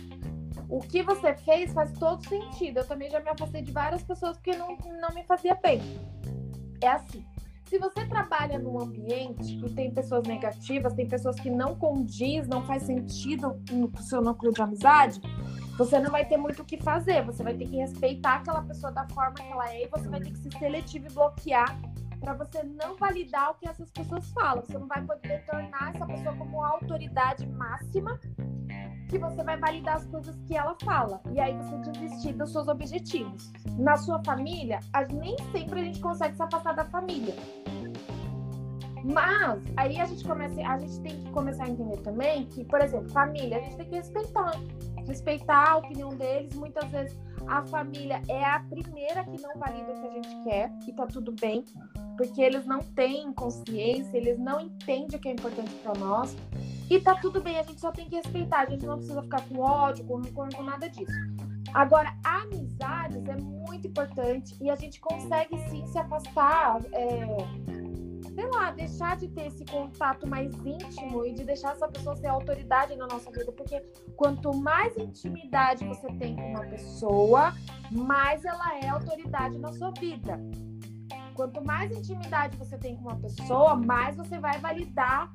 O 0.68 0.80
que 0.80 1.02
você 1.02 1.34
fez 1.36 1.72
faz 1.72 1.92
todo 1.92 2.26
sentido. 2.26 2.78
Eu 2.78 2.86
também 2.86 3.08
já 3.10 3.20
me 3.20 3.28
afastei 3.28 3.62
de 3.62 3.70
várias 3.70 4.02
pessoas 4.02 4.36
porque 4.36 4.56
não, 4.56 4.76
não 5.00 5.14
me 5.14 5.22
fazia 5.24 5.54
bem. 5.54 5.80
É 6.82 6.88
assim. 6.88 7.24
Se 7.66 7.78
você 7.78 8.06
trabalha 8.06 8.58
num 8.58 8.80
ambiente 8.80 9.56
que 9.56 9.70
tem 9.74 9.90
pessoas 9.90 10.22
negativas, 10.26 10.94
tem 10.94 11.06
pessoas 11.06 11.34
que 11.38 11.50
não 11.50 11.74
condiz, 11.74 12.46
não 12.46 12.64
faz 12.64 12.84
sentido 12.84 13.60
no 13.72 13.90
seu 14.02 14.22
núcleo 14.22 14.52
de 14.52 14.62
amizade, 14.62 15.20
você 15.76 15.98
não 15.98 16.10
vai 16.10 16.24
ter 16.24 16.36
muito 16.36 16.62
o 16.62 16.64
que 16.64 16.78
fazer. 16.78 17.24
Você 17.24 17.42
vai 17.42 17.54
ter 17.54 17.66
que 17.66 17.76
respeitar 17.76 18.36
aquela 18.36 18.62
pessoa 18.62 18.90
da 18.92 19.06
forma 19.08 19.34
que 19.34 19.42
ela 19.42 19.70
é 19.70 19.84
e 19.84 19.88
você 19.88 20.08
vai 20.08 20.20
ter 20.20 20.30
que 20.30 20.38
ser 20.38 20.52
seletivo 20.58 21.06
e 21.06 21.12
bloquear 21.12 21.78
para 22.20 22.32
você 22.32 22.62
não 22.62 22.96
validar 22.96 23.50
o 23.50 23.54
que 23.54 23.68
essas 23.68 23.90
pessoas 23.90 24.30
falam. 24.30 24.64
Você 24.64 24.78
não 24.78 24.88
vai 24.88 25.02
poder 25.02 25.44
tornar 25.44 25.94
essa 25.94 26.06
pessoa 26.06 26.34
como 26.34 26.64
autoridade 26.64 27.46
máxima 27.46 28.18
que 29.08 29.18
você 29.18 29.44
vai 29.44 29.56
validar 29.58 29.96
as 29.96 30.06
coisas 30.06 30.34
que 30.46 30.56
ela 30.56 30.76
fala. 30.82 31.20
E 31.30 31.38
aí 31.38 31.54
você 31.56 31.90
desistir 31.92 32.32
dos 32.32 32.52
seus 32.52 32.68
objetivos. 32.68 33.52
Na 33.78 33.96
sua 33.96 34.22
família, 34.24 34.80
nem 35.12 35.36
sempre 35.52 35.80
a 35.80 35.84
gente 35.84 36.00
consegue 36.00 36.34
se 36.36 36.42
afastar 36.42 36.74
da 36.74 36.84
família. 36.86 37.34
Mas 39.04 39.62
aí 39.76 40.00
a 40.00 40.06
gente 40.06 40.26
começa, 40.26 40.60
a 40.66 40.78
gente 40.78 41.00
tem 41.00 41.22
que 41.22 41.30
começar 41.30 41.64
a 41.64 41.68
entender 41.68 41.98
também 41.98 42.46
que, 42.46 42.64
por 42.64 42.80
exemplo, 42.80 43.08
família, 43.10 43.58
a 43.58 43.60
gente 43.60 43.76
tem 43.76 43.88
que 43.88 43.94
respeitar. 43.94 44.52
Respeitar 45.06 45.70
a 45.70 45.76
opinião 45.76 46.10
deles. 46.10 46.54
Muitas 46.54 46.90
vezes 46.90 47.18
a 47.46 47.64
família 47.66 48.20
é 48.28 48.44
a 48.44 48.60
primeira 48.60 49.24
que 49.24 49.40
não 49.40 49.54
valida 49.56 49.92
o 49.92 50.00
que 50.00 50.06
a 50.06 50.10
gente 50.10 50.44
quer 50.44 50.72
e 50.86 50.92
tá 50.92 51.06
tudo 51.06 51.32
bem, 51.32 51.64
porque 52.16 52.42
eles 52.42 52.66
não 52.66 52.80
têm 52.80 53.32
consciência, 53.32 54.16
eles 54.16 54.38
não 54.38 54.60
entendem 54.60 55.16
o 55.16 55.20
que 55.20 55.28
é 55.28 55.32
importante 55.32 55.72
para 55.76 55.94
nós. 55.98 56.36
E 56.88 57.00
tá 57.00 57.14
tudo 57.16 57.40
bem, 57.40 57.58
a 57.58 57.62
gente 57.62 57.80
só 57.80 57.90
tem 57.90 58.08
que 58.08 58.16
respeitar, 58.16 58.60
a 58.60 58.70
gente 58.70 58.86
não 58.86 58.96
precisa 58.96 59.22
ficar 59.22 59.46
com 59.48 59.58
ódio, 59.58 60.04
com 60.04 60.16
rancor, 60.16 60.54
com 60.54 60.62
nada 60.62 60.88
disso. 60.88 61.12
Agora, 61.74 62.16
amizades 62.24 63.28
é 63.28 63.36
muito 63.36 63.88
importante 63.88 64.56
e 64.60 64.70
a 64.70 64.76
gente 64.76 65.00
consegue 65.00 65.58
sim 65.68 65.86
se 65.86 65.98
afastar, 65.98 66.80
é, 66.92 67.85
sei 68.36 68.46
lá, 68.50 68.70
deixar 68.70 69.16
de 69.16 69.28
ter 69.28 69.46
esse 69.46 69.64
contato 69.64 70.26
mais 70.26 70.52
íntimo 70.64 71.24
e 71.24 71.32
de 71.32 71.42
deixar 71.42 71.72
essa 71.72 71.88
pessoa 71.88 72.14
ser 72.14 72.26
autoridade 72.26 72.94
na 72.94 73.06
nossa 73.06 73.30
vida, 73.30 73.50
porque 73.50 73.80
quanto 74.14 74.54
mais 74.54 74.94
intimidade 74.98 75.86
você 75.86 76.06
tem 76.18 76.36
com 76.36 76.50
uma 76.50 76.66
pessoa, 76.66 77.54
mais 77.90 78.44
ela 78.44 78.78
é 78.78 78.88
autoridade 78.88 79.58
na 79.58 79.72
sua 79.72 79.90
vida. 79.92 80.38
Quanto 81.34 81.64
mais 81.64 81.90
intimidade 81.90 82.58
você 82.58 82.76
tem 82.76 82.94
com 82.96 83.08
uma 83.08 83.16
pessoa, 83.16 83.74
mais 83.74 84.16
você 84.16 84.38
vai 84.38 84.58
validar 84.58 85.32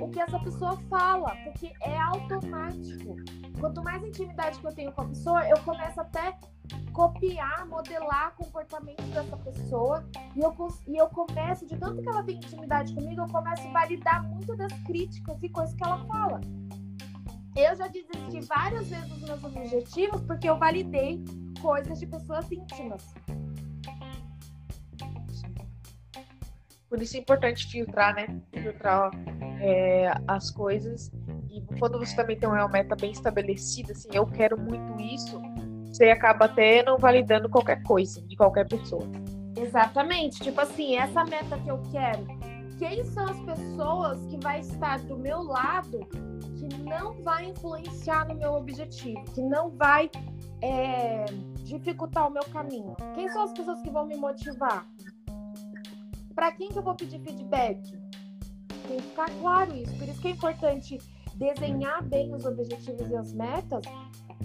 o 0.00 0.08
que 0.08 0.20
essa 0.20 0.38
pessoa 0.38 0.76
fala, 0.88 1.36
porque 1.44 1.72
é 1.80 1.96
automático. 1.98 3.16
Quanto 3.58 3.82
mais 3.82 4.02
intimidade 4.02 4.58
que 4.58 4.66
eu 4.66 4.74
tenho 4.74 4.92
com 4.92 5.02
a 5.02 5.06
pessoa, 5.06 5.48
eu 5.48 5.58
começo 5.62 6.00
até 6.00 6.36
copiar, 6.92 7.66
modelar 7.66 8.34
comportamento 8.34 9.02
dessa 9.12 9.36
pessoa 9.36 10.04
e 10.34 10.40
eu, 10.40 10.54
e 10.86 10.96
eu 10.96 11.08
começo, 11.08 11.66
de 11.66 11.76
tanto 11.76 12.02
que 12.02 12.08
ela 12.08 12.22
tem 12.22 12.36
intimidade 12.36 12.94
comigo, 12.94 13.20
eu 13.22 13.28
começo 13.28 13.66
a 13.66 13.72
validar 13.72 14.22
muito 14.24 14.56
das 14.56 14.72
críticas 14.84 15.42
e 15.42 15.48
coisas 15.48 15.74
que 15.74 15.84
ela 15.84 16.04
fala. 16.06 16.40
Eu 17.56 17.76
já 17.76 17.86
desisti 17.86 18.40
várias 18.48 18.88
vezes 18.88 19.08
dos 19.08 19.20
meus 19.22 19.44
objetivos 19.44 20.20
porque 20.22 20.48
eu 20.48 20.58
validei 20.58 21.24
coisas 21.60 22.00
de 22.00 22.06
pessoas 22.06 22.50
íntimas. 22.50 23.14
Por 26.88 27.02
isso 27.02 27.16
é 27.16 27.20
importante 27.20 27.66
filtrar, 27.66 28.14
né? 28.14 28.40
Filtrar 28.52 29.10
é, 29.64 30.12
as 30.28 30.50
coisas. 30.50 31.10
E 31.50 31.62
quando 31.78 31.98
você 31.98 32.14
também 32.14 32.36
tem 32.36 32.48
uma 32.48 32.68
meta 32.68 32.94
bem 32.94 33.10
estabelecida, 33.10 33.92
assim, 33.92 34.08
eu 34.12 34.26
quero 34.26 34.60
muito 34.60 35.00
isso, 35.00 35.40
você 35.86 36.10
acaba 36.10 36.44
até 36.44 36.82
não 36.82 36.98
validando 36.98 37.48
qualquer 37.48 37.82
coisa 37.82 38.20
de 38.22 38.36
qualquer 38.36 38.68
pessoa. 38.68 39.08
Exatamente. 39.56 40.40
Tipo 40.40 40.60
assim, 40.60 40.96
essa 40.96 41.24
meta 41.24 41.58
que 41.58 41.70
eu 41.70 41.80
quero, 41.90 42.26
quem 42.78 43.04
são 43.04 43.24
as 43.24 43.40
pessoas 43.40 44.20
que 44.26 44.36
vai 44.38 44.60
estar 44.60 44.98
do 45.00 45.16
meu 45.16 45.42
lado 45.42 46.00
que 46.56 46.82
não 46.82 47.14
vai 47.22 47.46
influenciar 47.46 48.28
no 48.28 48.34
meu 48.34 48.52
objetivo, 48.54 49.22
que 49.32 49.40
não 49.40 49.70
vai 49.70 50.10
é, 50.60 51.24
dificultar 51.62 52.28
o 52.28 52.30
meu 52.30 52.44
caminho? 52.44 52.94
Quem 53.14 53.28
são 53.30 53.44
as 53.44 53.52
pessoas 53.52 53.80
que 53.80 53.90
vão 53.90 54.06
me 54.06 54.16
motivar? 54.16 54.86
Para 56.34 56.50
quem 56.52 56.68
que 56.68 56.78
eu 56.78 56.82
vou 56.82 56.94
pedir 56.94 57.20
feedback? 57.20 58.03
Tem 58.86 58.96
que 58.98 59.02
ficar 59.02 59.30
claro 59.40 59.74
isso. 59.74 59.94
Por 59.96 60.08
isso 60.08 60.20
que 60.20 60.28
é 60.28 60.30
importante 60.30 60.98
desenhar 61.34 62.02
bem 62.04 62.32
os 62.34 62.44
objetivos 62.44 63.10
e 63.10 63.16
as 63.16 63.32
metas, 63.32 63.82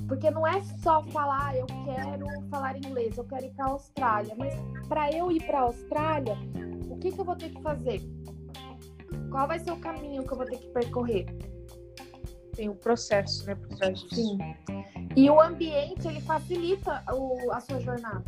porque 0.07 0.29
não 0.31 0.45
é 0.45 0.61
só 0.81 1.03
falar, 1.03 1.49
ah, 1.49 1.57
eu 1.57 1.65
quero 1.85 2.25
falar 2.49 2.77
inglês, 2.77 3.17
eu 3.17 3.23
quero 3.25 3.45
ir 3.45 3.51
para 3.51 3.65
a 3.65 3.69
Austrália, 3.69 4.35
mas 4.37 4.53
para 4.87 5.11
eu 5.11 5.31
ir 5.31 5.45
para 5.45 5.59
a 5.59 5.63
Austrália, 5.63 6.37
o 6.89 6.97
que, 6.97 7.11
que 7.11 7.19
eu 7.19 7.25
vou 7.25 7.35
ter 7.35 7.49
que 7.49 7.61
fazer? 7.61 8.01
Qual 9.29 9.47
vai 9.47 9.59
ser 9.59 9.71
o 9.71 9.77
caminho 9.77 10.23
que 10.23 10.33
eu 10.33 10.37
vou 10.37 10.45
ter 10.45 10.57
que 10.57 10.67
percorrer? 10.69 11.25
Tem 12.55 12.67
um 12.67 12.75
processo, 12.75 13.45
né, 13.45 13.55
disso. 13.93 14.07
Sim. 14.13 14.37
E 15.15 15.29
o 15.29 15.39
ambiente, 15.39 16.07
ele 16.07 16.21
facilita 16.21 17.03
o, 17.13 17.51
a 17.51 17.59
sua 17.59 17.79
jornada. 17.79 18.23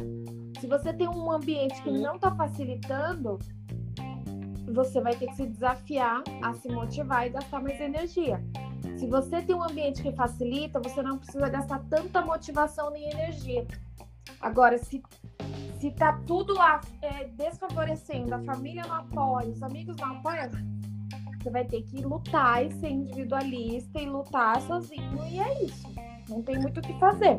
Se 0.60 0.68
você 0.68 0.94
tem 0.94 1.08
um 1.08 1.32
ambiente 1.32 1.82
que 1.82 1.92
não 1.92 2.16
está 2.16 2.34
facilitando, 2.36 3.40
você 4.72 5.02
vai 5.02 5.16
ter 5.16 5.28
que 5.28 5.36
se 5.36 5.46
desafiar 5.46 6.24
a 6.42 6.54
se 6.54 6.70
motivar 6.70 7.28
e 7.28 7.30
gastar 7.30 7.62
mais 7.62 7.80
energia. 7.80 8.44
Se 8.98 9.08
você 9.08 9.42
tem 9.42 9.56
um 9.56 9.64
ambiente 9.64 10.02
que 10.02 10.12
facilita, 10.12 10.80
você 10.80 11.02
não 11.02 11.18
precisa 11.18 11.50
gastar 11.50 11.80
tanta 11.90 12.22
motivação 12.22 12.90
nem 12.92 13.10
energia. 13.10 13.66
Agora, 14.40 14.78
se 14.78 15.02
se 15.80 15.90
tá 15.90 16.14
tudo 16.28 16.54
lá 16.54 16.80
é, 17.02 17.26
desfavorecendo, 17.30 18.36
a 18.36 18.44
família 18.44 18.84
não 18.88 18.98
apoia, 18.98 19.50
os 19.50 19.64
amigos 19.64 19.96
não 19.96 20.16
apoiam, 20.18 20.48
você 21.42 21.50
vai 21.50 21.66
ter 21.66 21.82
que 21.82 22.04
lutar 22.04 22.64
e 22.64 22.72
ser 22.74 22.90
individualista 22.90 24.00
e 24.00 24.06
lutar 24.06 24.62
sozinho, 24.62 25.26
e 25.28 25.40
é 25.40 25.64
isso. 25.64 25.92
Não 26.30 26.44
tem 26.44 26.60
muito 26.60 26.78
o 26.80 26.84
que 26.84 26.94
fazer. 27.00 27.36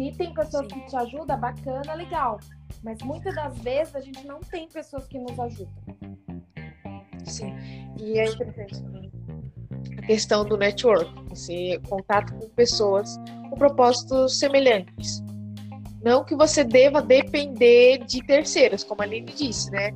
Se 0.00 0.12
tem 0.12 0.32
pessoas 0.32 0.66
Sim. 0.66 0.80
que 0.80 0.86
te 0.86 0.96
ajudam, 0.96 1.38
bacana, 1.38 1.92
legal. 1.92 2.40
Mas 2.82 3.02
muitas 3.02 3.34
das 3.34 3.58
vezes 3.58 3.94
a 3.94 4.00
gente 4.00 4.26
não 4.26 4.40
tem 4.40 4.66
pessoas 4.66 5.06
que 5.06 5.18
nos 5.18 5.38
ajudam. 5.38 5.74
Sim. 7.26 7.54
E 8.00 8.18
é 8.18 8.24
interessante 8.24 8.82
também 8.82 9.10
a 9.98 10.02
questão 10.06 10.44
do 10.44 10.56
network, 10.56 11.12
você 11.28 11.78
contato 11.88 12.34
com 12.34 12.48
pessoas 12.50 13.16
com 13.50 13.56
propósitos 13.56 14.38
semelhantes. 14.38 15.22
Não 16.02 16.24
que 16.24 16.34
você 16.34 16.64
deva 16.64 17.02
depender 17.02 17.98
de 18.06 18.24
terceiros, 18.24 18.82
como 18.82 19.02
a 19.02 19.04
Aline 19.04 19.30
disse, 19.32 19.70
né? 19.70 19.90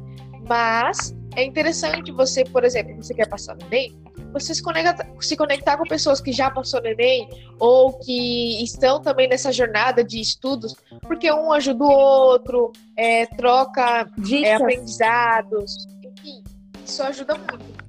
Mas 0.47 1.17
é 1.35 1.45
interessante 1.45 2.13
você, 2.13 2.45
por 2.45 2.65
exemplo, 2.65 2.95
você 3.03 3.15
quer 3.15 3.29
passar 3.29 3.57
no 3.57 3.67
Enem, 3.67 4.04
você 4.35 4.53
se, 4.53 4.63
conecta, 4.63 5.09
se 5.21 5.37
conectar 5.37 5.77
com 5.79 5.85
pessoas 5.85 6.21
que 6.21 6.33
já 6.33 6.51
passou 6.51 6.83
no 6.83 6.89
Enem 6.89 7.29
ou 7.59 7.93
que 8.01 8.63
estão 8.65 9.01
também 9.01 9.29
nessa 9.29 9.53
jornada 9.53 10.03
de 10.03 10.21
estudos, 10.21 10.75
porque 11.03 11.31
um 11.33 11.53
ajuda 11.53 11.85
o 11.85 11.89
outro, 11.89 12.73
é, 12.97 13.27
troca 13.27 14.11
é, 14.43 14.55
aprendizados, 14.55 15.87
enfim, 16.03 16.43
isso 16.85 17.03
ajuda 17.05 17.37
muito. 17.39 17.85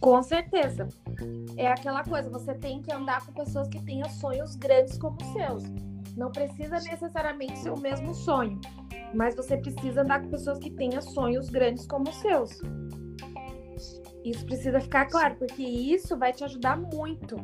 Com 0.00 0.22
certeza. 0.22 0.88
É 1.56 1.68
aquela 1.68 2.02
coisa, 2.02 2.30
você 2.30 2.54
tem 2.54 2.80
que 2.80 2.92
andar 2.92 3.24
com 3.24 3.32
pessoas 3.32 3.68
que 3.68 3.82
tenham 3.82 4.08
sonhos 4.08 4.56
grandes 4.56 4.96
como 4.96 5.18
os 5.20 5.32
seus. 5.32 5.64
Não 6.16 6.32
precisa 6.32 6.76
necessariamente 6.80 7.58
ser 7.58 7.70
o 7.70 7.78
mesmo 7.78 8.14
sonho, 8.14 8.58
mas 9.14 9.36
você 9.36 9.58
precisa 9.58 10.00
andar 10.00 10.22
com 10.22 10.30
pessoas 10.30 10.58
que 10.58 10.70
tenham 10.70 11.02
sonhos 11.02 11.50
grandes 11.50 11.86
como 11.86 12.08
os 12.08 12.16
seus. 12.16 12.58
Isso 14.26 14.44
precisa 14.44 14.80
ficar 14.80 15.06
claro, 15.06 15.36
porque 15.36 15.62
isso 15.62 16.18
vai 16.18 16.32
te 16.32 16.42
ajudar 16.42 16.76
muito, 16.76 17.36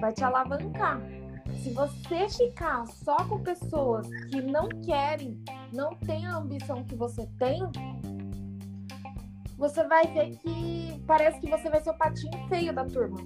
vai 0.00 0.10
te 0.10 0.24
alavancar. 0.24 0.98
Se 1.62 1.70
você 1.74 2.26
ficar 2.30 2.86
só 2.86 3.16
com 3.28 3.42
pessoas 3.42 4.08
que 4.30 4.40
não 4.40 4.66
querem, 4.70 5.38
não 5.70 5.94
têm 5.96 6.24
a 6.24 6.36
ambição 6.36 6.82
que 6.82 6.94
você 6.94 7.26
tem, 7.38 7.60
você 9.58 9.86
vai 9.86 10.06
ver 10.14 10.34
que 10.38 10.98
parece 11.06 11.38
que 11.40 11.50
você 11.50 11.68
vai 11.68 11.82
ser 11.82 11.90
o 11.90 11.98
patinho 11.98 12.48
feio 12.48 12.72
da 12.72 12.86
turma. 12.86 13.18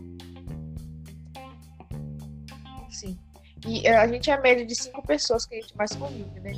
Sim. 2.90 3.16
E 3.64 3.86
eh, 3.86 3.96
a 3.96 4.08
gente 4.08 4.28
é 4.28 4.34
a 4.34 4.40
média 4.40 4.66
de 4.66 4.74
cinco 4.74 5.06
pessoas 5.06 5.46
que 5.46 5.54
a 5.54 5.60
gente 5.60 5.76
mais 5.76 5.94
convive, 5.94 6.40
né? 6.40 6.52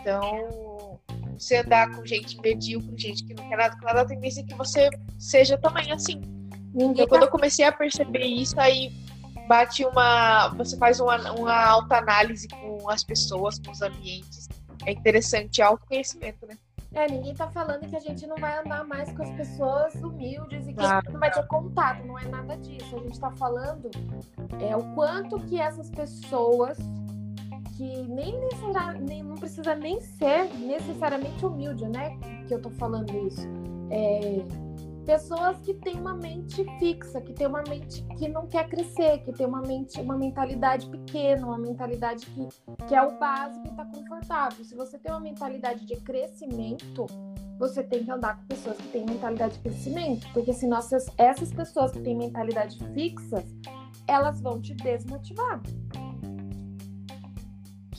Então, 0.00 0.65
você 1.38 1.58
andar 1.58 1.90
com 1.94 2.04
gente 2.04 2.40
medíocre, 2.40 2.96
gente 2.96 3.24
que 3.24 3.34
não 3.34 3.48
quer 3.48 3.56
nada 3.56 3.76
com 3.76 3.84
nada, 3.84 4.02
a 4.02 4.04
tendência 4.04 4.40
é 4.40 4.44
que 4.44 4.54
você 4.54 4.90
seja 5.18 5.58
também 5.58 5.90
assim. 5.92 6.20
Ninguém 6.74 6.90
então, 6.92 7.06
tá... 7.06 7.08
quando 7.08 7.22
eu 7.22 7.30
comecei 7.30 7.64
a 7.64 7.72
perceber 7.72 8.24
isso, 8.24 8.58
aí 8.60 8.92
bate 9.46 9.84
uma. 9.84 10.48
Você 10.50 10.76
faz 10.76 11.00
uma, 11.00 11.32
uma 11.32 11.64
alta 11.64 11.96
análise 11.96 12.48
com 12.48 12.90
as 12.90 13.02
pessoas, 13.02 13.58
com 13.58 13.70
os 13.70 13.82
ambientes. 13.82 14.48
É 14.84 14.92
interessante, 14.92 15.60
é 15.60 15.64
autoconhecimento, 15.64 16.46
né? 16.46 16.56
É, 16.94 17.06
ninguém 17.10 17.34
tá 17.34 17.50
falando 17.50 17.86
que 17.86 17.96
a 17.96 18.00
gente 18.00 18.26
não 18.26 18.36
vai 18.36 18.58
andar 18.58 18.84
mais 18.84 19.12
com 19.12 19.22
as 19.22 19.30
pessoas 19.30 19.94
humildes 19.96 20.66
e 20.66 20.72
que 20.72 20.82
gente 20.82 21.12
não 21.12 21.20
vai 21.20 21.30
ter 21.30 21.46
contato, 21.46 22.06
não 22.06 22.18
é 22.18 22.24
nada 22.26 22.56
disso. 22.56 22.96
A 22.96 23.00
gente 23.00 23.20
tá 23.20 23.30
falando 23.32 23.90
é 24.60 24.74
o 24.74 24.94
quanto 24.94 25.38
que 25.40 25.60
essas 25.60 25.90
pessoas 25.90 26.78
que 27.76 28.02
nem, 28.08 28.34
nem 29.00 29.22
não 29.22 29.36
precisa 29.36 29.74
nem 29.74 30.00
ser 30.00 30.44
necessariamente 30.58 31.44
humilde, 31.44 31.86
né? 31.88 32.18
Que 32.48 32.54
eu 32.54 32.60
tô 32.60 32.70
falando 32.70 33.14
isso. 33.26 33.46
É, 33.90 34.44
pessoas 35.04 35.58
que 35.60 35.74
têm 35.74 36.00
uma 36.00 36.14
mente 36.14 36.64
fixa, 36.78 37.20
que 37.20 37.32
tem 37.32 37.46
uma 37.46 37.62
mente 37.68 38.02
que 38.18 38.28
não 38.28 38.46
quer 38.46 38.68
crescer, 38.68 39.18
que 39.18 39.32
tem 39.32 39.46
uma 39.46 39.60
mente, 39.60 40.00
uma 40.00 40.16
mentalidade 40.16 40.88
pequena, 40.88 41.46
uma 41.46 41.58
mentalidade 41.58 42.26
que, 42.26 42.48
que 42.88 42.94
é 42.94 43.02
o 43.02 43.18
básico 43.18 43.66
e 43.66 43.70
está 43.70 43.84
confortável. 43.84 44.64
Se 44.64 44.74
você 44.74 44.98
tem 44.98 45.12
uma 45.12 45.20
mentalidade 45.20 45.86
de 45.86 45.96
crescimento, 45.96 47.06
você 47.58 47.82
tem 47.82 48.04
que 48.04 48.10
andar 48.10 48.38
com 48.38 48.46
pessoas 48.46 48.76
que 48.78 48.88
têm 48.88 49.04
mentalidade 49.04 49.54
de 49.54 49.60
crescimento, 49.60 50.26
porque 50.32 50.52
senão 50.52 50.78
essas, 50.78 51.06
essas 51.16 51.52
pessoas 51.52 51.92
que 51.92 52.00
têm 52.00 52.16
mentalidade 52.16 52.78
fixa, 52.94 53.44
elas 54.08 54.40
vão 54.40 54.60
te 54.60 54.74
desmotivar. 54.74 55.60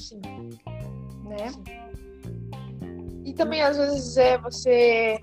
Sim. 0.07 0.21
Né? 1.23 1.49
Sim. 1.49 1.63
E 3.25 3.33
também 3.33 3.61
às 3.61 3.77
vezes 3.77 4.15
é 4.17 4.37
você 4.37 5.19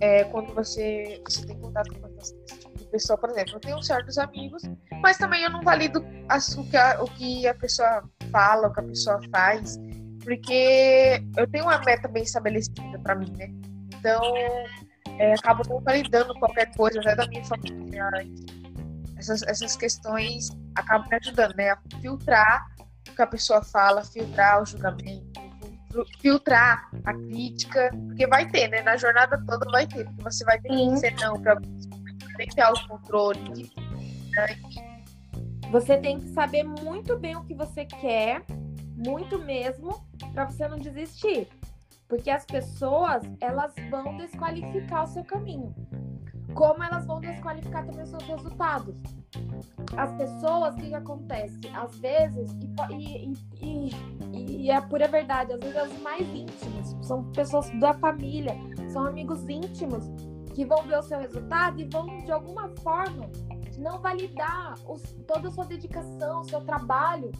é, 0.00 0.24
quando 0.24 0.52
você, 0.54 1.22
você 1.24 1.46
tem 1.46 1.56
contato 1.60 1.92
com 1.94 2.08
esse 2.18 2.34
tipo 2.44 2.76
de 2.76 2.84
pessoa, 2.86 3.16
por 3.16 3.30
exemplo, 3.30 3.54
eu 3.54 3.60
tenho 3.60 3.82
certos 3.82 4.18
amigos, 4.18 4.62
mas 5.00 5.16
também 5.16 5.44
eu 5.44 5.50
não 5.50 5.62
valido 5.62 6.04
as, 6.28 6.56
o, 6.56 6.64
que 6.64 6.76
a, 6.76 7.00
o 7.00 7.04
que 7.04 7.46
a 7.46 7.54
pessoa 7.54 8.02
fala, 8.32 8.68
o 8.68 8.72
que 8.72 8.80
a 8.80 8.82
pessoa 8.82 9.20
faz, 9.30 9.78
porque 10.24 11.22
eu 11.36 11.46
tenho 11.48 11.64
uma 11.64 11.78
meta 11.78 12.08
bem 12.08 12.24
estabelecida 12.24 12.98
para 13.00 13.14
mim, 13.14 13.32
né? 13.36 13.48
Então, 13.96 14.20
é, 15.18 15.34
acabo 15.34 15.62
não 15.68 15.80
validando 15.80 16.34
qualquer 16.34 16.74
coisa, 16.74 16.98
até 17.00 17.14
da 17.14 17.26
minha 17.28 17.44
família. 17.44 18.10
Essas, 19.16 19.42
essas 19.42 19.76
questões 19.76 20.48
acabam 20.74 21.06
me 21.08 21.16
ajudando, 21.16 21.54
né? 21.54 21.70
A 21.70 21.78
filtrar 22.00 22.71
o 23.08 23.14
que 23.14 23.22
a 23.22 23.26
pessoa 23.26 23.62
fala, 23.62 24.04
filtrar 24.04 24.62
o 24.62 24.66
julgamento, 24.66 25.40
filtrar 26.20 26.90
a 27.04 27.12
crítica, 27.12 27.90
porque 28.06 28.26
vai 28.26 28.48
ter, 28.48 28.68
né? 28.68 28.82
Na 28.82 28.96
jornada 28.96 29.42
toda 29.46 29.70
vai 29.70 29.86
ter, 29.86 30.04
porque 30.04 30.22
você 30.22 30.44
vai 30.44 30.60
ter 30.60 30.68
que 30.68 30.88
dizer 30.88 31.14
não 31.20 31.40
para 31.40 31.60
tem 32.36 32.48
que 32.48 32.54
ter 32.54 32.62
autocontrole. 32.62 33.70
Né? 34.30 34.58
Você 35.70 35.96
tem 35.98 36.18
que 36.18 36.28
saber 36.28 36.62
muito 36.62 37.18
bem 37.18 37.36
o 37.36 37.44
que 37.44 37.54
você 37.54 37.84
quer, 37.84 38.42
muito 38.96 39.38
mesmo, 39.38 40.04
para 40.32 40.46
você 40.46 40.66
não 40.68 40.78
desistir. 40.78 41.48
Porque 42.08 42.30
as 42.30 42.44
pessoas, 42.44 43.22
elas 43.40 43.72
vão 43.90 44.16
desqualificar 44.16 45.04
o 45.04 45.06
seu 45.06 45.24
caminho. 45.24 45.74
Como 46.54 46.82
elas 46.82 47.06
vão 47.06 47.20
desqualificar 47.20 47.84
também 47.86 48.04
os 48.04 48.10
seus 48.10 48.24
resultados. 48.24 48.94
As 49.96 50.12
pessoas, 50.16 50.74
o 50.74 50.78
que, 50.78 50.88
que 50.88 50.94
acontece? 50.94 51.58
Às 51.74 51.98
vezes, 51.98 52.50
e, 52.90 53.32
e, 53.60 53.90
e, 54.32 54.62
e 54.62 54.70
é 54.70 54.80
pura 54.80 55.08
verdade, 55.08 55.52
às 55.52 55.60
vezes 55.60 55.76
as 55.76 55.98
mais 56.00 56.26
íntimas, 56.28 56.96
são 57.02 57.24
pessoas 57.32 57.70
da 57.80 57.92
família, 57.94 58.54
são 58.92 59.06
amigos 59.06 59.48
íntimos, 59.48 60.04
que 60.54 60.64
vão 60.64 60.82
ver 60.84 60.98
o 60.98 61.02
seu 61.02 61.18
resultado 61.18 61.80
e 61.80 61.84
vão, 61.84 62.06
de 62.24 62.30
alguma 62.30 62.68
forma, 62.82 63.30
não 63.78 63.98
validar 64.00 64.74
os, 64.86 65.02
toda 65.26 65.48
a 65.48 65.50
sua 65.50 65.64
dedicação, 65.64 66.40
o 66.40 66.44
seu 66.44 66.60
trabalho. 66.60 67.32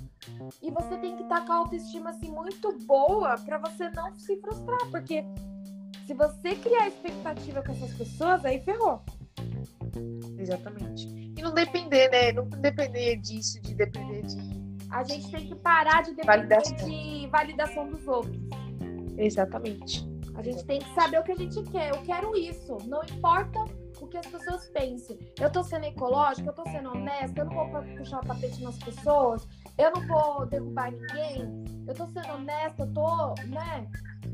E 0.62 0.70
você 0.70 0.96
tem 0.98 1.16
que 1.16 1.22
estar 1.22 1.44
com 1.44 1.52
a 1.52 1.56
autoestima 1.56 2.10
assim, 2.10 2.30
muito 2.30 2.76
boa 2.86 3.36
para 3.44 3.58
você 3.58 3.90
não 3.90 4.14
se 4.14 4.36
frustrar, 4.40 4.80
porque 4.90 5.24
se 6.12 6.14
você 6.14 6.54
criar 6.56 6.88
expectativa 6.88 7.62
com 7.62 7.72
essas 7.72 7.94
pessoas, 7.94 8.44
aí 8.44 8.60
ferrou. 8.60 9.02
Exatamente. 10.38 11.08
E 11.36 11.42
não 11.42 11.54
depender, 11.54 12.10
né? 12.10 12.32
Não 12.32 12.46
depender 12.48 13.16
disso, 13.16 13.60
de 13.62 13.74
depender 13.74 14.22
de. 14.22 14.36
A 14.90 15.02
gente 15.04 15.30
tem 15.30 15.46
que 15.48 15.54
parar 15.56 16.02
de 16.02 16.14
depender 16.14 16.26
validação. 16.26 16.88
de 16.88 17.26
validação 17.28 17.88
dos 17.88 18.06
outros. 18.06 18.38
Exatamente. 19.16 20.06
A 20.34 20.42
gente 20.42 20.64
tem 20.64 20.80
que 20.80 20.94
saber 20.94 21.18
o 21.18 21.22
que 21.22 21.32
a 21.32 21.36
gente 21.36 21.62
quer. 21.70 21.90
Eu 21.90 22.02
quero 22.02 22.36
isso. 22.36 22.76
Não 22.86 23.02
importa 23.02 23.64
que 24.12 24.18
as 24.18 24.26
pessoas 24.26 24.68
pensem. 24.68 25.18
Eu 25.40 25.50
tô 25.50 25.64
sendo 25.64 25.86
ecológica, 25.86 26.50
eu 26.50 26.52
tô 26.52 26.64
sendo 26.64 26.90
honesta, 26.90 27.40
eu 27.40 27.46
não 27.46 27.54
vou 27.54 27.82
puxar 27.96 28.18
o 28.18 28.26
tapete 28.26 28.62
nas 28.62 28.76
pessoas, 28.78 29.48
eu 29.78 29.90
não 29.90 30.06
vou 30.06 30.46
derrubar 30.46 30.92
ninguém, 30.92 31.64
eu 31.88 31.94
tô 31.94 32.06
sendo 32.08 32.34
honesta, 32.34 32.82
eu 32.82 32.92
tô, 32.92 33.34
né? 33.48 33.88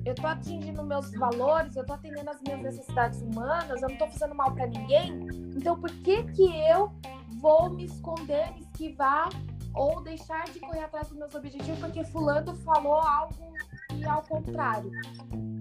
Eu 0.05 0.14
tô 0.16 0.26
atingindo 0.26 0.83
meus 0.83 1.12
valores, 1.14 1.76
eu 1.76 1.87
tô 1.87 1.93
atendendo 1.93 2.29
as 2.29 2.41
minhas 2.43 2.61
necessidades 2.61 3.22
humanas, 3.22 3.81
eu 3.81 3.89
não 3.89 3.97
tô 3.97 4.09
fazendo 4.09 4.35
mal 4.35 4.53
para 4.53 4.66
ninguém. 4.66 5.26
Então, 5.57 5.81
por 5.81 5.91
que 5.91 6.24
que 6.24 6.45
eu 6.68 6.93
vou 7.41 7.70
me 7.70 7.85
esconder, 7.85 8.53
me 8.55 8.61
esquivar 8.62 9.29
ou 9.74 10.03
deixar 10.03 10.45
de 10.47 10.59
correr 10.59 10.85
atrás 10.85 11.09
dos 11.09 11.16
meus 11.16 11.35
objetivos 11.35 11.79
porque 11.79 12.05
fulano 12.05 12.55
falou 12.57 13.01
algo 13.01 13.55
e 13.95 14.05
ao 14.05 14.22
contrário? 14.22 14.91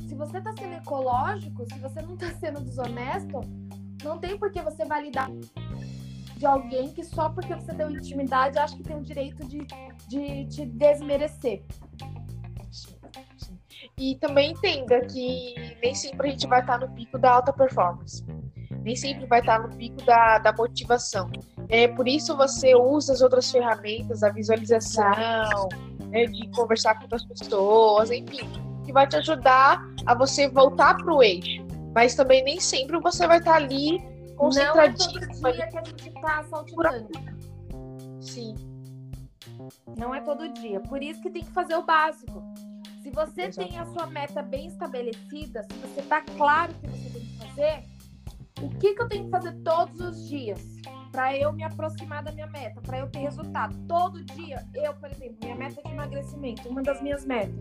Se 0.07 0.15
você 0.15 0.41
tá 0.41 0.53
sendo 0.57 0.73
ecológico, 0.73 1.65
se 1.71 1.79
você 1.79 2.01
não 2.01 2.17
tá 2.17 2.31
sendo 2.39 2.61
desonesto, 2.61 3.41
não 4.03 4.17
tem 4.17 4.37
por 4.37 4.51
que 4.51 4.61
você 4.61 4.85
validar 4.85 5.29
de 6.37 6.45
alguém 6.45 6.89
que 6.93 7.03
só 7.03 7.29
porque 7.29 7.53
você 7.55 7.73
deu 7.73 7.89
intimidade 7.89 8.59
acha 8.59 8.75
que 8.75 8.83
tem 8.83 8.95
o 8.95 9.01
direito 9.01 9.45
de, 9.47 9.65
de 10.07 10.45
te 10.45 10.65
desmerecer. 10.65 11.63
E 13.97 14.15
também 14.15 14.51
entenda 14.51 15.01
que 15.01 15.55
nem 15.81 15.95
sempre 15.95 16.27
a 16.27 16.31
gente 16.31 16.47
vai 16.47 16.61
estar 16.61 16.79
no 16.79 16.89
pico 16.89 17.17
da 17.17 17.33
alta 17.33 17.51
performance. 17.51 18.23
Nem 18.83 18.95
sempre 18.95 19.25
vai 19.25 19.39
estar 19.39 19.59
no 19.59 19.75
pico 19.75 20.03
da, 20.05 20.37
da 20.37 20.53
motivação. 20.53 21.29
É, 21.67 21.87
por 21.87 22.07
isso 22.07 22.37
você 22.37 22.75
usa 22.75 23.13
as 23.13 23.21
outras 23.21 23.51
ferramentas, 23.51 24.21
a 24.21 24.29
visualização, 24.29 25.67
né, 26.09 26.25
de 26.25 26.47
conversar 26.51 26.95
com 26.95 27.03
outras 27.03 27.25
pessoas, 27.25 28.11
enfim, 28.11 28.47
que 28.85 28.93
vai 28.93 29.07
te 29.07 29.15
ajudar 29.17 29.83
a 30.05 30.13
você 30.13 30.47
voltar 30.47 30.95
para 30.95 31.13
o 31.13 31.23
eixo. 31.23 31.66
Mas 31.97 32.13
também 32.13 32.43
nem 32.43 32.59
sempre 32.59 32.99
você 32.99 33.25
vai 33.25 33.39
estar 33.39 33.55
ali 33.55 33.97
concentradinho. 34.35 35.19
Não 35.41 35.49
é 35.49 35.53
todo 35.55 35.55
dia 35.55 35.67
que 35.67 35.77
a 35.79 35.83
gente 35.83 36.09
está 36.09 36.43
saltitando. 36.43 37.09
Sim. 38.21 38.55
Não 39.97 40.13
é 40.13 40.21
todo 40.21 40.47
dia. 40.49 40.79
Por 40.79 41.01
isso 41.01 41.19
que 41.23 41.31
tem 41.31 41.43
que 41.43 41.49
fazer 41.49 41.73
o 41.73 41.81
básico. 41.81 42.43
Se 43.01 43.09
você 43.09 43.49
tem 43.49 43.79
a 43.79 43.85
sua 43.87 44.05
meta 44.05 44.43
bem 44.43 44.67
estabelecida, 44.67 45.63
se 45.63 45.73
você 45.79 46.01
está 46.01 46.21
claro 46.21 46.71
o 46.71 46.75
que 46.75 46.87
você 46.87 47.09
tem 47.09 47.25
que 47.25 47.37
fazer, 47.39 47.83
O 48.61 48.69
que, 48.69 48.93
que 48.93 49.01
eu 49.01 49.07
tenho 49.07 49.25
que 49.25 49.31
fazer 49.31 49.53
todos 49.63 49.99
os 49.99 50.27
dias 50.27 50.59
para 51.11 51.35
eu 51.35 51.51
me 51.53 51.63
aproximar 51.63 52.23
da 52.23 52.31
minha 52.31 52.47
meta, 52.47 52.81
para 52.81 52.99
eu 52.99 53.07
ter 53.07 53.19
resultado? 53.19 53.75
Todo 53.87 54.23
dia, 54.23 54.63
eu, 54.75 54.93
por 54.95 55.09
exemplo, 55.11 55.37
minha 55.41 55.55
meta 55.55 55.81
de 55.81 55.91
emagrecimento, 55.91 56.67
uma 56.69 56.81
das 56.81 57.01
minhas 57.01 57.25
metas, 57.25 57.55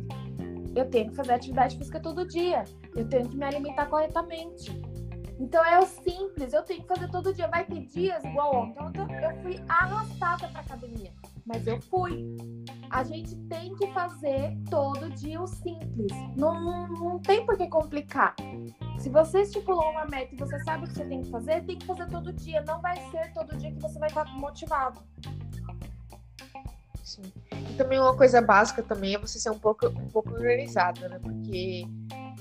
eu 0.77 0.89
tenho 0.91 1.09
que 1.09 1.17
fazer 1.17 1.33
atividade 1.33 1.77
física 1.79 1.99
todo 1.99 2.27
dia. 2.27 2.65
Eu 2.95 3.09
tenho 3.09 3.29
que 3.29 3.37
me 3.37 3.45
alimentar 3.45 3.87
corretamente. 3.87 4.71
Então 5.39 5.63
é 5.65 5.79
o 5.79 5.87
simples, 5.87 6.53
eu 6.53 6.63
tenho 6.63 6.83
que 6.83 6.89
fazer 6.89 7.11
todo 7.11 7.33
dia. 7.33 7.49
Vai 7.49 7.65
ter 7.65 7.81
dias 7.87 8.23
igual 8.25 8.55
ontem. 8.55 8.87
Então, 8.89 9.07
eu 9.11 9.43
fui 9.43 9.63
arrastada 9.69 10.49
para 10.49 10.61
academia, 10.61 11.13
mas 11.45 11.67
eu 11.67 11.81
fui. 11.81 12.37
A 12.91 13.03
gente 13.03 13.37
tem 13.49 13.75
que 13.75 13.87
fazer 13.93 14.57
todo 14.71 15.11
dia 15.11 15.41
o 15.41 15.47
simples. 15.47 16.13
Não, 16.37 16.63
não, 16.63 16.89
não 16.89 17.19
tem 17.19 17.45
por 17.45 17.57
que 17.57 17.67
complicar. 17.69 18.35
Se 18.99 19.11
você 19.11 19.43
estipulou 19.43 19.91
uma 19.91 20.07
meta 20.07 20.35
e 20.35 20.39
você 20.39 20.59
sabe 20.61 20.85
o 20.85 20.89
que 20.89 20.95
você 20.95 21.05
tem 21.05 21.21
que 21.21 21.31
fazer, 21.31 21.65
tem 21.65 21.79
que 21.79 21.87
fazer 21.87 22.07
todo 22.09 22.33
dia. 22.33 22.65
Não 22.67 22.81
vai 22.81 22.97
ser 23.11 23.33
todo 23.33 23.57
dia 23.57 23.73
que 23.73 23.81
você 23.81 23.99
vai 23.99 24.09
estar 24.09 24.25
motivado. 24.37 25.01
Sim. 27.07 27.23
E 27.71 27.75
também 27.75 28.01
uma 28.01 28.17
coisa 28.17 28.43
básica 28.43 28.83
também 28.83 29.15
é 29.15 29.19
você 29.19 29.39
ser 29.39 29.51
um 29.51 29.59
pouco, 29.59 29.87
um 29.87 30.09
pouco 30.09 30.31
organizada, 30.35 31.09
né? 31.09 31.21
Porque 31.23 31.87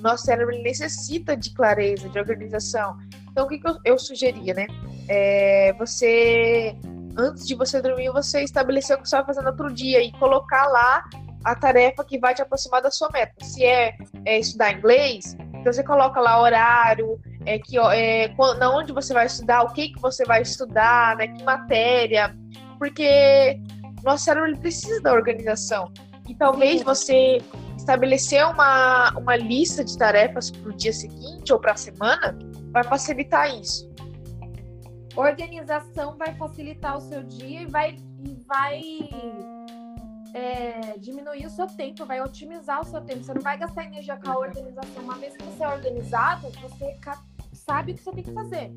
nosso 0.02 0.26
cérebro 0.26 0.58
necessita 0.64 1.38
de 1.38 1.54
clareza, 1.54 2.10
de 2.10 2.18
organização. 2.18 2.98
Então, 3.30 3.46
o 3.46 3.48
que, 3.48 3.60
que 3.60 3.70
eu, 3.70 3.78
eu 3.86 4.00
sugeria, 4.00 4.56
né? 4.56 4.66
É 5.08 5.72
você, 5.74 6.76
antes 7.16 7.48
de 7.48 7.54
você 7.54 7.80
dormir, 7.80 8.10
você 8.10 8.42
estabelecer 8.44 8.98
o 8.98 9.02
que 9.04 9.08
você 9.08 9.18
vai 9.18 9.26
fazer 9.26 9.42
no 9.42 9.50
outro 9.50 9.72
dia 9.72 10.04
e 10.04 10.12
colocar 10.14 10.66
lá 10.66 11.04
a 11.44 11.54
tarefa 11.54 12.04
que 12.04 12.18
vai 12.18 12.34
te 12.34 12.42
aproximar 12.42 12.82
da 12.82 12.90
sua 12.90 13.10
meta. 13.14 13.46
Se 13.46 13.64
é, 13.64 13.96
é 14.26 14.40
estudar 14.40 14.74
inglês, 14.74 15.38
então 15.54 15.72
você 15.72 15.84
coloca 15.84 16.20
lá 16.20 16.42
horário, 16.42 17.22
é, 17.46 17.60
que, 17.60 17.78
é, 17.78 18.34
na 18.58 18.76
onde 18.76 18.92
você 18.92 19.14
vai 19.14 19.28
estudar, 19.28 19.62
o 19.62 19.74
que, 19.74 19.90
que 19.90 20.02
você 20.02 20.26
vai 20.26 20.42
estudar, 20.42 21.16
né, 21.18 21.28
que 21.28 21.44
matéria, 21.44 22.36
porque 22.80 23.60
nosso 24.06 24.24
cérebro 24.24 24.50
ele 24.50 24.58
precisa 24.58 25.02
da 25.02 25.12
organização. 25.12 25.92
E 26.30 26.36
talvez 26.36 26.82
você 26.84 27.40
estabelecer 27.78 28.46
uma, 28.46 29.12
uma 29.18 29.36
lista 29.36 29.84
de 29.84 29.98
tarefas 29.98 30.50
para 30.50 30.70
o 30.70 30.74
dia 30.74 30.94
seguinte 30.94 31.52
ou 31.52 31.60
para 31.60 31.74
a 31.74 31.76
semana 31.76 32.38
vai 32.72 32.84
facilitar 32.84 33.54
isso. 33.54 33.92
Organização 35.16 36.18
vai 36.18 36.36
facilitar 36.36 36.98
o 36.98 37.02
seu 37.02 37.24
dia 37.24 37.62
e 37.62 37.66
vai, 37.66 37.96
e 38.24 38.36
vai 38.46 38.82
é, 40.34 40.98
diminuir 41.00 41.46
o 41.46 41.50
seu 41.50 41.68
tempo, 41.68 42.06
vai 42.06 42.22
otimizar 42.22 42.82
o 42.82 42.84
seu 42.84 43.02
tempo. 43.02 43.24
Você 43.24 43.34
não 43.34 43.42
vai 43.42 43.58
gastar 43.58 43.86
energia 43.86 44.18
com 44.18 44.30
a 44.30 44.38
organização. 44.38 45.04
Uma 45.04 45.16
vez 45.16 45.36
que 45.38 45.44
você 45.44 45.64
é 45.64 45.68
organizado, 45.70 46.50
você 46.62 46.98
sabe 47.66 47.92
o 47.92 47.96
que 47.96 48.04
você 48.04 48.12
tem 48.12 48.24
que 48.24 48.32
fazer. 48.32 48.72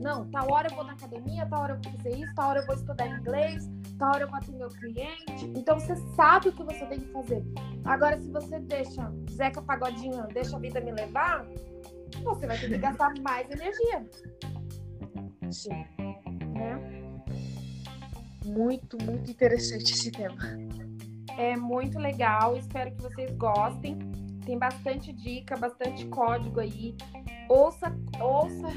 Não, 0.00 0.30
tal 0.30 0.50
hora 0.52 0.68
eu 0.70 0.74
vou 0.76 0.84
na 0.84 0.92
academia, 0.92 1.46
tal 1.46 1.62
hora 1.62 1.74
eu 1.74 1.80
vou 1.82 1.92
fazer 1.92 2.16
isso, 2.16 2.34
tal 2.34 2.50
hora 2.50 2.60
eu 2.60 2.66
vou 2.66 2.74
estudar 2.76 3.06
inglês, 3.08 3.68
tal 3.98 4.10
hora 4.10 4.24
eu 4.24 4.28
vou 4.28 4.36
atender 4.36 4.64
o 4.64 4.68
cliente. 4.68 5.46
Então 5.56 5.78
você 5.78 5.96
sabe 6.14 6.48
o 6.48 6.52
que 6.52 6.62
você 6.62 6.86
tem 6.86 7.00
que 7.00 7.12
fazer. 7.12 7.44
Agora, 7.84 8.20
se 8.20 8.30
você 8.30 8.60
deixa 8.60 9.12
Zeca 9.30 9.60
Pagodinho, 9.60 10.26
deixa 10.28 10.56
a 10.56 10.60
vida 10.60 10.80
me 10.80 10.92
levar, 10.92 11.46
você 12.22 12.46
vai 12.46 12.58
ter 12.58 12.68
que 12.68 12.78
gastar 12.78 13.12
mais 13.20 13.50
energia. 13.50 14.06
Sim. 15.50 15.84
Né? 16.54 16.78
Muito, 18.44 18.96
muito 19.02 19.30
interessante 19.30 19.92
esse 19.92 20.10
tema. 20.12 20.38
É 21.36 21.56
muito 21.56 21.98
legal, 21.98 22.56
espero 22.56 22.90
que 22.92 23.02
vocês 23.02 23.30
gostem. 23.36 23.98
Tem 24.44 24.58
bastante 24.58 25.12
dica, 25.12 25.56
bastante 25.56 26.06
código 26.06 26.60
aí. 26.60 26.96
Ouça, 27.48 27.96
ouça 28.20 28.68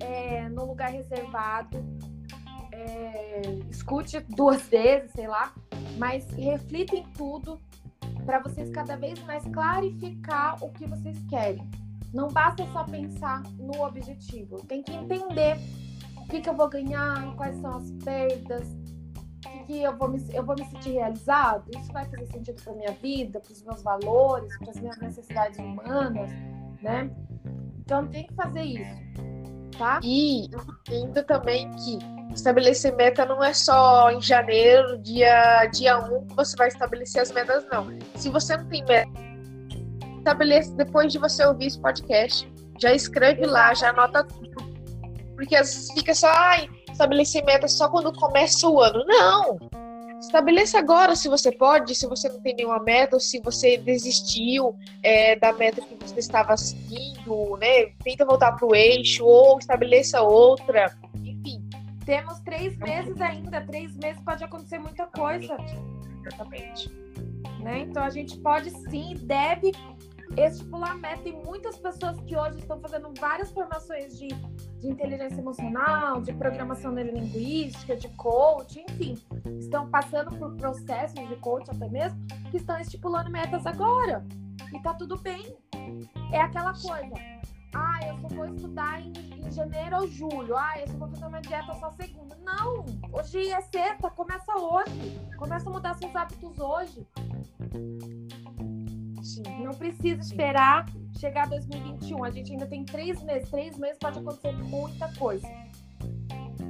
é, 0.00 0.48
no 0.48 0.66
lugar 0.66 0.90
reservado. 0.90 1.84
É, 2.72 3.42
escute 3.70 4.20
duas 4.20 4.62
vezes, 4.62 5.12
sei 5.12 5.28
lá, 5.28 5.52
mas 5.98 6.26
reflita 6.30 6.96
em 6.96 7.04
tudo 7.12 7.60
para 8.24 8.38
vocês 8.38 8.70
cada 8.70 8.96
vez 8.96 9.22
mais 9.24 9.44
clarificar 9.48 10.62
o 10.62 10.70
que 10.70 10.86
vocês 10.86 11.18
querem. 11.28 11.68
Não 12.12 12.28
basta 12.28 12.66
só 12.72 12.84
pensar 12.84 13.42
no 13.58 13.82
objetivo, 13.82 14.58
tem 14.66 14.82
que 14.82 14.92
entender 14.92 15.58
o 16.16 16.26
que, 16.28 16.40
que 16.40 16.48
eu 16.48 16.54
vou 16.54 16.68
ganhar, 16.68 17.34
quais 17.36 17.56
são 17.56 17.76
as 17.76 17.90
perdas, 18.04 18.68
o 19.46 19.64
que, 19.64 19.82
eu, 19.82 19.96
vou 19.96 20.08
me, 20.08 20.22
eu 20.32 20.44
vou 20.44 20.54
me 20.54 20.64
sentir 20.66 20.90
realizado, 20.90 21.70
isso 21.76 21.92
vai 21.92 22.04
fazer 22.04 22.26
sentido 22.26 22.62
para 22.62 22.74
minha 22.74 22.92
vida, 22.92 23.40
para 23.40 23.52
os 23.52 23.62
meus 23.62 23.82
valores, 23.82 24.56
para 24.58 24.70
as 24.70 24.80
minhas 24.80 24.98
necessidades 24.98 25.58
humanas, 25.58 26.30
né? 26.82 27.10
Então 27.82 28.06
tem 28.06 28.26
que 28.26 28.34
fazer 28.34 28.62
isso, 28.62 28.96
tá? 29.76 30.00
E 30.02 30.48
ainda 30.88 31.22
também 31.24 31.70
que 31.72 31.98
estabelecer 32.32 32.94
meta 32.96 33.26
não 33.26 33.42
é 33.42 33.52
só 33.52 34.10
em 34.10 34.20
janeiro, 34.20 34.98
dia, 34.98 35.66
dia 35.66 35.98
1, 35.98 36.26
que 36.26 36.34
você 36.34 36.56
vai 36.56 36.68
estabelecer 36.68 37.22
as 37.22 37.32
metas, 37.32 37.66
não. 37.70 37.88
Se 38.14 38.28
você 38.28 38.56
não 38.56 38.66
tem 38.68 38.84
meta, 38.84 39.10
estabeleça 40.18 40.74
depois 40.76 41.12
de 41.12 41.18
você 41.18 41.44
ouvir 41.44 41.66
esse 41.66 41.80
podcast. 41.80 42.50
Já 42.80 42.92
escreve 42.92 43.46
lá, 43.46 43.74
já 43.74 43.90
anota 43.90 44.24
tudo. 44.24 44.72
Porque 45.34 45.56
às 45.56 45.74
vezes 45.74 45.92
fica 45.92 46.14
só, 46.14 46.28
ai, 46.28 46.68
estabelecer 46.90 47.44
meta 47.44 47.68
só 47.68 47.88
quando 47.88 48.12
começa 48.12 48.66
o 48.68 48.80
ano. 48.80 49.04
Não! 49.06 49.58
Estabeleça 50.22 50.78
agora 50.78 51.16
se 51.16 51.28
você 51.28 51.50
pode, 51.50 51.96
se 51.96 52.06
você 52.06 52.28
não 52.28 52.40
tem 52.40 52.54
nenhuma 52.54 52.78
meta, 52.78 53.16
ou 53.16 53.20
se 53.20 53.40
você 53.40 53.76
desistiu 53.76 54.76
é, 55.02 55.34
da 55.36 55.52
meta 55.52 55.80
que 55.80 55.96
você 55.96 56.20
estava 56.20 56.56
seguindo, 56.56 57.56
né? 57.56 57.86
Tenta 58.04 58.24
voltar 58.24 58.52
para 58.52 58.66
o 58.66 58.74
eixo, 58.74 59.24
ou 59.24 59.58
estabeleça 59.58 60.22
outra. 60.22 60.96
Enfim. 61.16 61.68
Temos 62.06 62.38
três 62.40 62.76
meses 62.78 63.20
ainda, 63.20 63.60
três 63.62 63.96
meses 63.96 64.22
pode 64.22 64.44
acontecer 64.44 64.78
muita 64.78 65.06
coisa. 65.06 65.56
Exatamente. 66.24 66.88
Né? 67.60 67.80
Então 67.80 68.04
a 68.04 68.10
gente 68.10 68.38
pode 68.38 68.70
sim, 68.70 69.16
deve 69.22 69.72
estipular 70.36 70.96
meta. 70.98 71.22
Tem 71.22 71.32
muitas 71.44 71.76
pessoas 71.78 72.18
que 72.20 72.36
hoje 72.36 72.58
estão 72.58 72.80
fazendo 72.80 73.12
várias 73.18 73.50
formações 73.50 74.16
de 74.18 74.28
de 74.82 74.88
inteligência 74.88 75.38
emocional, 75.38 76.20
de 76.20 76.32
programação 76.32 76.90
neurolinguística, 76.90 77.96
de 77.96 78.08
coach, 78.10 78.84
enfim, 78.90 79.16
estão 79.60 79.88
passando 79.88 80.36
por 80.36 80.56
processos 80.56 81.28
de 81.28 81.36
coach 81.36 81.70
até 81.70 81.88
mesmo, 81.88 82.18
que 82.50 82.56
estão 82.56 82.76
estipulando 82.80 83.30
metas 83.30 83.64
agora. 83.64 84.26
E 84.74 84.82
tá 84.82 84.92
tudo 84.94 85.16
bem. 85.18 85.56
É 86.32 86.40
aquela 86.40 86.72
coisa. 86.72 87.14
Ah, 87.74 88.00
eu 88.06 88.18
só 88.18 88.28
vou 88.28 88.46
estudar 88.46 89.00
em, 89.00 89.12
em 89.46 89.50
janeiro 89.52 89.98
ou 89.98 90.08
julho. 90.08 90.56
Ah, 90.56 90.72
eu 90.80 90.88
só 90.88 90.98
vou 90.98 91.08
fazer 91.08 91.26
uma 91.26 91.40
dieta 91.40 91.74
só 91.74 91.90
segunda. 91.92 92.36
Não! 92.44 92.84
Hoje 93.12 93.50
é 93.50 93.60
sexta, 93.60 94.10
começa 94.10 94.52
hoje. 94.58 95.20
Começa 95.38 95.70
a 95.70 95.72
mudar 95.72 95.94
seus 95.94 96.14
hábitos 96.14 96.58
hoje. 96.58 97.06
Não 99.62 99.72
precisa 99.72 100.20
esperar 100.20 100.86
chegar 101.18 101.48
2021. 101.48 102.24
A 102.24 102.30
gente 102.30 102.52
ainda 102.52 102.66
tem 102.66 102.84
três 102.84 103.22
meses. 103.22 103.48
Três 103.50 103.76
meses 103.78 103.98
pode 103.98 104.18
acontecer 104.18 104.52
muita 104.52 105.12
coisa. 105.14 105.48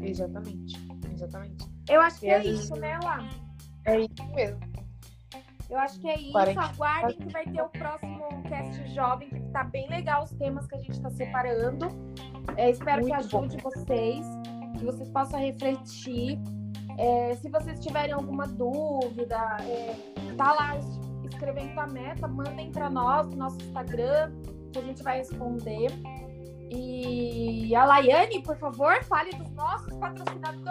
Exatamente. 0.03 0.77
Exatamente. 1.13 1.67
Eu 1.89 2.01
acho 2.01 2.21
que 2.21 2.29
é 2.29 2.45
isso, 2.45 2.75
né, 2.77 2.99
Lá? 3.03 3.29
É 3.85 4.01
isso 4.01 4.25
mesmo. 4.35 4.61
Eu 5.69 5.79
acho 5.79 5.99
que 6.01 6.09
é 6.09 6.19
isso. 6.19 6.33
40. 6.33 6.61
Aguardem 6.61 7.17
que 7.17 7.33
vai 7.33 7.45
ter 7.45 7.63
o 7.63 7.69
próximo 7.69 8.43
cast 8.49 8.95
jovem, 8.95 9.29
que 9.31 9.41
tá 9.53 9.65
bem 9.65 9.89
legal 9.89 10.25
os 10.25 10.31
temas 10.33 10.67
que 10.67 10.75
a 10.75 10.79
gente 10.79 10.93
está 10.93 11.11
separando. 11.11 11.89
É, 12.57 12.71
espero 12.71 13.01
Muito 13.01 13.15
que 13.15 13.37
ajude 13.37 13.57
bom. 13.57 13.71
vocês, 13.71 14.27
que 14.79 14.85
vocês 14.85 15.09
possam 15.11 15.41
refletir. 15.41 16.39
É, 16.99 17.35
se 17.37 17.49
vocês 17.49 17.81
tiverem 17.81 18.13
alguma 18.13 18.47
dúvida, 18.47 19.39
é, 19.63 19.97
tá 20.37 20.53
lá 20.53 20.79
escrevendo 21.33 21.79
a 21.79 21.87
meta, 21.87 22.29
mandem 22.29 22.71
para 22.71 22.89
nós 22.89 23.29
no 23.29 23.37
nosso 23.37 23.57
Instagram, 23.63 24.33
que 24.73 24.79
a 24.79 24.83
gente 24.83 25.03
vai 25.03 25.19
responder. 25.19 25.91
E 26.71 27.75
a 27.75 27.85
Laiane, 27.85 28.43
por 28.43 28.57
favor, 28.57 29.03
fale 29.05 29.31
dos 29.33 29.51
nossos 29.51 29.95
patrocinadores. 29.97 30.71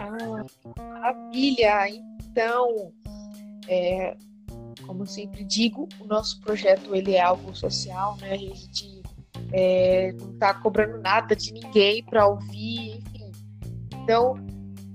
Ah, 0.00 0.84
maravilha! 0.90 1.88
Então, 1.88 2.92
é, 3.66 4.16
como 4.86 5.02
eu 5.02 5.06
sempre 5.06 5.44
digo, 5.44 5.88
o 6.00 6.04
nosso 6.04 6.38
projeto 6.40 6.94
ele 6.94 7.14
é 7.14 7.22
algo 7.22 7.54
social, 7.54 8.16
né? 8.20 8.32
A 8.32 8.36
gente 8.36 9.02
é, 9.52 10.12
não 10.12 10.32
está 10.32 10.52
cobrando 10.54 10.98
nada 10.98 11.34
de 11.34 11.52
ninguém 11.52 12.04
para 12.04 12.26
ouvir, 12.26 12.98
enfim. 12.98 13.32
Então, 14.02 14.34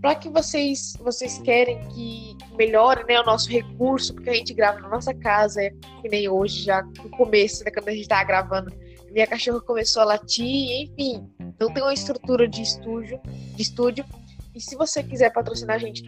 para 0.02 0.14
que 0.16 0.30
vocês 0.30 0.96
vocês 1.02 1.40
querem 1.40 1.80
que 1.90 2.37
melhore 2.58 3.04
né, 3.08 3.20
o 3.20 3.26
nosso 3.26 3.50
recurso, 3.50 4.14
porque 4.14 4.30
a 4.30 4.34
gente 4.34 4.54
grava 4.54 4.80
na 4.80 4.90
nossa 4.90 5.14
casa, 5.14 5.62
que 6.02 6.10
nem 6.10 6.28
hoje, 6.28 6.64
já 6.64 6.82
no 6.82 7.10
começo, 7.12 7.64
né, 7.64 7.72
quando 7.72 7.90
a 7.90 7.92
gente 7.92 8.02
estava 8.02 8.24
gravando, 8.24 8.72
minha 9.12 9.28
cachorra 9.28 9.62
começou 9.62 10.02
a 10.02 10.06
latir, 10.06 10.90
enfim, 10.90 11.30
não 11.60 11.72
tem 11.72 11.82
uma 11.82 11.94
estrutura 11.94 12.48
de 12.48 12.62
estúdio, 12.62 13.20
de 13.56 13.62
estúdio. 13.62 14.06
E 14.54 14.60
se 14.60 14.76
você 14.76 15.04
quiser 15.04 15.32
patrocinar 15.32 15.76
a 15.76 15.80
gente 15.80 16.04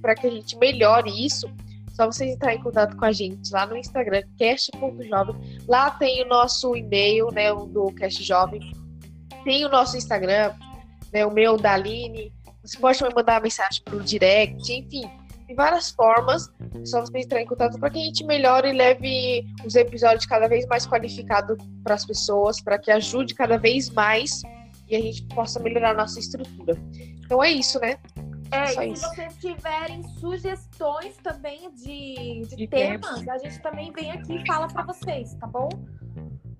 para 0.00 0.14
que 0.14 0.26
a 0.26 0.30
gente 0.30 0.56
melhore 0.58 1.26
isso, 1.26 1.50
só 1.94 2.06
vocês 2.06 2.34
entrar 2.34 2.54
em 2.54 2.62
contato 2.62 2.96
com 2.96 3.04
a 3.04 3.10
gente 3.10 3.50
lá 3.50 3.66
no 3.66 3.76
Instagram, 3.76 4.22
cast.jovem. 4.38 5.34
Lá 5.66 5.90
tem 5.90 6.22
o 6.22 6.28
nosso 6.28 6.76
e-mail, 6.76 7.30
né, 7.32 7.50
o 7.50 7.66
do 7.66 7.92
Cast 7.92 8.22
Jovem 8.22 8.60
tem 9.48 9.64
o 9.64 9.70
nosso 9.70 9.96
Instagram, 9.96 10.52
né, 11.10 11.24
o 11.24 11.30
meu, 11.30 11.56
da 11.56 11.72
Aline. 11.72 12.30
Você 12.62 12.78
pode 12.78 12.98
também 12.98 13.14
mandar 13.14 13.34
uma 13.34 13.40
mensagem 13.40 13.82
pro 13.82 14.02
direct, 14.02 14.70
enfim. 14.70 15.10
Tem 15.48 15.56
várias 15.56 15.90
formas, 15.90 16.52
é 16.74 16.84
só 16.84 17.00
você 17.00 17.20
entrar 17.20 17.40
em 17.40 17.46
contato 17.46 17.78
para 17.80 17.88
que 17.88 17.98
a 17.98 18.04
gente 18.04 18.22
melhore 18.22 18.68
e 18.68 18.72
leve 18.72 19.46
os 19.64 19.74
episódios 19.74 20.26
cada 20.26 20.46
vez 20.46 20.66
mais 20.66 20.86
qualificados 20.86 21.56
para 21.82 21.94
as 21.94 22.04
pessoas, 22.04 22.60
para 22.60 22.78
que 22.78 22.90
ajude 22.90 23.34
cada 23.34 23.56
vez 23.56 23.88
mais 23.88 24.42
e 24.86 24.94
a 24.94 25.00
gente 25.00 25.24
possa 25.34 25.58
melhorar 25.58 25.92
a 25.92 25.94
nossa 25.94 26.20
estrutura. 26.20 26.76
Então 27.24 27.42
é 27.42 27.50
isso, 27.50 27.80
né? 27.80 27.96
É, 28.50 28.66
Só 28.66 28.82
e 28.82 28.94
se 28.94 29.06
vocês 29.06 29.36
tiverem 29.36 30.02
sugestões 30.20 31.16
também 31.22 31.70
de, 31.74 32.42
de, 32.46 32.56
De 32.56 32.68
temas, 32.68 33.26
a 33.26 33.38
gente 33.38 33.58
também 33.62 33.90
vem 33.90 34.10
aqui 34.10 34.42
e 34.42 34.46
fala 34.46 34.68
pra 34.68 34.82
vocês, 34.82 35.32
tá 35.36 35.46
bom? 35.46 35.70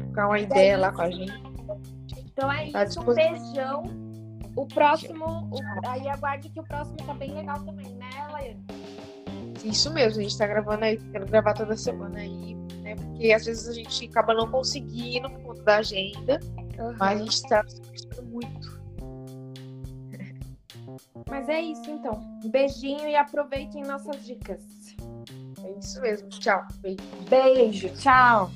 Ficar 0.00 0.28
uma 0.28 0.40
ideia 0.40 0.78
lá 0.78 0.92
com 0.92 1.02
a 1.02 1.10
gente. 1.10 1.42
Então 2.16 2.50
é 2.50 2.70
Tá 2.70 2.84
isso, 2.84 3.02
um 3.02 3.14
beijão. 3.14 4.07
O 4.58 4.66
próximo, 4.66 5.24
o- 5.52 5.86
aí 5.88 6.08
aguarde 6.08 6.48
que 6.48 6.58
o 6.58 6.64
próximo 6.64 6.96
tá 7.06 7.14
bem 7.14 7.32
legal 7.32 7.60
também, 7.64 7.86
né, 7.94 8.28
Laiane? 8.32 8.64
Isso 9.64 9.92
mesmo, 9.92 10.18
a 10.20 10.22
gente 10.22 10.36
tá 10.36 10.46
gravando 10.46 10.84
aí, 10.84 10.96
quero 11.12 11.26
gravar 11.26 11.54
toda 11.54 11.76
semana 11.76 12.18
aí, 12.18 12.54
né? 12.82 12.96
Porque 12.96 13.32
às 13.32 13.44
vezes 13.44 13.68
a 13.68 13.72
gente 13.72 14.06
acaba 14.06 14.34
não 14.34 14.50
conseguindo 14.50 15.30
por 15.30 15.40
conta 15.42 15.62
da 15.62 15.76
agenda, 15.76 16.40
mas 16.98 17.20
a 17.20 17.24
gente 17.24 17.42
tá 17.42 17.64
se 17.68 18.22
muito. 18.22 18.78
Mas 21.28 21.48
é 21.48 21.60
isso 21.60 21.88
então. 21.90 22.18
Um 22.44 22.48
beijinho 22.50 23.06
e 23.06 23.14
aproveitem 23.14 23.82
nossas 23.84 24.24
dicas. 24.24 24.62
É 25.62 25.70
isso 25.78 26.00
mesmo. 26.00 26.28
Tchau. 26.30 26.66
Beijo. 26.80 26.98
Beijo, 27.28 27.88
tchau. 27.90 28.50